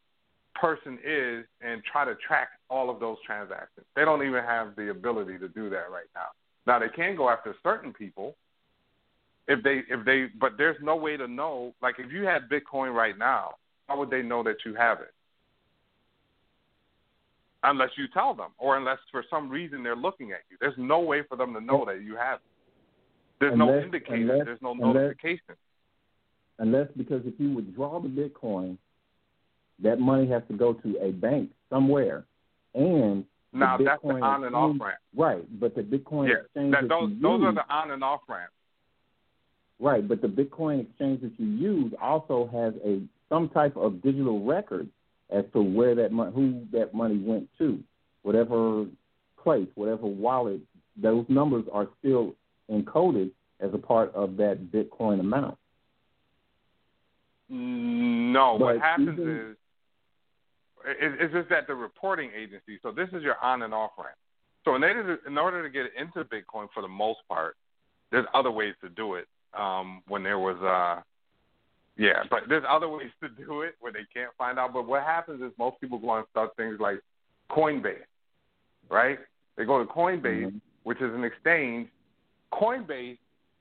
[0.54, 3.86] person is and try to track all of those transactions.
[3.96, 6.28] They don't even have the ability to do that right now.
[6.68, 8.36] Now they can go after certain people
[9.48, 12.94] if they if they but there's no way to know like if you had Bitcoin
[12.96, 13.56] right now,
[13.88, 15.14] how would they know that you have it?
[17.68, 20.58] Unless you tell them or unless for some reason they're looking at you.
[20.62, 22.42] There's no way for them to know that you have it.
[23.40, 25.56] There's no Unless- indicator, unless- there's no unless- notification.
[26.60, 28.78] unless because if you withdraw the Bitcoin,
[29.80, 32.26] that money has to go to a bank somewhere,
[32.76, 35.00] and Now the that's the on and off ramp.
[35.16, 38.54] Right, but the Bitcoin exchange that, those those are the on and off ramps.
[39.80, 44.44] right, but the Bitcoin exchange that you use also has a some type of digital
[44.46, 44.88] record
[45.30, 47.80] as to where that money, who that money went to,
[48.22, 48.86] whatever
[49.42, 50.62] place, whatever wallet.
[50.98, 52.36] Those numbers are still
[52.72, 55.58] encoded as a part of that Bitcoin amount.
[57.50, 59.58] No, what happens even- is
[60.88, 62.80] it, it's just that the reporting agency.
[62.82, 64.18] So this is your on and off ramp.
[64.64, 67.56] So in order to, in order to get into Bitcoin, for the most part,
[68.12, 69.28] there's other ways to do it.
[69.54, 71.02] Um, when there was, uh,
[71.98, 74.74] yeah, but there's other ways to do it where they can't find out.
[74.74, 77.00] But what happens is most people go and start things like
[77.50, 78.04] Coinbase,
[78.90, 79.20] right?
[79.56, 80.62] They go to Coinbase, Mhm.
[80.84, 81.90] which is an exchange.
[82.52, 83.18] Coinbase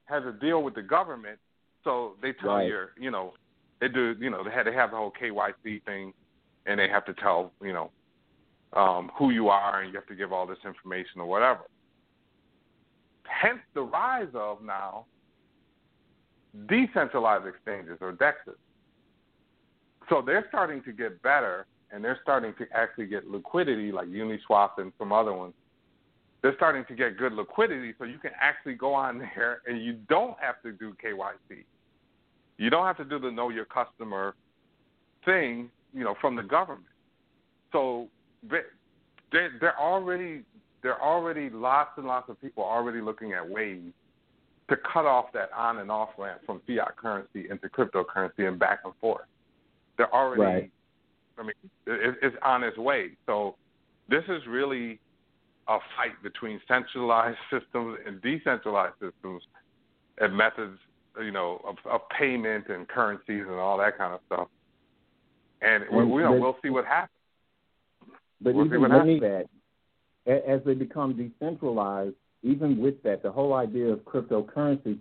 [0.07, 1.39] has a deal with the government,
[1.85, 2.69] so they tell Right.
[2.69, 3.35] your, you know,
[3.81, 6.13] they do, you know, they have they have the whole KYC thing,
[6.67, 7.91] and they have to tell, you know,
[8.73, 11.65] um, who you are, and you have to give all this information or whatever.
[13.25, 15.07] Hence the rise of now
[16.69, 18.57] decentralized exchanges or DEXs.
[20.09, 24.79] So they're starting to get better, and they're starting to actually get liquidity, like Uniswap
[24.79, 25.55] and some other ones.
[26.43, 29.95] They're starting to get good liquidity, so you can actually go on there and you
[30.09, 31.65] don't have to do KYC.
[32.59, 34.35] You don't have to do the know your customer
[35.25, 36.87] thing, you know, from the government.
[37.73, 38.09] So
[38.49, 38.61] they
[39.33, 40.43] they they're already
[40.83, 43.93] there are already lots and lots of people already looking at ways
[44.69, 48.81] to cut off that on and off ramp from fiat currency into cryptocurrency and back
[48.85, 49.27] and forth.
[49.99, 50.71] They're already, Right.
[51.39, 51.53] I mean,
[51.87, 53.11] it, it's on its way.
[53.27, 53.57] So
[54.09, 55.01] this is really
[55.69, 59.43] a fight between centralized systems and decentralized systems
[60.19, 60.79] and methods,
[61.21, 64.49] you know, of, of payment and currencies and all that kind of stuff.
[65.61, 67.11] And we, And we know, they- we'll see what happens.
[68.41, 69.47] But We'll see even what with that,
[70.27, 72.15] as they become decentralized,
[72.45, 74.99] even with that, the whole idea of cryptocurrency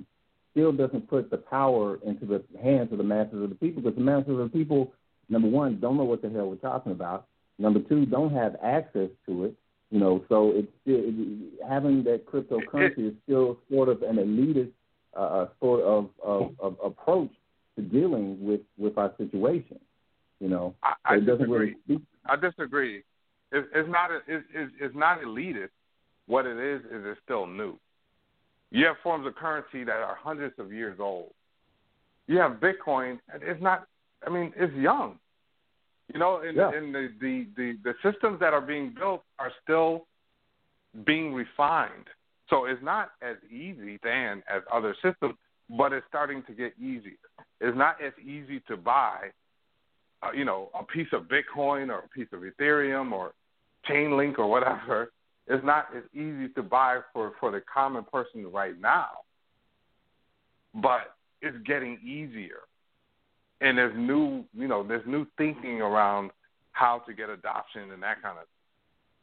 [0.51, 3.95] still doesn't put the power into the hands of the masses of the people because
[3.95, 4.93] the masses of the people,
[5.29, 7.27] number one, don't know what the hell we're talking about.
[7.59, 9.55] Number two, don't have access to it.
[9.91, 14.71] You know, so it's still, it, having that cryptocurrency is still sort of an elitist
[15.15, 17.29] uh, sort of, of, of approach
[17.75, 19.79] to dealing with with our situation.
[20.39, 21.59] You know, I, I it doesn't disagree.
[21.59, 23.03] really speak I disagree.
[23.51, 24.09] It's, it's not.
[24.11, 25.69] A, it's, it's not elitist.
[26.27, 27.77] What it is is it's still new.
[28.71, 31.31] You have forms of currency that are hundreds of years old.
[32.27, 33.19] You have Bitcoin.
[33.41, 33.87] It's not.
[34.25, 35.19] I mean, it's young.
[36.13, 36.71] You know, and, Yeah.
[36.73, 40.05] and the, the the the systems that are being built are still
[41.05, 42.07] being refined.
[42.49, 45.35] So it's not as easy then as other systems,
[45.69, 47.13] but it's starting to get easier.
[47.61, 49.31] It's not as easy to buy
[50.23, 53.33] uh, you know, a piece of Bitcoin or a piece of Ethereum or
[53.89, 55.11] Chainlink or whatever,
[55.47, 59.09] it's not as easy to buy for for the common person right now.
[60.75, 62.61] But it's getting easier,
[63.61, 66.31] and there's new, you know, there's new thinking around
[66.71, 68.45] how to get adoption and that kind of.
[68.45, 68.47] Thing.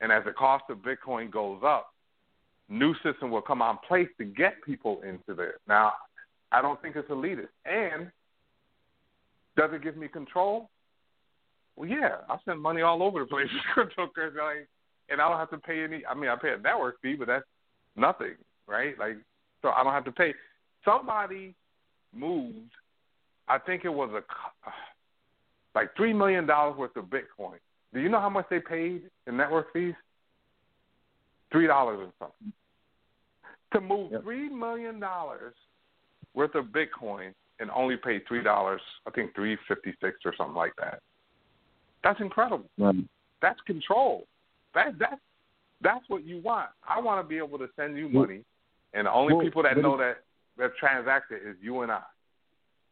[0.02, 1.92] And as the cost of Bitcoin goes up,
[2.68, 5.56] new system will come on place to get people into there.
[5.68, 5.92] Now,
[6.52, 7.48] I don't think it's elitist.
[7.66, 8.10] And
[9.56, 10.70] does it give me control?
[11.76, 14.68] Well, yeah, I send money all over the place cryptocurrency, like,
[15.10, 16.04] and I don't have to pay any.
[16.06, 17.44] I mean, I pay a network fee, but that's
[17.96, 18.34] nothing,
[18.66, 18.98] right?
[18.98, 19.16] Like,
[19.62, 20.34] so I don't have to pay.
[20.84, 21.54] Somebody
[22.14, 22.72] moved.
[23.48, 24.70] I think it was a uh,
[25.74, 27.58] like three million dollars worth of Bitcoin.
[27.92, 29.94] Do you know how much they paid in network fees?
[31.52, 32.52] Three dollars and something.
[33.72, 34.22] To move Yep.
[34.22, 35.54] three million dollars
[36.34, 40.54] worth of Bitcoin and only pay three dollars, I think three fifty six or something
[40.54, 41.00] like that.
[42.02, 42.70] That's incredible.
[42.78, 43.04] Right.
[43.42, 44.26] That's control.
[44.74, 45.20] That that's
[45.82, 46.70] that's what you want.
[46.86, 48.44] I want to be able to send you money,
[48.92, 50.18] and the only well, people that know that
[50.58, 52.02] that transact is you and I.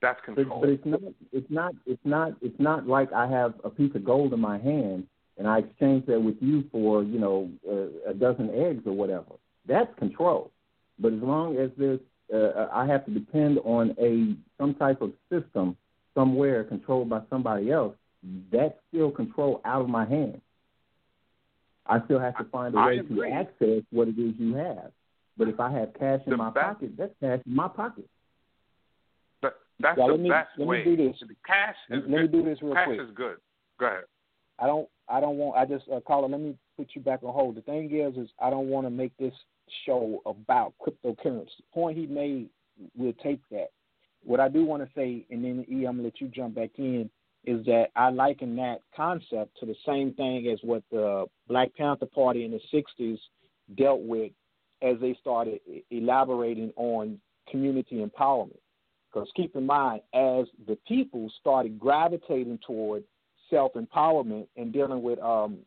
[0.00, 0.60] That's control.
[0.60, 1.00] but it's not
[1.32, 4.58] it's not it's not it's not like I have a piece of gold in my
[4.58, 5.06] hand
[5.38, 9.32] and I exchange that with you for you know uh, a dozen eggs or whatever.
[9.66, 10.50] That's control.
[10.98, 12.00] But as long as there's
[12.32, 15.76] uh, I have to depend on a some type of system
[16.14, 17.94] somewhere controlled by somebody else,
[18.52, 20.40] that's still control out of my hands.
[21.88, 23.30] I still have to find a I way agree.
[23.30, 24.92] to access what it is you have.
[25.36, 28.08] But if I have cash in The my best- pocket, that's cash in my pocket.
[29.40, 30.84] But that's Yeah, the let me- best let me way.
[30.84, 31.22] do this.
[31.46, 32.32] Cash is Let me good.
[32.32, 33.00] do this real Cash quick.
[33.00, 33.38] is good.
[33.78, 34.04] Go ahead.
[34.58, 37.32] I don't I don't want I just uh, Carla, let me put you back on
[37.32, 37.54] hold.
[37.54, 39.32] The thing is is I don't want to make this
[39.86, 41.56] show about cryptocurrency.
[41.58, 42.50] The point he made,
[42.96, 43.68] we'll take that.
[44.24, 46.70] What I do want to say, and then E, I'm gonna let you jump back
[46.78, 47.08] in.
[47.44, 52.06] Is that I liken that concept to the same thing as what the Black Panther
[52.06, 53.18] Party in the '60s
[53.76, 54.32] dealt with
[54.82, 55.60] as they started
[55.90, 57.20] elaborating on
[57.50, 58.58] community empowerment.
[59.12, 63.04] Because keep in mind, as the people started gravitating toward
[63.50, 65.58] self empowerment and dealing with um,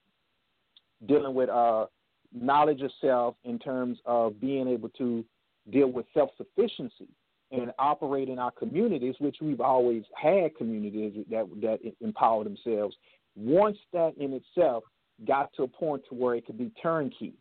[1.07, 1.88] dealing with uh,
[2.34, 5.26] knowledge of self in terms of being able to
[5.72, 7.07] deal with self sufficiency
[7.52, 12.95] and operate in our communities, which we've always had communities that that empower themselves.
[13.36, 14.84] Once that in itself
[15.28, 17.34] got to a point to where it could be turnkey,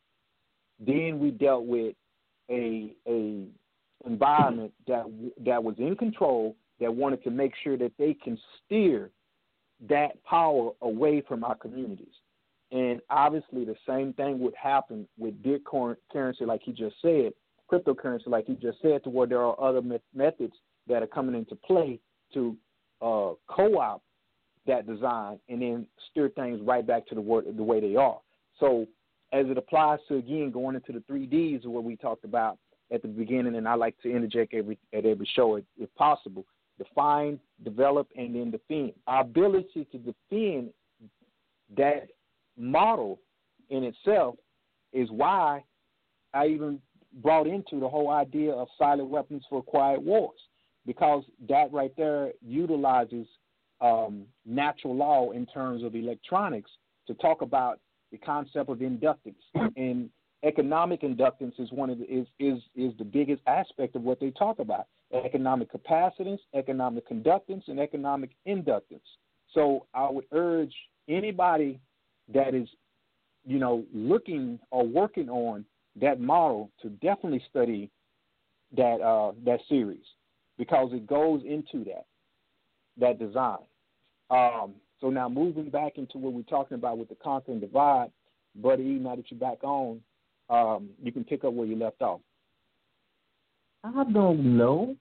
[0.78, 1.94] then we dealt with
[2.50, 3.44] a a
[4.06, 5.04] environment that
[5.44, 9.10] that was in control that wanted to make sure that they can steer
[9.88, 12.14] that power away from our communities.
[12.72, 17.32] And obviously, the same thing would happen with Bitcoin currency, like he just said,
[17.70, 20.54] cryptocurrency, like you just said, to where there are other me- methods
[20.88, 22.00] that are coming into play
[22.34, 22.56] to
[23.02, 24.02] uh, co-opt
[24.66, 28.18] that design and then steer things right back to the, word, the way they are.
[28.58, 28.86] So,
[29.32, 32.58] as it applies to again going into the three Ds, what we talked about
[32.92, 36.44] at the beginning, and I like to interject every at every show if, if possible.
[36.78, 38.92] Define, develop, and then defend.
[39.06, 40.70] Our ability to defend
[41.76, 42.08] that
[42.56, 43.20] model
[43.68, 44.36] in itself
[44.92, 45.62] is why
[46.34, 46.80] I even
[47.22, 50.38] brought into the whole idea of silent weapons for quiet wars,
[50.86, 53.26] because that right there utilizes
[53.80, 56.70] um, natural law in terms of electronics
[57.06, 57.80] to talk about
[58.12, 59.34] the concept of inductance.
[59.76, 60.10] And
[60.44, 64.30] economic inductance is one of the, is, is is the biggest aspect of what they
[64.30, 64.86] talk about.
[65.12, 69.08] Economic capacitance, economic conductance, and economic inductance.
[69.52, 70.74] So I would urge
[71.08, 71.80] anybody
[72.32, 72.68] that is,
[73.44, 75.64] you know, looking or working on
[76.00, 77.90] that model to definitely study
[78.76, 80.04] that uh, that series
[80.58, 82.04] because it goes into that
[82.98, 83.58] that design.
[84.30, 88.10] Um, so now moving back into what we're talking about with the conquer and divide,
[88.54, 90.00] Buddy, now that you're back on,
[90.50, 92.20] um, you can pick up where you left off.
[93.82, 94.96] I don't know.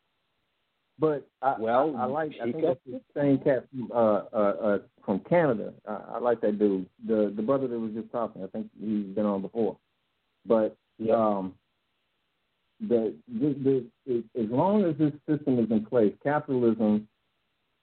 [1.00, 2.32] But I, well, I, I like.
[2.42, 5.74] I think that's the same cat from, uh, uh, uh, from Canada.
[5.88, 6.86] I, I like that dude.
[7.08, 8.44] The the brother that was just talking.
[8.44, 9.78] I think he's been on before.
[10.46, 10.78] But
[11.14, 11.54] um,
[12.80, 17.08] the, the, the as long as this system is in place, capitalism,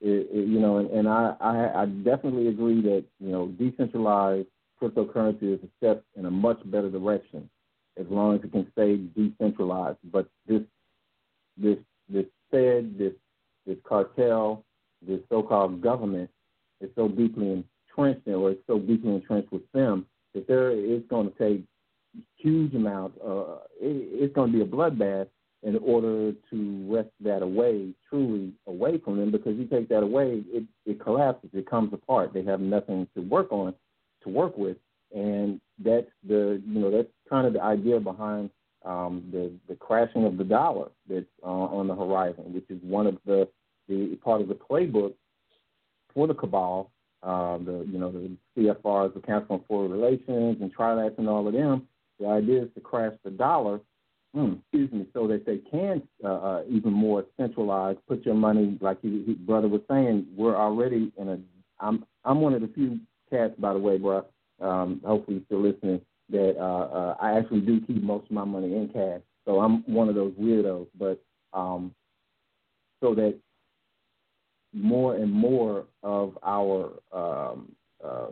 [0.01, 4.49] it, it, you know, and, and I, I I definitely agree that you know decentralized
[4.81, 7.49] cryptocurrency is a step in a much better direction,
[7.99, 9.99] as long as it can stay decentralized.
[10.12, 10.62] But this
[11.57, 11.78] this
[12.09, 13.12] this Fed, this
[13.66, 14.65] this cartel,
[15.07, 16.31] this so-called government
[16.81, 17.65] is so deeply
[17.97, 21.65] entrenched or it's so deeply entrenched with them that there is going to take
[22.37, 23.15] huge amount.
[23.25, 25.29] Uh, it, it's going to be a bloodbath
[25.63, 30.43] in order to wrest that away, truly away from them, because you take that away,
[30.49, 32.33] it, it collapses, it comes apart.
[32.33, 33.75] They have nothing to work on,
[34.23, 34.77] to work with,
[35.15, 38.51] and that's the you know that's kind of the idea behind
[38.85, 43.07] um, the the crashing of the dollar that's uh, on the horizon, which is one
[43.07, 43.49] of the
[43.89, 45.15] the part of the playbook
[46.15, 46.91] for the cabal.
[47.23, 51.47] Uh, the you know the CFRs, the Council on Foreign Relations, and Trilats, and all
[51.47, 51.89] of them.
[52.19, 53.81] The idea is to crash the dollar,
[54.35, 57.97] mm, excuse me, so that they can uh, uh, even more centralize.
[58.09, 61.39] Put your money, like his brother was saying, we're already in a.
[61.79, 62.99] I'm I'm one of the few
[63.31, 64.25] cats, by the way, bro.
[64.61, 68.45] Um, hopefully, you're still listening that uh, uh, I actually do keep most of my
[68.45, 69.21] money in cash.
[69.45, 70.89] So I'm one of those weirdos.
[70.99, 71.23] But
[71.53, 71.95] um,
[73.01, 73.39] so that
[74.73, 77.73] more and more of our um,
[78.05, 78.29] uh,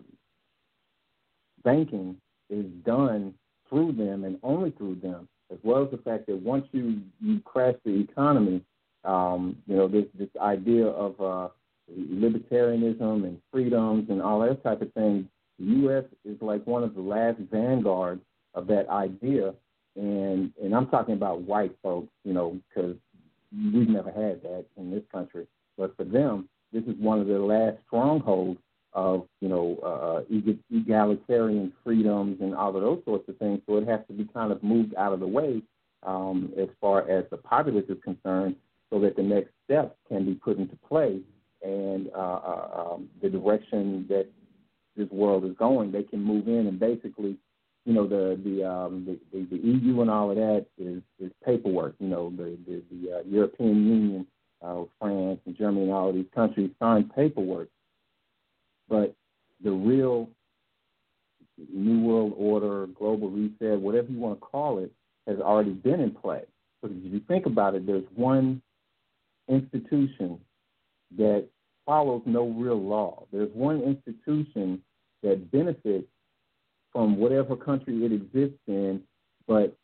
[1.63, 2.17] banking
[2.51, 3.35] is done
[3.69, 7.41] through them and only through them, as well as the fact that once you you
[7.41, 8.63] crash the economy,
[9.05, 11.49] um, you know this this idea of uh,
[11.93, 15.29] libertarianism and freedoms and all that type of thing
[15.59, 16.05] the U.S.
[16.25, 18.23] is like one of the last vanguards
[18.55, 19.55] of that idea,
[19.97, 22.97] and and I'm talking about white folks, you know, because
[23.53, 25.47] we've never had that in this country.
[25.79, 28.59] But for them, this is one of the last strongholds
[28.95, 30.35] of you know uh,
[30.71, 33.61] egalitarian freedoms and all of those sorts of things.
[33.67, 35.63] So it has to be kind of moved out of the way
[36.05, 38.57] um, as far as the populace is concerned,
[38.91, 41.21] so that the next step can be put into play
[41.65, 44.27] and uh, uh, um, the direction that
[44.97, 47.37] this world is going, they can move in and basically,
[47.85, 51.33] you know, the the um, the, the, the EU and all of that is is
[51.45, 51.95] paperwork.
[51.99, 54.27] You know, the the, the uh, European Union,
[54.63, 57.69] uh, France and Germany and all of these countries sign paperwork,
[58.89, 59.15] but
[59.63, 60.29] the real
[61.73, 64.93] New World Order, global reset, whatever you want to call it,
[65.27, 66.43] has already been in play.
[66.83, 68.61] Because if you think about it, there's one
[69.49, 70.41] institution
[71.17, 71.47] that
[71.87, 73.25] follows no real law.
[73.33, 74.83] There's one institution
[75.23, 76.07] that benefits
[76.93, 79.03] from whatever country it exists in,
[79.47, 79.77] but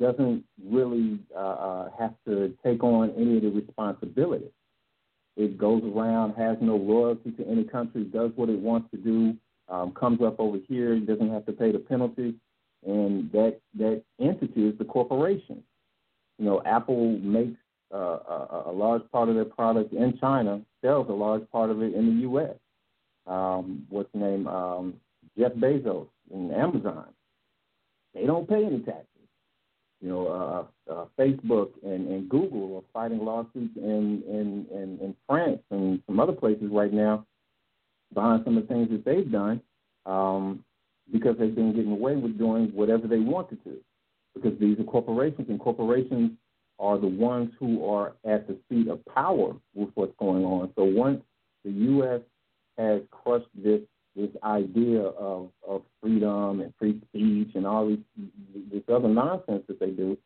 [0.00, 4.46] doesn't really uh, uh, have to take on any of the responsibility.
[5.36, 9.36] It goes around, has no loyalty to any country, does what it wants to do,
[9.68, 12.34] um, comes up over here, doesn't have to pay the penalty,
[12.86, 15.62] and that that entity is the corporation.
[16.38, 17.58] You know, Apple makes
[17.92, 21.82] uh, a, a large part of their product in China, sells a large part of
[21.82, 22.54] it in the U.S.
[23.26, 24.46] Um, what's the name?
[24.46, 24.94] Um,
[25.38, 27.06] Jeff Bezos and Amazon.
[28.14, 29.06] They don't pay any taxes.
[30.00, 30.26] You know,
[30.88, 36.02] uh, uh, Facebook and, and Google are fighting lawsuits in, in, in, in France and
[36.06, 37.26] some other places right now
[38.12, 39.60] behind some of the things that they've done
[40.04, 40.64] um,
[41.12, 43.76] because they've been getting away with doing whatever they wanted to.
[44.34, 46.32] Because these are corporations, and corporations
[46.78, 50.70] are the ones who are at the seat of power with what's going on.
[50.76, 51.22] So once
[51.64, 52.20] the U.S.
[52.76, 53.80] has crushed this
[54.14, 57.98] this idea of, of freedom and free speech and all these,
[58.76, 60.16] this other nonsense that they do,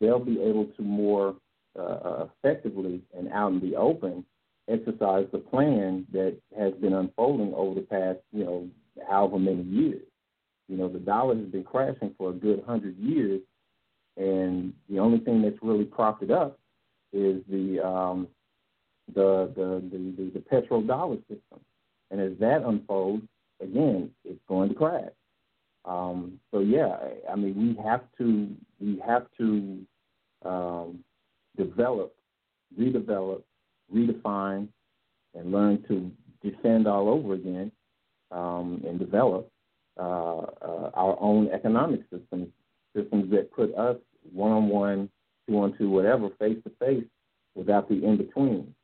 [0.00, 1.36] they'll be able to more
[1.78, 4.24] uh, uh, effectively and out in the open
[4.68, 8.68] exercise the plan that has been unfolding over the past, you know,
[9.08, 10.02] however many years.
[10.68, 13.42] You know, the dollar has been crashing for a good hundred years,
[14.16, 16.58] and the only thing that's really propped it up
[17.12, 18.28] is the um,
[19.14, 21.60] the, the the the the petrodollar system.
[22.10, 23.24] And as that unfolds,
[23.60, 25.10] again, it's going to crash.
[25.84, 26.96] Um, so yeah,
[27.30, 28.48] I mean, we have to
[28.80, 29.78] we have to
[30.44, 31.04] um,
[31.56, 32.14] develop,
[32.78, 33.42] redevelop,
[33.94, 34.68] redefine,
[35.34, 36.10] and learn to
[36.42, 37.70] defend all over again
[38.30, 39.50] um, and develop
[39.98, 42.48] uh, uh, our own economic systems,
[42.96, 43.96] systems that put us
[44.32, 45.08] one on one,
[45.46, 47.04] two on two, whatever, face to face,
[47.54, 48.74] without the in between.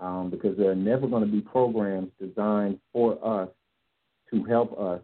[0.00, 3.48] Um, because there are never going to be programs designed for us
[4.30, 5.00] to help us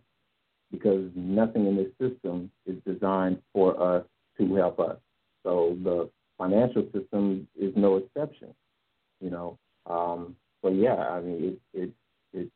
[0.74, 4.04] because nothing in this system is designed for us
[4.38, 4.96] to help us.
[5.42, 8.54] So the financial system is no exception,
[9.20, 9.58] you know.
[9.86, 11.90] Um, but yeah, I mean, it, it,
[12.32, 12.48] it,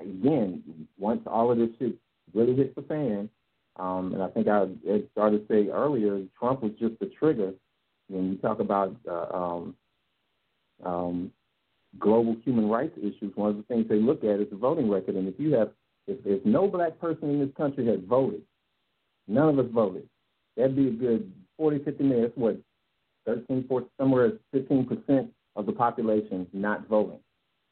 [0.00, 0.62] again,
[0.98, 1.94] once all of this shit
[2.34, 3.30] really hits the fan,
[3.78, 4.66] um, and I think I
[5.12, 7.52] started to say earlier, Trump was just the trigger.
[8.08, 9.74] When you talk about uh, um,
[10.84, 11.32] um,
[11.98, 15.14] global human rights issues, one of the things they look at is the voting record.
[15.14, 15.70] And if you have,
[16.06, 18.42] if, if no black person in this country had voted,
[19.26, 20.08] none of us voted,
[20.56, 22.56] that'd be a good 40, 50 minutes, what,
[23.26, 27.18] 13, 14, somewhere 15% of the population not voting.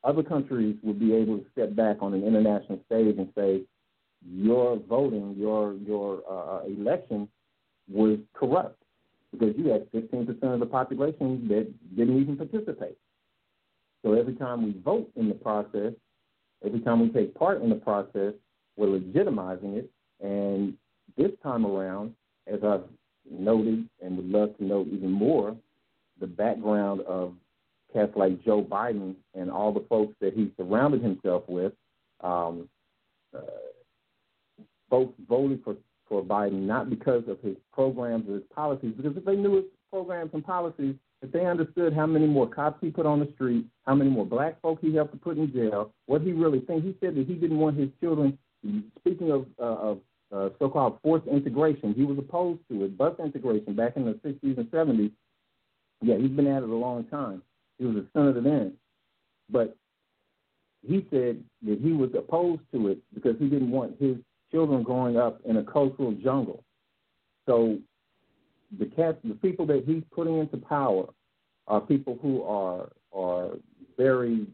[0.02, 3.62] Other countries would be able to step back on an international stage and say,
[4.26, 7.28] your voting, your your uh, election
[7.88, 8.82] was corrupt
[9.32, 11.66] because you had 15% of the population that
[11.96, 12.96] didn't even participate.
[14.02, 15.92] So every time we vote in the process,
[16.64, 18.32] every time we take part in the process,
[18.76, 19.90] we're legitimizing it.
[20.20, 20.74] And
[21.16, 22.14] this time around,
[22.46, 22.84] as I've
[23.30, 25.56] noted and would love to note even more,
[26.20, 27.34] the background of
[27.92, 31.72] cats like Joe Biden and all the folks that he surrounded himself with,
[32.20, 32.68] um,
[33.36, 33.40] uh,
[34.90, 35.76] folks voted for,
[36.08, 39.64] for Biden not because of his programs or his policies, because if they knew his
[39.90, 43.66] programs and policies, if they understood how many more cops he put on the street,
[43.86, 46.84] how many more black folk he helped to put in jail, what he really thinks.
[46.84, 48.38] He said that he didn't want his children,
[48.98, 50.00] speaking of, uh, of
[50.34, 54.58] uh, so-called forced integration, he was opposed to it, bus integration back in the 60s
[54.58, 55.12] and 70s.
[56.02, 57.42] Yeah, he's been at it a long time.
[57.78, 58.74] He was a senator then.
[59.48, 59.76] But
[60.86, 64.16] he said that he was opposed to it because he didn't want his
[64.50, 66.64] children growing up in a cultural jungle.
[67.46, 67.78] So
[68.78, 71.06] the the people that he's putting into power
[71.66, 73.50] are people who are are
[73.96, 74.46] very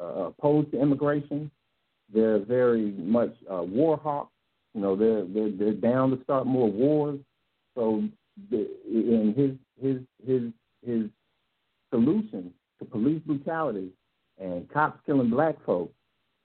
[0.00, 1.50] uh, opposed to immigration.
[2.12, 4.32] They're very much uh, war hawks.
[4.74, 7.18] You know, they're, they're they're down to start more wars.
[7.74, 8.04] So,
[8.50, 9.52] the, in his
[9.82, 10.52] his his
[10.84, 11.10] his
[11.90, 13.90] solution to police brutality
[14.38, 15.94] and cops killing black folks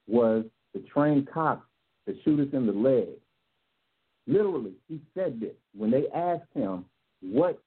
[0.08, 1.66] was to train cops
[2.08, 3.10] to shoot us in the leg.
[4.28, 6.86] Literally, he said this when they asked him
[7.22, 7.62] what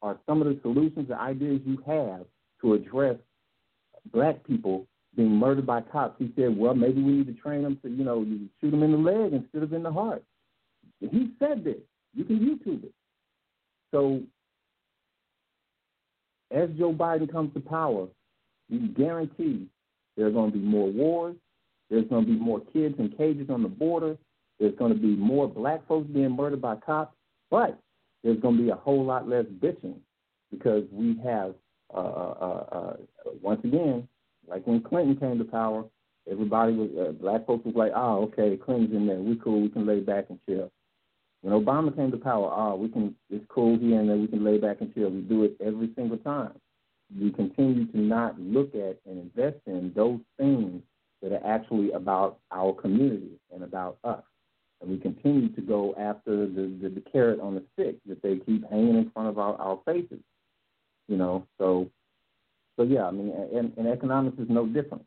[0.00, 2.24] are some of the solutions and ideas you have
[2.60, 3.16] to address
[4.12, 6.16] black people being murdered by cops?
[6.18, 8.26] He said, well, maybe we need to train them to, you know,
[8.60, 10.22] shoot them in the leg instead of in the heart.
[11.00, 11.78] He said this.
[12.14, 12.92] You can YouTube it.
[13.90, 14.22] So
[16.50, 18.06] as Joe Biden comes to power,
[18.68, 19.66] you guarantee
[20.16, 21.36] there are going to be more wars.
[21.90, 24.16] There's going to be more kids in cages on the border.
[24.58, 27.14] There's going to be more black folks being murdered by cops.
[27.50, 27.78] But
[28.22, 29.98] there's going to be a whole lot less bitching
[30.50, 31.54] because we have,
[31.92, 32.96] uh, uh, uh, uh
[33.40, 34.08] once again,
[34.48, 35.84] Like when Clinton came to power,
[36.30, 39.68] everybody was uh, black folks was like, oh, okay, Clinton's in there, we cool, we
[39.68, 40.70] can lay back and chill.
[41.40, 44.44] When Obama came to power, oh, we can it's cool here and there, we can
[44.44, 45.10] lay back and chill.
[45.10, 46.52] We do it every single time.
[47.18, 50.82] We continue to not look at and invest in those things
[51.20, 54.22] that are actually about our community and about us.
[54.82, 58.36] And we continue to go after the, the, the carrot on the stick that they
[58.36, 60.20] keep hanging in front of our, our faces.
[61.08, 61.88] You know, so
[62.76, 65.04] so yeah, I mean, and, and economics is no different.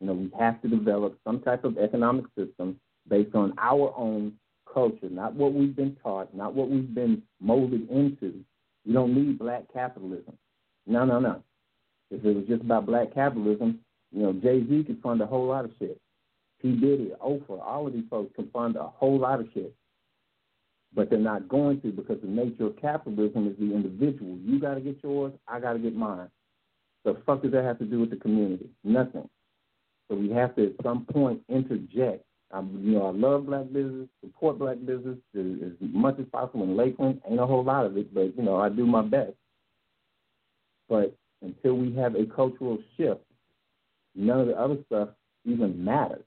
[0.00, 4.34] You know, we have to develop some type of economic system based on our own
[4.72, 8.44] culture, not what we've been taught, not what we've been molded into.
[8.84, 10.36] We don't need black capitalism.
[10.86, 11.42] No, no, no.
[12.10, 13.78] If it was just about black capitalism,
[14.10, 16.00] you know, Jay Z could fund a whole lot of shit.
[16.62, 16.72] P.
[16.72, 19.74] Diddy, Oprah, all of these folks can fund a whole lot of shit.
[20.94, 24.38] But they're not going to because the nature of capitalism is the individual.
[24.44, 26.28] You got to get yours, I got to get mine.
[27.04, 28.68] The fuck does that have to do with the community?
[28.84, 29.28] Nothing.
[30.08, 32.24] So we have to at some point interject.
[32.52, 36.64] Um, you know, I love black business, support black business as, as much as possible
[36.64, 37.22] in Lakeland.
[37.28, 39.32] Ain't a whole lot of it, but you know, I do my best.
[40.88, 43.22] But until we have a cultural shift,
[44.14, 45.08] none of the other stuff
[45.46, 46.24] even matters.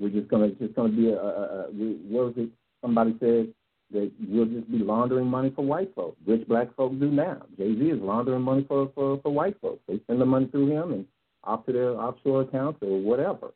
[0.00, 1.66] We're just gonna just gonna be a, a, a
[2.08, 2.50] what was it?
[2.80, 3.52] Somebody said
[3.92, 7.42] that we'll just be laundering money for white folks, which black folks do now.
[7.58, 9.82] Jay Z is laundering money for, for, for white folks.
[9.86, 11.06] They send the money through him and
[11.44, 13.52] off to their offshore accounts or whatever.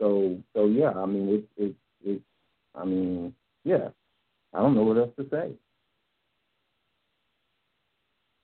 [0.00, 2.24] So so yeah, I mean it's it's it's
[2.74, 3.34] I mean,
[3.64, 3.88] yeah.
[4.54, 5.50] I don't know what else to say.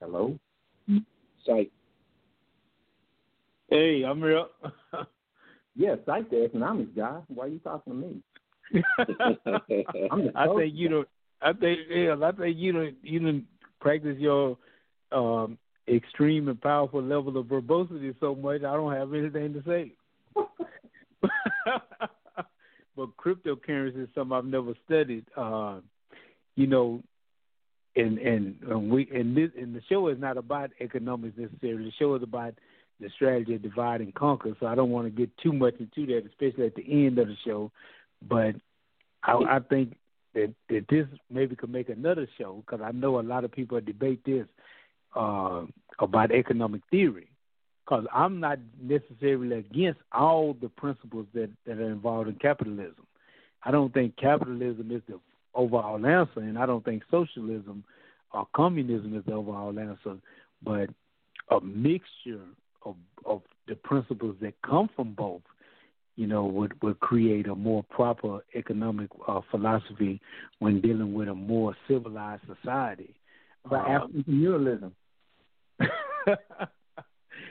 [0.01, 0.39] Hello?
[1.47, 1.71] Psych.
[3.71, 4.49] Hey, I'm real.
[5.77, 7.21] yeah, psych the economics guy.
[7.29, 8.23] Why are you talking to me?
[10.35, 11.09] I think you don't.
[11.43, 12.15] I think yeah.
[12.23, 12.95] I think you don't.
[13.03, 13.45] You don't
[13.81, 14.57] practice your
[15.13, 18.63] um, extreme and powerful level of verbosity so much.
[18.63, 19.93] I don't have anything to say.
[22.97, 25.27] but cryptocurrency is something I've never studied.
[25.37, 25.81] Uh,
[26.57, 27.03] you know,
[27.97, 31.85] and and, and we and this and the show is not about economics necessarily.
[31.85, 32.55] The show is about
[33.01, 34.57] the strategy of divide and conquer.
[34.61, 37.29] So I don't want to get too much into that, especially at the end of
[37.29, 37.71] the show.
[38.27, 38.57] But
[39.23, 39.97] I, I think
[40.35, 43.81] that, that this maybe could make another show because I know a lot of people
[43.81, 44.47] debate this
[45.17, 45.63] uh,
[45.99, 47.29] about economic theory.
[47.85, 53.07] Because I'm not necessarily against all the principles that, that are involved in capitalism.
[53.63, 55.21] I don't think capitalism is the
[55.55, 57.85] overall answer, and I don't think socialism
[58.33, 60.17] or communism is the overall answer.
[60.63, 60.91] But
[61.51, 62.41] a mixture
[62.85, 65.43] of, of the principles that come from both
[66.17, 70.21] you know, would would create a more proper economic uh, philosophy
[70.61, 73.15] when dealing with a more civilized society.
[73.65, 74.93] About uh, entrepreneurialism.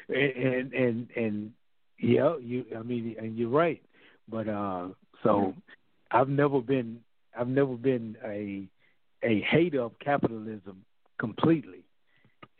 [0.09, 1.51] and and and
[1.99, 2.65] yeah, you.
[2.77, 3.81] I mean, and you're right.
[4.29, 4.89] But uh,
[5.23, 5.53] so
[6.11, 7.01] I've never been
[7.37, 8.67] I've never been a
[9.27, 10.85] a hater of capitalism
[11.19, 11.83] completely,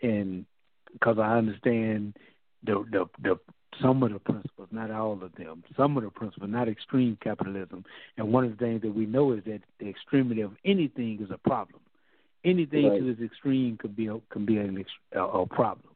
[0.01, 0.45] and
[0.91, 2.17] because I understand
[2.63, 3.39] the the the
[3.81, 7.83] some of the principles, not all of them, some of the principles, not extreme capitalism.
[8.17, 11.31] And one of the things that we know is that the extremity of anything is
[11.31, 11.81] a problem.
[12.45, 12.99] Anything right.
[12.99, 14.83] to its extreme could be a, can be an,
[15.13, 15.95] a, a problem.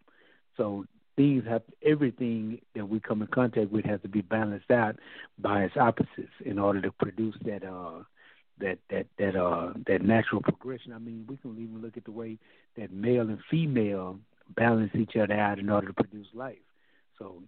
[0.55, 0.85] So
[1.15, 4.95] things have everything that we come in contact with has to be balanced out
[5.37, 8.03] by its opposites in order to produce that uh
[8.59, 10.93] that that that uh that natural progression.
[10.93, 12.37] I mean, we can even look at the way
[12.77, 14.19] that male and female
[14.55, 16.57] balance each other out in order to produce life.
[17.19, 17.43] So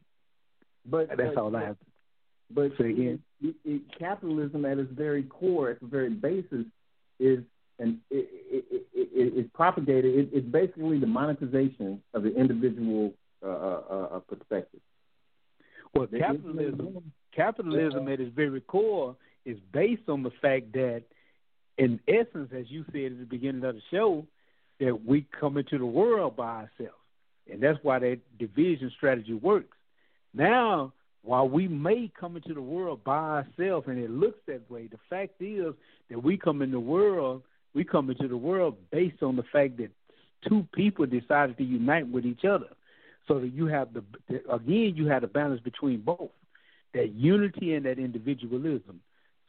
[0.86, 1.78] but that's but, all I have.
[2.52, 6.66] But say again, it, it, capitalism at its very core, at the very basis,
[7.20, 7.40] is
[7.78, 10.16] and it, it, it, it, it's propagated.
[10.16, 13.14] It, it's basically the monetization of the individual
[13.46, 14.82] uh, uh, uh, perspective.
[15.94, 19.16] Well, capitalism, capitalism at its very core
[19.46, 21.04] is based on the fact that,
[21.78, 24.26] in essence, as you said at the beginning of the show,
[24.80, 26.98] that we come into the world by ourselves,
[27.52, 29.76] and that's why that division strategy works.
[30.34, 30.94] Now,
[31.24, 35.00] while we may come into the world by ourselves and it looks that way, the
[35.10, 35.74] fact is
[36.10, 37.44] that we come in the world,
[37.74, 39.90] we come into the world based on the fact that
[40.48, 42.68] two people decided to unite with each other.
[43.28, 44.04] So that you have the
[44.52, 46.32] again, you have a balance between both
[46.96, 49.02] that unity and that individualism.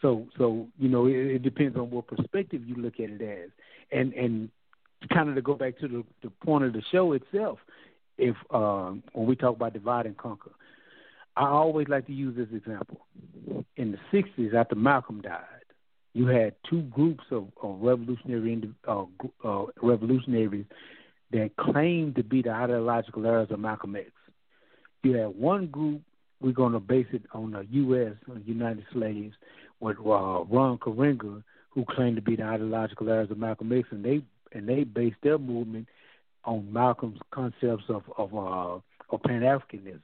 [0.03, 3.51] So, so you know, it, it depends on what perspective you look at it as,
[3.91, 4.51] and and
[5.09, 7.59] kind of to go back to the, the point of the show itself.
[8.19, 10.51] If um, when we talk about divide and conquer,
[11.37, 13.07] I always like to use this example.
[13.77, 15.45] In the '60s, after Malcolm died,
[16.13, 19.05] you had two groups of, of revolutionary uh,
[19.45, 20.67] uh, revolutionaries
[21.33, 24.11] that claimed to be the ideological heirs of Malcolm X.
[25.03, 26.03] you had one group.
[26.41, 28.15] We're going to base it on the U.S.
[28.47, 29.35] United Slaves
[29.79, 34.05] with uh, Ron Karenga, who claimed to be the ideological heirs of Malcolm X, and
[34.05, 34.23] they
[34.53, 35.89] and they based their movement
[36.45, 38.79] on Malcolm's concepts of of, uh,
[39.15, 40.01] of Pan Africanism.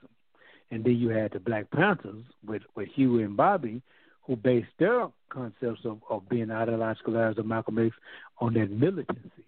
[0.70, 3.82] And then you had the Black Panthers with with Huey and Bobby,
[4.22, 7.94] who based their concepts of, of being ideological heirs of Malcolm X
[8.38, 9.44] on that militancy.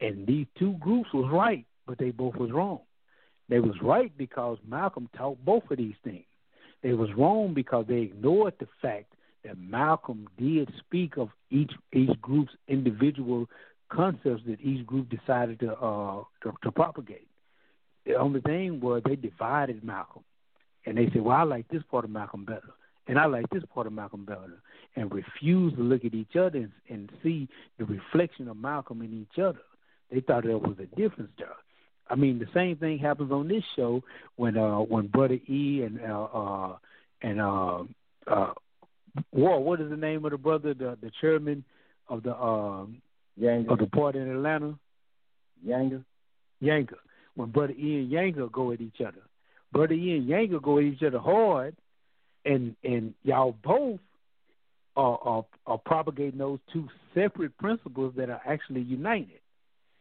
[0.00, 2.80] And these two groups was right, but they both was wrong.
[3.48, 6.24] They was right because Malcolm taught both of these things.
[6.82, 9.12] They was wrong because they ignored the fact
[9.44, 13.48] that Malcolm did speak of each each group's individual
[13.92, 17.28] concepts that each group decided to uh to, to propagate.
[18.06, 20.24] The only thing was they divided Malcolm,
[20.86, 22.72] and they said, "Well, I like this part of Malcolm better,
[23.06, 24.60] and I like this part of Malcolm better,"
[24.96, 27.48] and refused to look at each other and, and see
[27.78, 29.60] the reflection of Malcolm in each other.
[30.10, 31.48] They thought there was a difference there.
[32.08, 34.02] I mean, the same thing happens on this show
[34.36, 36.76] when uh when Brother E and uh, uh
[37.22, 37.84] and uh
[38.26, 38.52] uh
[39.30, 41.64] what is the name of the brother, the the chairman
[42.08, 43.00] of the um
[43.40, 43.70] Yanga.
[43.70, 44.78] of the party in Atlanta?
[45.66, 46.04] Yanga.
[46.62, 46.94] Yanga.
[47.34, 49.22] When Brother E and Yanga go at each other.
[49.72, 51.76] Brother E and Yanga go at each other hard
[52.44, 54.00] and and y'all both
[54.96, 59.40] are, are are propagating those two separate principles that are actually united.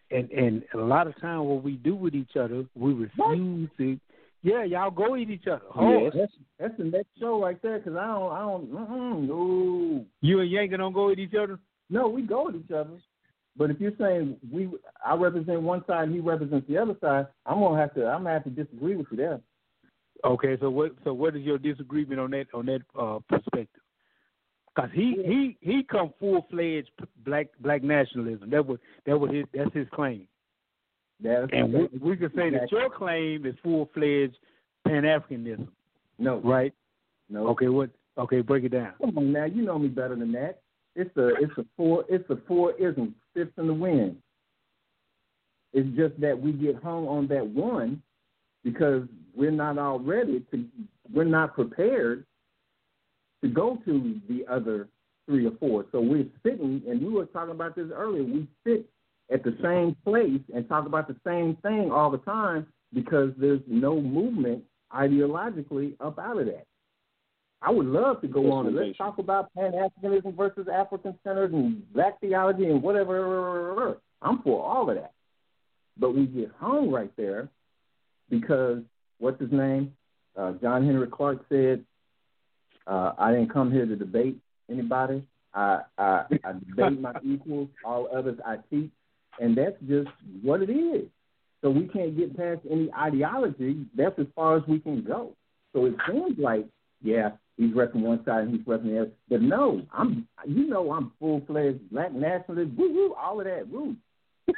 [0.10, 4.00] And and a lot of time what we do with each other, we refuse to
[4.44, 5.62] yeah, y'all go eat each other.
[5.80, 7.80] Yeah, that's that's the next show right there.
[7.80, 11.60] Cause I don't, I don't, no, You and Yanga don't go at each other?
[11.90, 12.90] no, we go with each other.
[13.58, 14.70] But if you're saying we,
[15.06, 18.24] I represent one side, and he represents the other side, I'm gonna have to, I'm
[18.24, 19.42] gonna have to disagree with you there.
[20.24, 23.82] Okay, so what so what is your disagreement on that on that uh, perspective?
[24.74, 26.92] Because he he he come full fledged
[27.26, 28.50] black black nationalism.
[28.50, 30.28] That was that was his that's his claim.
[31.22, 34.38] That's And we, we can say that your claim is full fledged
[34.88, 35.68] Pan Africanism,
[36.18, 36.74] no, right?
[37.30, 37.48] no.
[37.50, 37.90] Okay, what?
[38.18, 38.94] Okay, break it down.
[39.00, 40.62] Come on now, you know me better than that.
[40.96, 44.18] It's a it's a four it's a four ism, fifth in the wind.
[45.74, 48.02] It's just that we get hung on that one
[48.64, 49.04] because
[49.36, 50.66] we're not all ready to
[51.14, 52.26] we're not prepared
[53.44, 54.88] to go to the other
[55.26, 55.86] three or four.
[55.92, 58.90] So we're sitting and we were talking about this earlier, we sit
[59.32, 63.62] at the same place and talk about the same thing all the time because there's
[63.68, 64.64] no movement
[64.94, 66.66] ideologically up out of that.
[67.62, 71.54] I would love to go on and let's talk about Pan Africanism versus African centered
[71.54, 73.98] and black theology and whatever.
[74.22, 75.14] I'm for all of that.
[75.98, 77.50] But we get hung right there
[78.30, 78.80] because
[79.20, 79.94] what's his name?
[80.36, 81.84] Uh, John Henrik Clarke said,
[82.88, 84.38] uh, I didn't come here to debate
[84.70, 85.24] anybody.
[85.54, 88.90] I, I, I debate my equals, all others I teach.
[89.40, 90.10] And that's just
[90.42, 91.08] what it is.
[91.62, 93.86] So we can't get past any ideology.
[93.96, 95.36] That's as far as we can go.
[95.74, 96.66] So it seems like,
[97.02, 99.12] yeah, he's repping one side and he's repping the other.
[99.30, 103.68] But no, I'm, you know, I'm full fledged black nationalist, woo woo, all of that,
[103.68, 103.96] woo.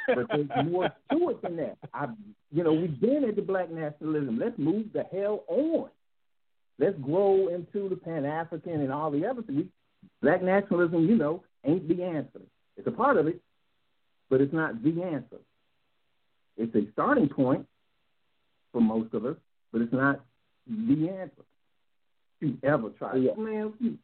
[0.07, 1.77] but there's more to it than that.
[1.93, 2.07] I,
[2.51, 4.39] you know, we've been into black nationalism.
[4.39, 5.89] Let's move the hell on.
[6.79, 9.65] Let's grow into the Pan African and all the other things.
[10.21, 12.41] Black nationalism, you know, ain't the answer.
[12.77, 13.39] It's a part of it,
[14.29, 15.37] but it's not the answer.
[16.57, 17.67] It's a starting point
[18.71, 19.35] for most of us,
[19.71, 20.21] but it's not
[20.67, 21.43] the answer.
[22.43, 23.15] You ever try?
[23.15, 23.35] Yeah.
[23.37, 23.95] Man, what's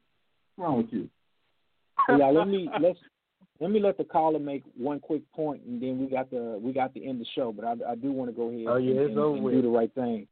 [0.57, 1.10] wrong with you?
[2.18, 2.99] yeah, let me let's
[3.60, 6.72] let me let the caller make one quick point, and then we got the we
[6.72, 7.52] got to end of the show.
[7.52, 9.61] But I, I do want to go ahead Oh, yeah, and, it's and, and do
[9.61, 10.28] the right thing,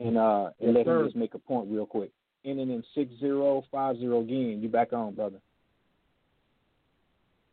[0.00, 1.00] and uh and Yes, let sir.
[1.00, 2.10] him just make a point real quick.
[2.44, 4.58] Ending in six zero five zero again.
[4.60, 5.38] You back on, brother?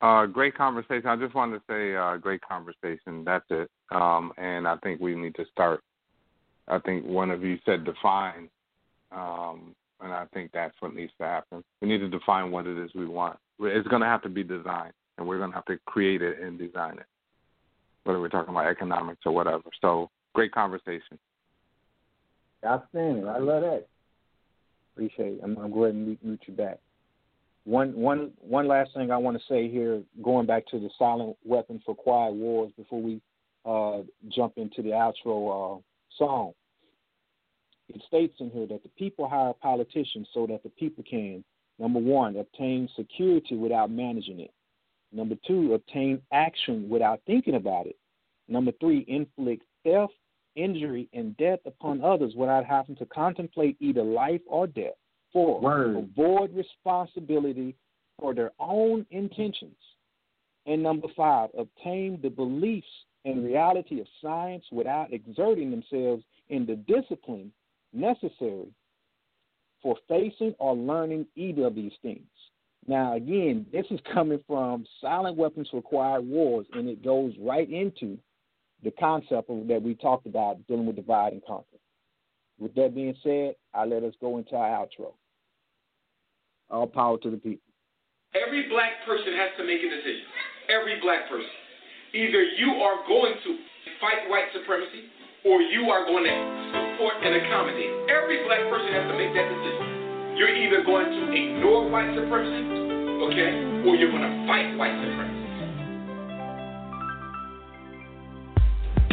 [0.02, 1.06] Uh, great conversation.
[1.06, 3.24] I just wanted to say, uh, great conversation.
[3.24, 3.70] That's it.
[3.92, 5.82] Um, and I think we need to start.
[6.68, 8.50] I think one of you said define,
[9.12, 11.64] um, and I think that's what needs to happen.
[11.82, 13.38] We need to define what it is we want.
[13.60, 16.40] It's going to have to be designed, and we're going to have to create it
[16.42, 17.06] and design it,
[18.04, 19.64] whether we're talking about economics or whatever.
[19.82, 21.20] So, great conversation.
[22.66, 23.28] Outstanding.
[23.28, 23.88] I love that.
[24.94, 25.40] Appreciate it.
[25.44, 26.80] I'm, I'm going to mute, mute you back.
[27.64, 31.38] One one one last thing I want to say here, going back to the silent
[31.46, 33.22] weapon for quiet wars before we
[33.66, 34.02] uh,
[34.36, 35.82] jump into the outro uh,
[36.18, 36.54] song.
[37.94, 41.44] It states in here that the people hire politicians so that the people can,
[41.78, 44.52] number one, obtain security without managing it.
[45.12, 47.98] Number two, obtain action without thinking about it.
[48.48, 50.14] Number three, inflict theft,
[50.56, 54.94] injury, and death upon others without having to contemplate either life or death.
[55.34, 55.98] Four, Word.
[55.98, 57.76] avoid responsibility
[58.20, 59.76] for their own intentions.
[60.66, 62.88] And number five, obtain the beliefs
[63.26, 67.52] and reality of science without exerting themselves in the discipline
[67.94, 68.68] necessary
[69.82, 72.28] for facing or learning either of these things.
[72.88, 78.18] Now, again, this is coming from Silent Weapons Quiet Wars, and it goes right into
[78.84, 81.78] the concept of, that we talked about dealing with divide and conquer.
[82.60, 85.14] With that being said, I let us go into our outro.
[86.70, 87.66] All power to the people.
[88.34, 90.26] Every black person has to make a decision.
[90.70, 91.50] Every black person.
[92.14, 93.58] Either you are going to
[94.00, 95.06] fight white supremacy
[95.46, 97.90] or you are going to support and accommodate.
[98.10, 100.38] Every black person has to make that decision.
[100.38, 102.62] You're either going to ignore white supremacy,
[103.26, 103.58] okay,
[103.90, 105.42] or you're going to fight white supremacy.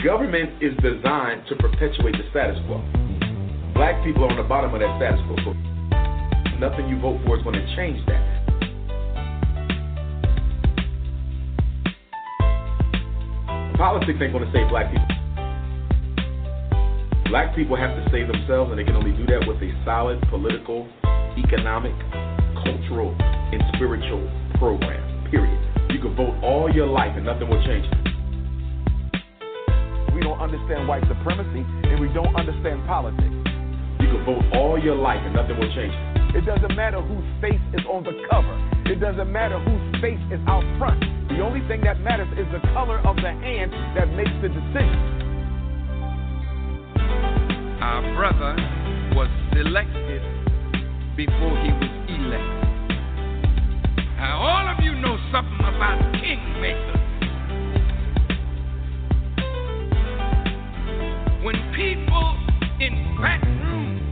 [0.04, 2.84] Government is designed to perpetuate the status quo.
[3.72, 5.36] Black people are on the bottom of that status quo.
[5.48, 5.52] So
[6.60, 8.20] nothing you vote for is going to change that.
[13.76, 15.27] Politics ain't going to save black people.
[17.28, 20.20] Black people have to save themselves, and they can only do that with a solid
[20.28, 20.88] political,
[21.36, 21.94] economic,
[22.64, 24.24] cultural, and spiritual
[24.58, 25.04] program.
[25.30, 25.60] Period.
[25.90, 27.84] You can vote all your life, and nothing will change
[30.18, 33.30] we don't understand white supremacy and we don't understand politics.
[34.02, 35.94] You can vote all your life and nothing will change.
[36.34, 38.50] It doesn't matter whose face is on the cover.
[38.90, 40.98] It doesn't matter whose face is out front.
[41.30, 45.17] The only thing that matters is the color of the hand that makes the decision.
[47.88, 48.54] Our brother
[49.16, 50.20] was selected
[51.16, 52.68] before he was elected.
[54.18, 56.98] Now, all of you know something about kingmakers.
[61.42, 62.36] when people
[62.78, 64.02] in back rooms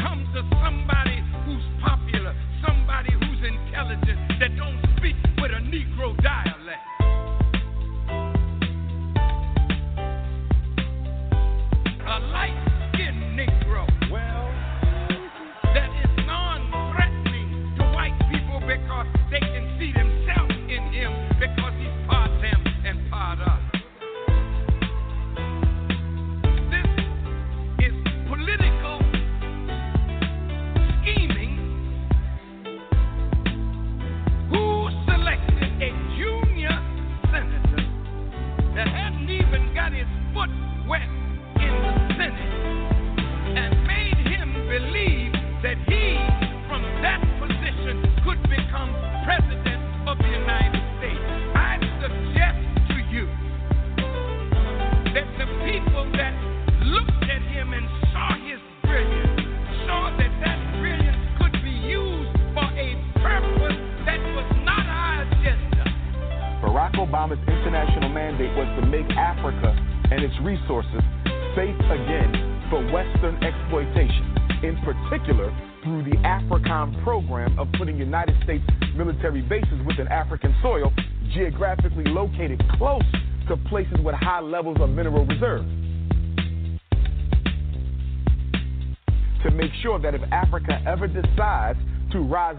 [0.00, 2.34] come to somebody who's popular,
[2.66, 6.49] somebody who's intelligent, that don't speak with a Negro dialect.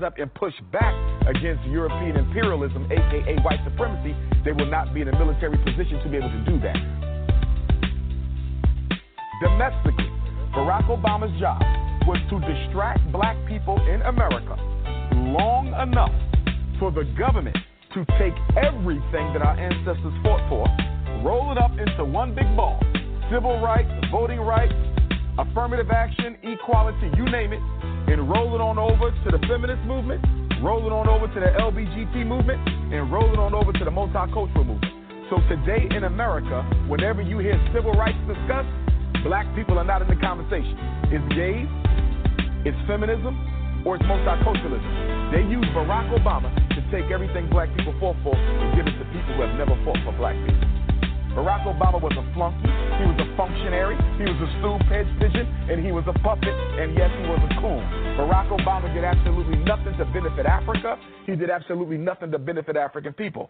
[0.02, 0.94] Rise up and push back
[1.28, 6.10] against European imperialism, aka white supremacy, they will not be in a military position to
[6.10, 6.78] be able to do that.
[9.42, 10.10] Domestically,
[10.54, 11.62] Barack Obama's job
[12.08, 14.56] was to distract black people in America
[15.34, 16.14] long enough
[16.80, 17.58] for the government
[17.94, 20.66] to take everything that our ancestors fought for,
[21.24, 22.80] roll it up into one big ball
[23.32, 24.74] civil rights, voting rights,
[25.40, 27.62] affirmative action, equality, you name it,
[29.02, 30.22] over to the feminist movement,
[30.62, 32.62] roll it on over to the LBGT movement,
[32.94, 34.94] and roll it on over to the multicultural movement.
[35.30, 38.70] So today in America, whenever you hear civil rights discussed,
[39.24, 40.78] black people are not in the conversation.
[41.10, 41.66] It's gays,
[42.62, 43.34] it's feminism,
[43.86, 45.34] or it's multiculturalism.
[45.34, 49.06] They use Barack Obama to take everything black people fought for and give it to
[49.10, 50.71] people who have never fought for black people.
[51.36, 52.68] Barack Obama was a flunky,
[53.00, 56.92] he was a functionary, he was a stool pigeon, and he was a puppet, and
[56.98, 57.80] yes, he was a coon.
[58.20, 61.00] Barack Obama did absolutely nothing to benefit Africa.
[61.26, 63.50] He did absolutely nothing to benefit African people.